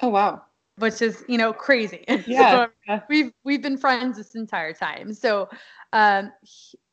Oh 0.01 0.09
wow. 0.09 0.43
Which 0.77 1.01
is, 1.01 1.23
you 1.27 1.37
know, 1.37 1.53
crazy. 1.53 2.03
Yeah. 2.27 2.67
so 2.87 2.99
we've 3.09 3.31
we've 3.43 3.61
been 3.61 3.77
friends 3.77 4.17
this 4.17 4.35
entire 4.35 4.73
time. 4.73 5.13
So 5.13 5.49
um 5.93 6.31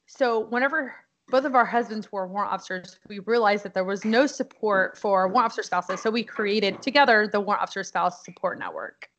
so 0.07 0.41
whenever 0.41 0.95
both 1.35 1.45
of 1.45 1.57
our 1.57 1.65
husbands 1.65 2.13
were 2.13 2.29
warrant 2.29 2.53
officers, 2.53 3.01
we 3.09 3.19
realized 3.19 3.65
that 3.65 3.75
there 3.75 3.83
was 3.83 4.05
no 4.05 4.25
support 4.25 4.97
for 4.97 5.27
warrant 5.27 5.47
officer 5.47 5.65
spouses. 5.65 6.01
So 6.01 6.09
we 6.09 6.23
created 6.23 6.81
together 6.81 7.27
the 7.27 7.41
warrant 7.41 7.61
officer 7.61 7.83
spouse 7.83 8.25
support 8.25 8.57
network. 8.57 9.11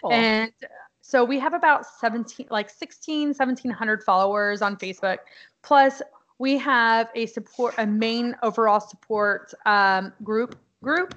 Cool. 0.00 0.12
And 0.12 0.52
so 1.00 1.24
we 1.24 1.40
have 1.40 1.52
about 1.52 1.84
17, 1.84 2.46
like 2.48 2.70
16, 2.70 3.30
1700 3.30 4.04
followers 4.04 4.62
on 4.62 4.76
Facebook. 4.76 5.18
Plus, 5.64 6.00
we 6.38 6.58
have 6.58 7.08
a 7.16 7.26
support, 7.26 7.74
a 7.78 7.86
main 7.88 8.36
overall 8.44 8.78
support 8.78 9.52
um, 9.64 10.12
group 10.22 10.56
group. 10.80 11.12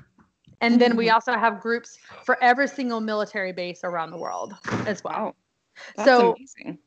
And 0.60 0.82
then 0.82 0.96
we 0.96 1.06
mm-hmm. 1.06 1.14
also 1.14 1.34
have 1.34 1.62
groups 1.62 2.00
for 2.26 2.36
every 2.42 2.68
single 2.68 3.00
military 3.00 3.52
base 3.52 3.82
around 3.84 4.10
the 4.10 4.18
world 4.18 4.56
as 4.88 5.04
well. 5.04 5.36
Wow. 6.00 6.04
so 6.04 6.34
amazing. 6.34 6.80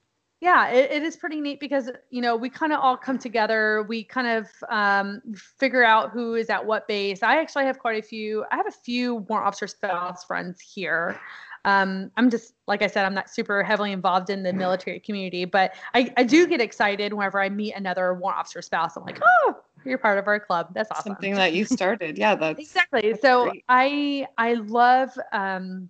Yeah, 0.42 0.70
it, 0.70 0.90
it 0.90 1.02
is 1.04 1.14
pretty 1.14 1.40
neat 1.40 1.60
because 1.60 1.88
you 2.10 2.20
know 2.20 2.34
we 2.34 2.50
kind 2.50 2.72
of 2.72 2.80
all 2.80 2.96
come 2.96 3.16
together. 3.16 3.84
We 3.88 4.02
kind 4.02 4.26
of 4.26 4.48
um, 4.68 5.22
figure 5.36 5.84
out 5.84 6.10
who 6.10 6.34
is 6.34 6.50
at 6.50 6.66
what 6.66 6.88
base. 6.88 7.22
I 7.22 7.40
actually 7.40 7.64
have 7.66 7.78
quite 7.78 8.02
a 8.02 8.04
few. 8.04 8.44
I 8.50 8.56
have 8.56 8.66
a 8.66 8.72
few 8.72 9.14
warrant 9.14 9.46
officer 9.46 9.68
spouse 9.68 10.24
friends 10.24 10.60
here. 10.60 11.16
Um, 11.64 12.10
I'm 12.16 12.28
just 12.28 12.54
like 12.66 12.82
I 12.82 12.88
said, 12.88 13.06
I'm 13.06 13.14
not 13.14 13.30
super 13.30 13.62
heavily 13.62 13.92
involved 13.92 14.30
in 14.30 14.42
the 14.42 14.52
military 14.52 14.98
community, 14.98 15.44
but 15.44 15.74
I, 15.94 16.12
I 16.16 16.24
do 16.24 16.48
get 16.48 16.60
excited 16.60 17.12
whenever 17.12 17.40
I 17.40 17.48
meet 17.48 17.74
another 17.74 18.12
warrant 18.12 18.40
officer 18.40 18.62
spouse. 18.62 18.96
I'm 18.96 19.04
like, 19.04 19.20
oh, 19.22 19.60
you're 19.84 19.96
part 19.96 20.18
of 20.18 20.26
our 20.26 20.40
club. 20.40 20.74
That's 20.74 20.90
awesome. 20.90 21.12
Something 21.12 21.36
that 21.36 21.52
you 21.52 21.64
started. 21.66 22.18
Yeah, 22.18 22.34
that's 22.34 22.58
exactly. 22.58 23.12
That's 23.12 23.22
so 23.22 23.44
great. 23.44 23.64
I 23.68 24.26
I 24.36 24.54
love 24.54 25.16
um 25.32 25.88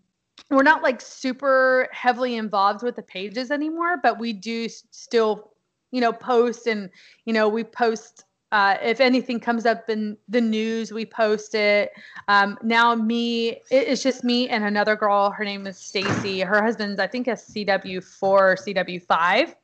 we're 0.50 0.62
not 0.62 0.82
like 0.82 1.00
super 1.00 1.88
heavily 1.92 2.36
involved 2.36 2.82
with 2.82 2.96
the 2.96 3.02
pages 3.02 3.50
anymore, 3.50 3.96
but 4.02 4.18
we 4.18 4.32
do 4.32 4.68
still, 4.68 5.52
you 5.90 6.00
know, 6.00 6.12
post 6.12 6.66
and 6.66 6.90
you 7.24 7.32
know, 7.32 7.48
we 7.48 7.64
post 7.64 8.24
uh, 8.52 8.76
if 8.82 9.00
anything 9.00 9.40
comes 9.40 9.64
up 9.64 9.88
in 9.88 10.14
the 10.28 10.40
news, 10.40 10.92
we 10.92 11.06
post 11.06 11.54
it. 11.54 11.90
Um, 12.28 12.58
now, 12.62 12.94
me, 12.94 13.48
it, 13.48 13.88
it's 13.88 14.02
just 14.02 14.24
me 14.24 14.50
and 14.50 14.62
another 14.62 14.94
girl. 14.94 15.30
Her 15.30 15.42
name 15.42 15.66
is 15.66 15.78
Stacy. 15.78 16.40
Her 16.40 16.62
husband's, 16.62 17.00
I 17.00 17.06
think, 17.06 17.28
a 17.28 17.32
CW4 17.32 18.22
or 18.22 18.56
CW5. 18.56 19.54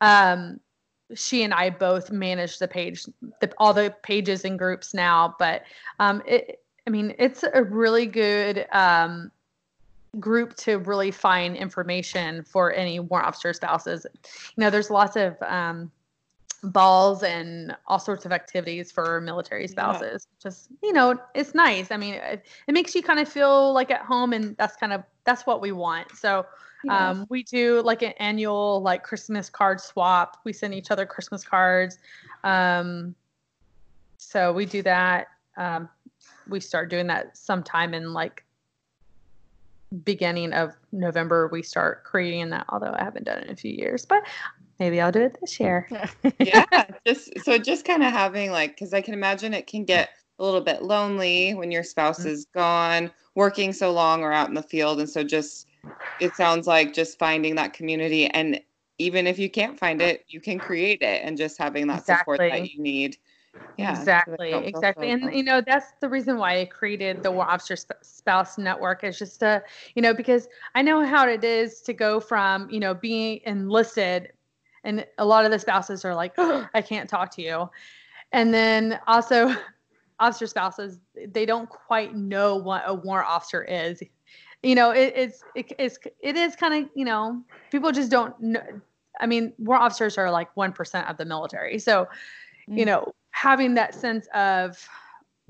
Um, 0.00 0.58
she 1.14 1.42
and 1.42 1.52
I 1.52 1.68
both 1.68 2.10
manage 2.10 2.58
the 2.58 2.66
page, 2.66 3.04
the, 3.42 3.52
all 3.58 3.74
the 3.74 3.94
pages 4.02 4.46
and 4.46 4.58
groups 4.58 4.94
now. 4.94 5.36
But 5.38 5.64
um, 5.98 6.22
it, 6.26 6.60
I 6.86 6.90
mean, 6.90 7.14
it's 7.18 7.44
a 7.52 7.62
really 7.62 8.06
good 8.06 8.66
um, 8.72 9.30
group 10.20 10.54
to 10.56 10.78
really 10.78 11.10
find 11.10 11.56
information 11.56 12.42
for 12.44 12.72
any 12.72 13.00
warrant 13.00 13.28
officer 13.28 13.52
spouses. 13.52 14.06
You 14.56 14.60
know, 14.60 14.70
there's 14.70 14.90
lots 14.90 15.16
of 15.16 15.36
um, 15.42 15.90
balls 16.62 17.22
and 17.22 17.76
all 17.86 17.98
sorts 17.98 18.24
of 18.24 18.32
activities 18.32 18.92
for 18.92 19.20
military 19.20 19.66
spouses. 19.66 20.26
Yeah. 20.30 20.50
Just 20.50 20.68
you 20.82 20.92
know, 20.92 21.18
it's 21.34 21.54
nice. 21.54 21.90
I 21.90 21.96
mean, 21.96 22.14
it, 22.14 22.46
it 22.66 22.72
makes 22.72 22.94
you 22.94 23.02
kind 23.02 23.18
of 23.18 23.28
feel 23.28 23.72
like 23.72 23.90
at 23.90 24.02
home, 24.02 24.32
and 24.32 24.56
that's 24.56 24.76
kind 24.76 24.92
of 24.92 25.02
that's 25.24 25.46
what 25.46 25.60
we 25.60 25.72
want. 25.72 26.16
So 26.16 26.46
um, 26.88 27.26
we 27.28 27.42
do 27.42 27.80
like 27.82 28.02
an 28.02 28.12
annual 28.18 28.80
like 28.82 29.02
Christmas 29.02 29.48
card 29.48 29.80
swap. 29.80 30.38
We 30.44 30.52
send 30.52 30.74
each 30.74 30.90
other 30.90 31.06
Christmas 31.06 31.44
cards. 31.44 31.98
Um, 32.44 33.14
so 34.18 34.52
we 34.52 34.66
do 34.66 34.82
that. 34.82 35.28
Um, 35.56 35.88
we 36.48 36.60
start 36.60 36.90
doing 36.90 37.06
that 37.08 37.36
sometime 37.36 37.94
in 37.94 38.12
like 38.12 38.44
beginning 40.04 40.52
of 40.52 40.72
November. 40.92 41.48
We 41.52 41.62
start 41.62 42.04
creating 42.04 42.50
that, 42.50 42.66
although 42.68 42.94
I 42.96 43.04
haven't 43.04 43.24
done 43.24 43.38
it 43.38 43.46
in 43.46 43.52
a 43.52 43.56
few 43.56 43.72
years, 43.72 44.04
but 44.04 44.22
maybe 44.78 45.00
I'll 45.00 45.12
do 45.12 45.22
it 45.22 45.36
this 45.40 45.58
year. 45.60 45.88
yeah, 46.38 46.64
just 47.06 47.30
so 47.44 47.58
just 47.58 47.84
kind 47.84 48.02
of 48.02 48.12
having 48.12 48.50
like, 48.50 48.74
because 48.74 48.92
I 48.92 49.00
can 49.00 49.14
imagine 49.14 49.54
it 49.54 49.66
can 49.66 49.84
get 49.84 50.10
a 50.38 50.44
little 50.44 50.60
bit 50.60 50.82
lonely 50.82 51.54
when 51.54 51.70
your 51.70 51.84
spouse 51.84 52.20
mm-hmm. 52.20 52.30
is 52.30 52.46
gone, 52.54 53.10
working 53.34 53.72
so 53.72 53.92
long 53.92 54.22
or 54.22 54.32
out 54.32 54.48
in 54.48 54.54
the 54.54 54.62
field, 54.62 54.98
and 55.00 55.08
so 55.08 55.22
just 55.22 55.66
it 56.20 56.34
sounds 56.34 56.66
like 56.66 56.92
just 56.92 57.18
finding 57.18 57.54
that 57.56 57.72
community 57.72 58.26
and 58.28 58.60
even 58.98 59.26
if 59.26 59.38
you 59.38 59.50
can't 59.50 59.78
find 59.78 60.00
it 60.00 60.24
you 60.28 60.40
can 60.40 60.58
create 60.58 61.02
it 61.02 61.22
and 61.24 61.36
just 61.36 61.58
having 61.58 61.86
that 61.86 62.00
exactly. 62.00 62.36
support 62.36 62.50
that 62.50 62.72
you 62.72 62.80
need 62.80 63.16
yeah 63.76 63.98
exactly 63.98 64.52
exactly 64.52 65.10
and 65.10 65.34
you 65.34 65.42
know 65.42 65.60
that's 65.60 65.92
the 66.00 66.08
reason 66.08 66.38
why 66.38 66.60
i 66.60 66.64
created 66.64 67.22
the 67.22 67.30
officer 67.30 67.76
spouse 68.00 68.56
network 68.56 69.04
is 69.04 69.18
just 69.18 69.40
to 69.40 69.62
you 69.94 70.00
know 70.00 70.14
because 70.14 70.48
i 70.74 70.80
know 70.80 71.04
how 71.04 71.28
it 71.28 71.44
is 71.44 71.82
to 71.82 71.92
go 71.92 72.18
from 72.18 72.68
you 72.70 72.80
know 72.80 72.94
being 72.94 73.40
enlisted 73.44 74.32
and 74.84 75.06
a 75.18 75.24
lot 75.24 75.44
of 75.44 75.50
the 75.50 75.58
spouses 75.58 76.04
are 76.04 76.14
like 76.14 76.32
oh, 76.38 76.66
i 76.74 76.80
can't 76.80 77.10
talk 77.10 77.30
to 77.30 77.42
you 77.42 77.68
and 78.32 78.54
then 78.54 78.98
also 79.06 79.54
officer 80.18 80.46
spouses 80.46 80.98
they 81.28 81.44
don't 81.44 81.68
quite 81.68 82.14
know 82.14 82.56
what 82.56 82.82
a 82.86 82.94
warrant 82.94 83.28
officer 83.28 83.64
is 83.64 84.02
you 84.62 84.74
know, 84.74 84.90
it, 84.92 85.12
it's 85.16 85.42
it, 85.54 85.72
it's 85.78 85.98
it 86.20 86.36
is 86.36 86.54
kind 86.54 86.84
of 86.84 86.90
you 86.94 87.04
know 87.04 87.42
people 87.70 87.90
just 87.92 88.10
don't 88.10 88.38
know. 88.40 88.62
I 89.20 89.26
mean, 89.26 89.52
warrant 89.58 89.84
officers 89.84 90.16
are 90.18 90.30
like 90.30 90.56
one 90.56 90.72
percent 90.72 91.08
of 91.08 91.16
the 91.16 91.24
military, 91.24 91.78
so 91.78 92.06
mm. 92.68 92.78
you 92.78 92.84
know 92.84 93.12
having 93.32 93.74
that 93.74 93.94
sense 93.94 94.28
of 94.34 94.88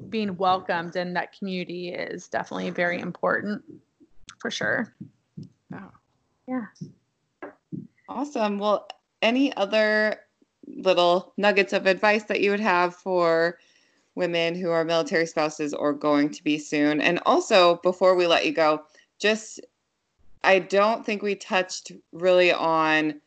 being 0.08 0.36
welcomed 0.36 0.96
in 0.96 1.12
that 1.12 1.36
community 1.36 1.90
is 1.90 2.28
definitely 2.28 2.70
very 2.70 2.98
important 2.98 3.62
for 4.38 4.50
sure. 4.50 4.94
Wow. 5.70 5.92
Yeah. 6.48 6.64
Awesome. 8.08 8.58
Well, 8.58 8.88
any 9.20 9.54
other 9.56 10.16
little 10.66 11.32
nuggets 11.36 11.72
of 11.72 11.86
advice 11.86 12.24
that 12.24 12.40
you 12.40 12.50
would 12.50 12.60
have 12.60 12.94
for 12.94 13.58
women 14.14 14.54
who 14.54 14.70
are 14.70 14.84
military 14.84 15.26
spouses 15.26 15.72
or 15.72 15.92
going 15.92 16.30
to 16.30 16.44
be 16.44 16.58
soon. 16.58 17.00
And 17.00 17.18
also, 17.24 17.76
before 17.82 18.14
we 18.14 18.26
let 18.26 18.44
you 18.44 18.52
go, 18.52 18.82
just 19.18 19.60
I 20.44 20.58
don't 20.58 21.06
think 21.06 21.22
we 21.22 21.34
touched 21.34 21.92
really 22.12 22.52
on 22.52 23.20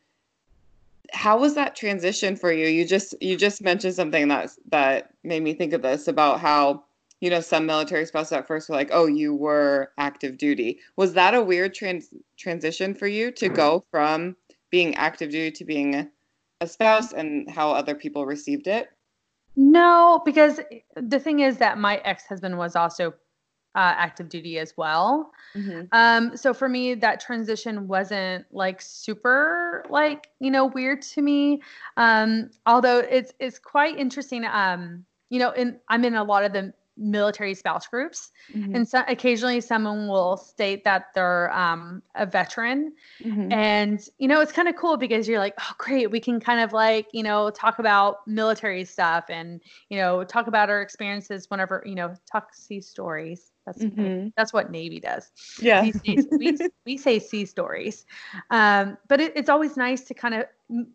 how 1.12 1.38
was 1.38 1.54
that 1.54 1.76
transition 1.76 2.36
for 2.36 2.52
you? 2.52 2.66
You 2.68 2.86
just 2.86 3.14
you 3.20 3.36
just 3.36 3.62
mentioned 3.62 3.94
something 3.94 4.28
that 4.28 4.50
that 4.70 5.10
made 5.24 5.42
me 5.42 5.54
think 5.54 5.72
of 5.72 5.82
this 5.82 6.08
about 6.08 6.40
how 6.40 6.84
you 7.20 7.30
know 7.30 7.40
some 7.40 7.66
military 7.66 8.06
spouses 8.06 8.32
at 8.32 8.46
first 8.46 8.68
were 8.68 8.76
like, 8.76 8.90
"Oh, 8.92 9.06
you 9.06 9.34
were 9.34 9.92
active 9.98 10.38
duty." 10.38 10.80
Was 10.96 11.14
that 11.14 11.34
a 11.34 11.42
weird 11.42 11.74
trans 11.74 12.10
transition 12.38 12.94
for 12.94 13.06
you 13.06 13.30
to 13.32 13.48
go 13.48 13.84
from 13.90 14.36
being 14.70 14.94
active 14.96 15.30
duty 15.30 15.50
to 15.52 15.64
being 15.64 16.10
a 16.60 16.66
spouse, 16.66 17.12
and 17.12 17.50
how 17.50 17.70
other 17.70 17.94
people 17.94 18.26
received 18.26 18.66
it? 18.66 18.88
No, 19.56 20.22
because 20.24 20.60
the 20.96 21.18
thing 21.18 21.40
is 21.40 21.58
that 21.58 21.78
my 21.78 21.96
ex 22.04 22.26
husband 22.26 22.58
was 22.58 22.76
also 22.76 23.14
uh, 23.76 23.94
active 23.96 24.28
duty 24.30 24.58
as 24.58 24.74
well. 24.76 25.30
Mm-hmm. 25.54 25.82
Um, 25.92 26.36
so 26.36 26.54
for 26.54 26.68
me, 26.68 26.94
that 26.94 27.20
transition 27.20 27.86
wasn't 27.86 28.46
like 28.50 28.80
super 28.80 29.84
like 29.90 30.28
you 30.40 30.50
know 30.50 30.66
weird 30.66 31.02
to 31.02 31.22
me. 31.22 31.60
Um, 31.98 32.50
although 32.64 32.98
it's 32.98 33.32
it's 33.38 33.58
quite 33.58 33.98
interesting. 33.98 34.44
Um, 34.46 35.04
you 35.28 35.38
know, 35.38 35.50
in 35.50 35.78
I'm 35.88 36.04
in 36.04 36.14
a 36.14 36.24
lot 36.24 36.44
of 36.44 36.52
the 36.52 36.72
military 36.96 37.54
spouse 37.54 37.86
groups, 37.86 38.30
Mm-hmm. 38.54 38.74
and 38.74 38.88
so 38.88 39.02
occasionally 39.08 39.60
someone 39.60 40.08
will 40.08 40.36
state 40.36 40.84
that 40.84 41.06
they're 41.14 41.52
um, 41.52 42.02
a 42.14 42.26
veteran, 42.26 42.92
Mm-hmm. 43.24 43.50
and 43.50 44.08
you 44.18 44.28
know 44.28 44.40
it's 44.40 44.52
kind 44.52 44.68
of 44.68 44.76
cool 44.76 44.96
because 44.96 45.28
you're 45.28 45.38
like 45.38 45.54
oh 45.60 45.72
great 45.78 46.10
we 46.10 46.20
can 46.20 46.40
kind 46.40 46.60
of 46.60 46.72
like 46.72 47.06
you 47.12 47.22
know 47.22 47.50
talk 47.50 47.78
about 47.78 48.26
military 48.26 48.84
stuff 48.84 49.24
and 49.28 49.60
you 49.88 49.98
know 49.98 50.24
talk 50.24 50.46
about 50.48 50.68
our 50.68 50.82
experiences 50.82 51.48
whenever 51.50 51.82
you 51.86 51.94
know 51.94 52.12
talk 52.30 52.54
sea 52.54 52.80
stories 52.80 53.52
that's 53.64 53.86
Mhm. 53.86 54.32
that's 54.36 54.52
what 54.52 54.70
navy 54.70 55.00
does 55.00 55.30
Yeah. 55.60 55.88
days 56.04 56.26
we, 56.38 56.58
we 56.84 56.96
say 56.96 57.18
sea 57.18 57.44
stories 57.44 58.04
um, 58.50 58.96
but 59.08 59.20
it, 59.20 59.32
it's 59.36 59.48
always 59.48 59.76
nice 59.76 60.02
to 60.04 60.14
kind 60.14 60.34
of 60.34 60.44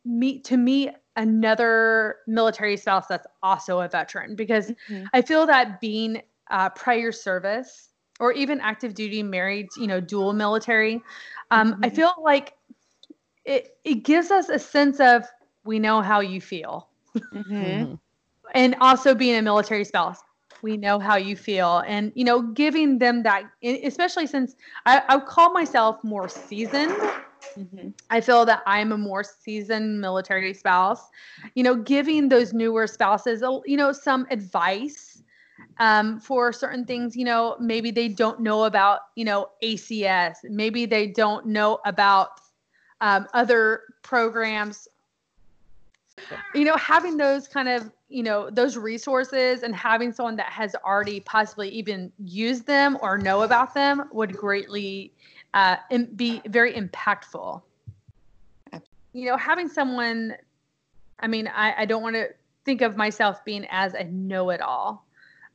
meet 0.05 0.43
to 0.45 0.57
meet 0.57 0.91
another 1.21 2.17
military 2.27 2.77
spouse 2.77 3.07
that's 3.07 3.27
also 3.43 3.81
a 3.81 3.87
veteran 3.87 4.35
because 4.35 4.73
Mhm. 4.89 5.11
i 5.13 5.21
feel 5.21 5.45
that 5.45 5.79
being 5.81 6.21
uh, 6.51 6.69
prior 6.69 7.11
service 7.11 7.89
or 8.19 8.31
even 8.33 8.59
active 8.61 8.93
duty 8.95 9.23
married 9.23 9.69
you 9.77 9.87
know 9.87 10.01
dual 10.01 10.33
military 10.33 11.01
um, 11.51 11.75
i 11.83 11.89
Mhm. 11.89 11.95
feel 11.97 12.13
like 12.23 12.53
it, 13.45 13.77
it 13.83 14.03
gives 14.03 14.31
us 14.31 14.49
a 14.49 14.59
sense 14.59 14.99
of 14.99 15.25
we 15.63 15.79
know 15.79 16.01
how 16.01 16.19
you 16.19 16.41
feel 16.41 16.89
Mm-hmm. 17.33 17.93
and 18.53 18.75
also 18.81 19.15
being 19.15 19.35
a 19.37 19.41
military 19.41 19.83
spouse 19.85 20.19
we 20.61 20.77
know 20.77 20.99
how 20.99 21.15
you 21.15 21.35
feel 21.35 21.83
and 21.87 22.11
you 22.15 22.23
know 22.25 22.41
giving 22.41 22.99
them 22.99 23.23
that 23.23 23.43
especially 23.63 24.27
since 24.27 24.55
i, 24.85 25.01
I 25.09 25.19
call 25.19 25.51
myself 25.51 26.03
more 26.03 26.27
seasoned 26.29 26.93
Mm-hmm. 27.57 27.89
i 28.09 28.21
feel 28.21 28.45
that 28.45 28.61
i'm 28.65 28.91
a 28.91 28.97
more 28.97 29.23
seasoned 29.23 29.99
military 29.99 30.53
spouse. 30.53 31.09
You 31.55 31.63
know 31.63 31.75
giving 31.75 32.29
those 32.29 32.53
newer 32.53 32.87
spouses 32.87 33.41
you 33.65 33.77
know 33.77 33.91
some 33.91 34.27
advice 34.29 35.23
um, 35.79 36.19
for 36.19 36.53
certain 36.53 36.85
things 36.85 37.15
you 37.15 37.25
know 37.25 37.55
maybe 37.59 37.91
they 37.91 38.07
don't 38.07 38.39
know 38.39 38.65
about 38.65 39.01
you 39.15 39.25
know 39.25 39.49
acs 39.63 40.35
maybe 40.43 40.85
they 40.85 41.07
don't 41.07 41.45
know 41.45 41.79
about 41.85 42.41
um, 43.01 43.27
other 43.33 43.81
programs. 44.03 44.87
You 46.53 46.65
know 46.65 46.77
having 46.77 47.17
those 47.17 47.47
kind 47.47 47.67
of 47.67 47.91
you 48.09 48.23
know 48.23 48.49
those 48.49 48.77
resources 48.77 49.63
and 49.63 49.75
having 49.75 50.13
someone 50.13 50.35
that 50.35 50.51
has 50.51 50.75
already 50.85 51.19
possibly 51.21 51.69
even 51.69 52.11
used 52.19 52.67
them 52.67 52.97
or 53.01 53.17
know 53.17 53.41
about 53.41 53.73
them 53.73 54.03
would 54.11 54.33
greatly 54.33 55.13
uh, 55.53 55.77
im- 55.89 56.13
be 56.15 56.41
very 56.47 56.73
impactful. 56.73 57.61
You 59.13 59.25
know 59.25 59.37
having 59.37 59.67
someone 59.67 60.35
i 61.19 61.27
mean 61.27 61.47
i, 61.53 61.73
I 61.79 61.85
don't 61.85 62.01
want 62.01 62.15
to 62.15 62.29
think 62.63 62.81
of 62.81 62.95
myself 62.95 63.43
being 63.43 63.65
as 63.69 63.93
a 63.93 64.03
know-it-all 64.05 65.05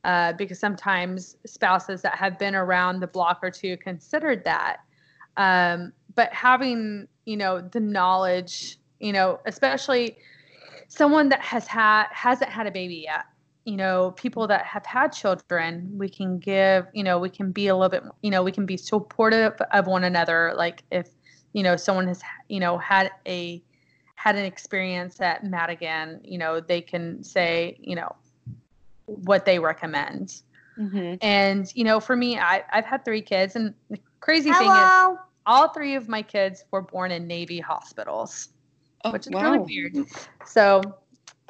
uh, 0.03 0.33
because 0.33 0.59
sometimes 0.59 1.37
spouses 1.45 2.01
that 2.01 2.15
have 2.15 2.37
been 2.37 2.55
around 2.55 2.99
the 2.99 3.07
block 3.07 3.39
or 3.41 3.51
two 3.51 3.77
considered 3.77 4.43
that. 4.45 4.77
Um, 5.37 5.93
but 6.15 6.33
having 6.33 7.07
you 7.25 7.37
know 7.37 7.61
the 7.61 7.79
knowledge 7.79 8.79
you 8.99 9.13
know 9.13 9.39
especially 9.45 10.17
someone 10.87 11.29
that 11.29 11.41
has 11.41 11.67
had 11.67 12.05
hasn't 12.11 12.49
had 12.49 12.65
a 12.67 12.71
baby 12.71 13.03
yet 13.05 13.25
you 13.67 13.75
know 13.75 14.11
people 14.11 14.47
that 14.47 14.65
have 14.65 14.85
had 14.85 15.09
children 15.09 15.91
we 15.97 16.07
can 16.07 16.39
give 16.39 16.87
you 16.93 17.03
know 17.03 17.19
we 17.19 17.29
can 17.29 17.51
be 17.51 17.67
a 17.67 17.75
little 17.75 17.89
bit 17.89 18.01
you 18.21 18.31
know 18.31 18.41
we 18.41 18.51
can 18.51 18.65
be 18.65 18.77
supportive 18.77 19.53
of 19.73 19.87
one 19.87 20.05
another 20.05 20.53
like 20.55 20.83
if 20.89 21.09
you 21.51 21.61
know 21.61 21.75
someone 21.75 22.07
has 22.07 22.21
you 22.47 22.61
know 22.61 22.77
had 22.77 23.11
a 23.27 23.61
had 24.15 24.37
an 24.37 24.45
experience 24.45 25.19
at 25.19 25.43
madigan 25.43 26.21
you 26.23 26.37
know 26.37 26.61
they 26.61 26.79
can 26.79 27.21
say 27.21 27.75
you 27.81 27.95
know 27.95 28.15
what 29.05 29.45
they 29.45 29.59
recommend 29.59 30.41
Mm-hmm. 30.79 31.15
and 31.21 31.71
you 31.73 31.83
know 31.83 31.99
for 31.99 32.15
me 32.15 32.37
I, 32.37 32.63
i've 32.71 32.85
had 32.85 33.03
three 33.03 33.23
kids 33.23 33.55
and 33.55 33.73
the 33.89 33.97
crazy 34.19 34.53
thing 34.53 34.69
is 34.69 35.17
all 35.47 35.69
three 35.69 35.95
of 35.95 36.07
my 36.07 36.21
kids 36.21 36.63
were 36.69 36.83
born 36.83 37.09
in 37.09 37.25
navy 37.25 37.59
hospitals 37.59 38.49
Oh, 39.03 39.11
which 39.11 39.27
is 39.27 39.33
wow. 39.33 39.41
really 39.53 39.59
weird. 39.59 40.07
So, 40.45 40.81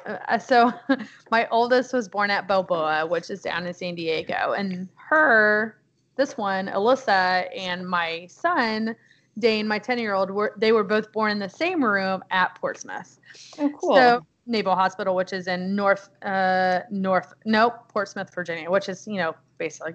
uh, 0.06 0.38
so 0.38 0.72
my 1.30 1.46
oldest 1.50 1.92
was 1.92 2.08
born 2.08 2.30
at 2.30 2.46
Balboa, 2.46 3.06
which 3.06 3.30
is 3.30 3.42
down 3.42 3.66
in 3.66 3.74
San 3.74 3.94
Diego, 3.94 4.52
and 4.52 4.88
her, 4.96 5.76
this 6.16 6.36
one, 6.36 6.68
Alyssa, 6.68 7.48
and 7.56 7.88
my 7.88 8.26
son, 8.30 8.94
Dane, 9.38 9.68
my 9.68 9.78
ten-year-old, 9.78 10.30
were 10.30 10.54
they 10.56 10.72
were 10.72 10.84
both 10.84 11.12
born 11.12 11.30
in 11.30 11.38
the 11.38 11.48
same 11.48 11.84
room 11.84 12.22
at 12.30 12.54
Portsmouth. 12.56 13.18
Oh, 13.58 13.70
cool. 13.70 13.94
So 13.94 14.26
Naval 14.46 14.74
Hospital, 14.74 15.14
which 15.14 15.32
is 15.32 15.46
in 15.46 15.76
North, 15.76 16.08
uh, 16.22 16.80
North, 16.90 17.34
no, 17.44 17.70
Portsmouth, 17.88 18.34
Virginia, 18.34 18.70
which 18.70 18.88
is 18.88 19.06
you 19.06 19.16
know 19.16 19.34
basically 19.58 19.94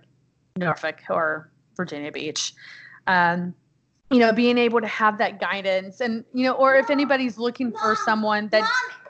Norfolk 0.56 1.02
or 1.10 1.52
Virginia 1.76 2.12
Beach. 2.12 2.54
Um, 3.08 3.54
you 4.14 4.20
know, 4.20 4.32
being 4.32 4.60
able 4.60 4.80
to 4.80 4.88
have 4.88 5.18
that 5.18 5.40
guidance, 5.40 6.00
and 6.00 6.24
you 6.34 6.46
know, 6.46 6.54
or 6.54 6.76
if 6.76 6.92
anybody's 6.92 7.38
looking 7.40 7.72
for 7.72 7.96
someone 7.96 8.48
that 8.50 8.62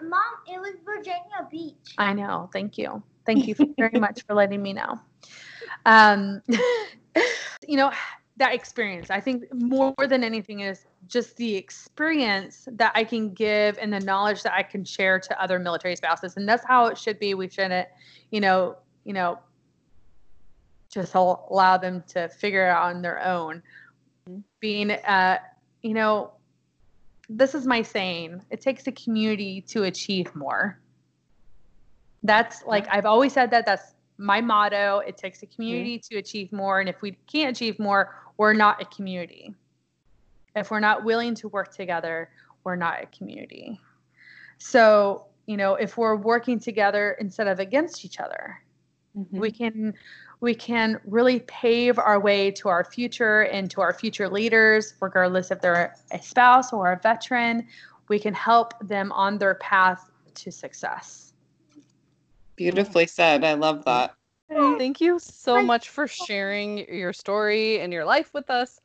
Mom, 0.02 0.10
Mom, 0.10 0.22
it 0.48 0.60
was 0.60 0.76
Virginia 0.86 1.48
Beach. 1.52 1.94
I 1.98 2.14
know, 2.14 2.50
thank 2.54 2.78
you, 2.78 3.04
thank 3.26 3.46
you 3.48 3.56
very 3.78 4.00
much 4.00 4.26
for 4.26 4.34
letting 4.34 4.62
me 4.62 4.72
know. 4.72 5.00
Um, 5.86 6.42
you 7.68 7.76
know, 7.76 7.92
that 8.38 8.56
experience. 8.56 9.10
I 9.10 9.20
think 9.20 9.44
more 9.54 9.94
than 10.08 10.24
anything 10.24 10.62
is 10.62 10.86
just 11.08 11.36
the 11.36 11.54
experience 11.54 12.70
that 12.72 12.94
I 12.96 13.04
can 13.04 13.34
give 13.34 13.78
and 13.80 13.92
the 13.92 14.00
knowledge 14.00 14.42
that 14.44 14.54
I 14.54 14.64
can 14.64 14.86
share 14.86 15.20
to 15.20 15.42
other 15.42 15.60
military 15.60 15.98
spouses, 15.98 16.38
and 16.38 16.48
that's 16.48 16.66
how 16.66 16.86
it 16.88 16.98
should 16.98 17.20
be. 17.20 17.34
We 17.34 17.50
shouldn't, 17.50 17.90
you 18.32 18.40
know, 18.40 18.78
you 19.04 19.12
know, 19.12 19.40
just 20.90 21.14
allow 21.16 21.78
them 21.78 22.04
to 22.08 22.30
figure 22.30 22.68
it 22.68 22.70
out 22.70 22.96
on 22.96 23.02
their 23.02 23.22
own. 23.26 23.62
Being, 24.60 24.92
uh, 24.92 25.40
you 25.82 25.94
know, 25.94 26.32
this 27.30 27.56
is 27.56 27.66
my 27.66 27.82
saying. 27.82 28.42
It 28.50 28.62
takes 28.62 28.88
a 28.88 28.92
community 28.92 29.62
to 29.70 29.84
achieve 29.84 30.34
more. 30.36 30.80
That's 32.24 32.64
like 32.66 32.88
I've 32.90 33.06
always 33.06 33.34
said 33.34 33.52
that. 33.52 33.66
That's 33.66 33.96
my 34.18 34.40
motto. 34.40 35.00
It 35.00 35.18
takes 35.18 35.44
a 35.44 35.46
community 35.46 36.00
to 36.10 36.18
achieve 36.18 36.52
more, 36.54 36.80
and 36.80 36.88
if 36.88 37.02
we 37.02 37.12
can't 37.28 37.56
achieve 37.56 37.80
more, 37.80 38.16
we're 38.38 38.54
not 38.54 38.82
a 38.82 38.86
community. 38.86 39.54
If 40.56 40.72
we're 40.72 40.80
not 40.80 41.04
willing 41.04 41.36
to 41.36 41.48
work 41.50 41.74
together, 41.76 42.30
we're 42.64 42.76
not 42.76 43.04
a 43.04 43.06
community. 43.08 43.80
So, 44.58 45.26
you 45.48 45.58
know, 45.58 45.76
if 45.76 45.98
we're 45.98 46.16
working 46.16 46.60
together 46.60 47.18
instead 47.20 47.48
of 47.48 47.60
against 47.60 48.06
each 48.06 48.20
other, 48.20 48.62
Mhm. 49.18 49.40
we 49.40 49.52
can 49.52 49.94
we 50.44 50.54
can 50.54 51.00
really 51.06 51.40
pave 51.48 51.98
our 51.98 52.20
way 52.20 52.52
to 52.52 52.68
our 52.68 52.84
future 52.84 53.44
and 53.44 53.72
to 53.72 53.80
our 53.80 53.94
future 53.94 54.28
leaders 54.28 54.94
regardless 55.00 55.52
if 55.52 55.62
they're 55.62 55.96
a 56.12 56.22
spouse 56.22 56.74
or 56.74 56.92
a 56.92 57.00
veteran 57.00 57.66
we 58.10 58.20
can 58.20 58.34
help 58.34 58.74
them 58.88 59.12
on 59.14 59.38
their 59.38 59.56
path 59.56 60.12
to 60.36 60.52
success 60.52 61.34
Beautifully 62.56 63.08
said. 63.08 63.44
I 63.44 63.54
love 63.54 63.84
that. 63.86 64.14
Thank 64.78 65.02
you 65.02 65.18
so 65.20 65.64
much 65.64 65.90
for 65.90 66.08
sharing 66.08 66.88
your 66.88 67.12
story 67.12 67.80
and 67.80 67.92
your 67.92 68.06
life 68.06 68.32
with 68.34 68.50
us. 68.50 68.80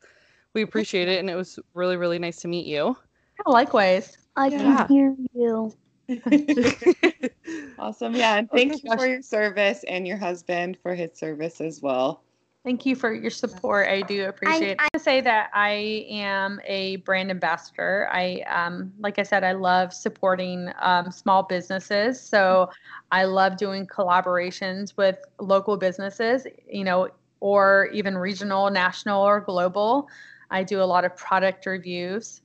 We 0.53 0.63
appreciate 0.63 1.07
it, 1.07 1.19
and 1.19 1.29
it 1.29 1.35
was 1.35 1.59
really, 1.75 1.95
really 1.95 2.17
nice 2.17 2.37
to 2.37 2.47
meet 2.47 2.65
you. 2.65 2.97
likewise 3.45 4.17
I 4.35 4.47
Yeah. 4.47 4.87
can 4.87 4.89
hear 4.89 5.15
you. 5.35 5.73
awesome. 7.79 8.15
Yeah. 8.15 8.37
And 8.37 8.49
thank 8.51 8.73
Okay, 8.73 8.81
you 8.83 8.89
gosh. 8.89 8.99
for 8.99 9.07
your 9.07 9.21
service 9.21 9.83
and 9.87 10.07
your 10.07 10.17
husband 10.17 10.77
for 10.81 10.95
his 10.95 11.17
service 11.17 11.61
as 11.61 11.81
well. 11.81 12.23
Thank 12.65 12.85
you 12.85 12.95
for 12.95 13.13
your 13.13 13.31
support. 13.31 13.87
I 13.87 14.01
do 14.01 14.25
appreciate 14.25 14.71
it. 14.71 14.77
I 14.79 14.83
want 14.83 14.93
to 14.93 14.99
say 14.99 15.21
that 15.21 15.49
I 15.53 16.05
am 16.09 16.59
a 16.65 16.97
brand 16.97 17.31
ambassador. 17.31 18.09
I, 18.11 18.41
um, 18.49 18.91
like 18.99 19.17
I 19.17 19.23
said, 19.23 19.45
I 19.45 19.53
love 19.53 19.93
supporting 19.93 20.69
um, 20.81 21.09
small 21.09 21.43
businesses. 21.43 22.19
So 22.21 22.69
I 23.11 23.23
love 23.23 23.55
doing 23.55 23.87
collaborations 23.87 24.97
with 24.97 25.17
local 25.39 25.77
businesses, 25.77 26.45
you 26.69 26.83
know, 26.83 27.07
or 27.39 27.89
even 27.93 28.17
regional, 28.17 28.69
national, 28.69 29.23
or 29.23 29.39
global. 29.39 30.09
I 30.51 30.63
do 30.63 30.81
a 30.81 30.83
lot 30.83 31.05
of 31.05 31.15
product 31.15 31.65
reviews. 31.65 32.41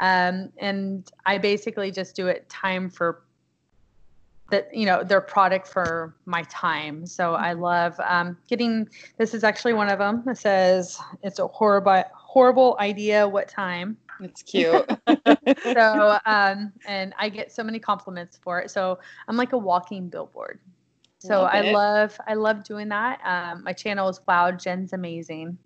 Um, 0.00 0.52
and 0.58 1.10
I 1.24 1.38
basically 1.38 1.90
just 1.90 2.14
do 2.14 2.26
it 2.26 2.46
time 2.50 2.90
for 2.90 3.22
that 4.50 4.72
you 4.72 4.86
know 4.86 5.02
their 5.02 5.20
product 5.20 5.66
for 5.66 6.14
my 6.24 6.42
time. 6.44 7.06
So 7.06 7.34
i 7.34 7.52
love 7.52 7.98
um, 8.00 8.36
getting 8.48 8.88
this 9.18 9.34
is 9.34 9.44
actually 9.44 9.72
one 9.72 9.88
of 9.88 9.98
them 9.98 10.22
it 10.26 10.38
says 10.38 10.98
it's 11.22 11.38
a 11.38 11.46
horrible 11.46 12.04
horrible 12.14 12.76
idea. 12.80 13.26
What 13.26 13.48
time? 13.48 13.96
It's 14.20 14.42
cute. 14.42 14.88
so 15.62 16.18
um, 16.26 16.72
and 16.86 17.12
i 17.18 17.28
get 17.28 17.52
so 17.52 17.62
many 17.62 17.78
compliments 17.78 18.38
for 18.42 18.60
it. 18.60 18.70
So 18.70 18.98
i'm 19.28 19.36
like 19.36 19.52
a 19.52 19.58
walking 19.58 20.08
billboard. 20.08 20.60
So 21.18 21.42
Love 21.42 21.50
i 21.52 21.72
love 21.72 22.20
i 22.28 22.34
love 22.34 22.62
doing 22.62 22.88
that. 22.88 23.20
Um, 23.24 23.64
my 23.64 23.72
channel 23.72 24.08
is 24.08 24.20
wow 24.28 24.52
jen's 24.52 24.92
amazing. 24.92 25.58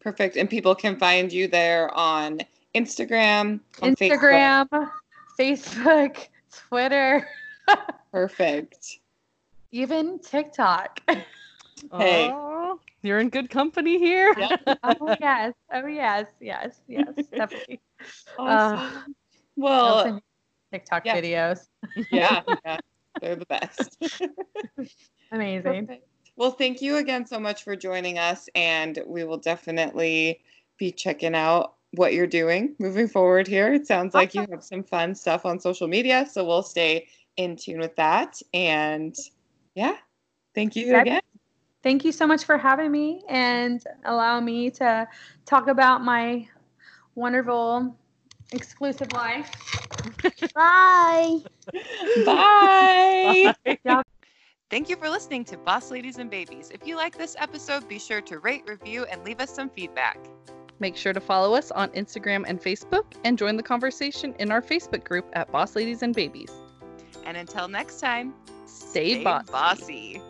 Perfect. 0.00 0.36
And 0.36 0.50
people 0.50 0.74
can 0.74 0.98
find 0.98 1.32
you 1.32 1.46
there 1.46 1.94
on 1.94 2.40
Instagram, 2.74 3.60
on 3.82 3.94
Facebook. 3.94 4.18
instagram 4.18 4.90
facebook 5.38 6.26
twitter 6.68 7.26
Perfect. 8.12 8.98
even 9.70 10.18
tiktok 10.18 11.00
Hey. 11.92 12.28
Aw, 12.30 12.76
you're 13.02 13.18
in 13.18 13.28
good 13.28 13.50
company 13.50 13.98
here. 13.98 14.34
Yep. 14.38 14.60
oh 14.84 15.16
yes 15.20 15.52
oh 15.72 15.86
yes 15.86 16.26
yes 16.40 16.80
yes 16.86 17.08
definitely 17.36 17.80
Awesome. 18.38 19.14
They'll 19.56 19.64
well, 19.64 20.20
tiktok 20.72 21.04
yeah. 21.06 21.16
videos 21.16 21.66
yeah, 22.10 22.42
yeah, 22.64 22.78
they're 23.20 23.36
the 23.36 23.46
best. 23.46 23.98
amazing 25.32 25.86
Perfect. 25.86 26.06
Well, 26.36 26.52
thank 26.52 26.80
you 26.80 26.96
again 26.96 27.26
so 27.26 27.38
much 27.38 27.62
for 27.62 27.76
joining 27.76 28.18
us, 28.18 28.48
and 28.54 28.98
we 29.06 29.24
will 29.24 29.36
definitely 29.36 30.40
be 30.78 30.90
checking 30.90 31.34
out 31.34 31.74
what 31.92 32.14
you're 32.14 32.26
doing 32.26 32.74
moving 32.78 33.06
forward 33.06 33.46
here. 33.46 33.72
It 33.74 33.86
sounds 33.86 34.14
like 34.14 34.34
you 34.34 34.46
have 34.50 34.64
some 34.64 34.82
fun 34.82 35.14
stuff 35.14 35.44
on 35.44 35.60
social 35.60 35.88
media, 35.88 36.26
so 36.30 36.44
we'll 36.44 36.62
stay 36.62 37.06
in 37.36 37.56
tune 37.56 37.78
with 37.78 37.96
that. 37.96 38.40
And 38.52 39.14
yeah, 39.74 39.96
thank 40.54 40.76
you 40.76 40.96
again. 40.96 41.20
thank 41.82 42.04
you 42.04 42.12
so 42.12 42.26
much 42.26 42.44
for 42.44 42.58
having 42.58 42.90
me 42.92 43.22
and 43.28 43.82
allow 44.04 44.40
me 44.40 44.70
to 44.70 45.08
talk 45.46 45.68
about 45.68 46.02
my 46.02 46.46
wonderful 47.14 47.96
exclusive 48.52 49.12
life 49.12 49.50
Bye. 50.54 51.38
Bye. 52.24 53.54
Thank 54.70 54.88
you 54.88 54.96
for 54.96 55.10
listening 55.10 55.44
to 55.46 55.58
Boss 55.58 55.90
Ladies 55.90 56.18
and 56.18 56.30
Babies. 56.30 56.70
If 56.72 56.86
you 56.86 56.96
like 56.96 57.18
this 57.18 57.36
episode, 57.38 57.88
be 57.88 57.98
sure 57.98 58.22
to 58.22 58.38
rate, 58.38 58.62
review, 58.66 59.04
and 59.04 59.22
leave 59.22 59.40
us 59.40 59.54
some 59.54 59.68
feedback. 59.68 60.18
Make 60.78 60.96
sure 60.96 61.12
to 61.12 61.20
follow 61.20 61.54
us 61.54 61.70
on 61.70 61.90
Instagram 61.90 62.44
and 62.46 62.60
Facebook 62.60 63.04
and 63.24 63.36
join 63.36 63.56
the 63.56 63.62
conversation 63.62 64.34
in 64.38 64.50
our 64.50 64.62
Facebook 64.62 65.04
group 65.04 65.26
at 65.34 65.52
Boss 65.52 65.76
Ladies 65.76 66.02
and 66.02 66.14
Babies. 66.14 66.61
And 67.24 67.36
until 67.36 67.68
next 67.68 68.00
time, 68.00 68.34
Stay, 68.66 69.14
stay 69.14 69.22
bossy. 69.22 69.46
bossy. 69.50 70.22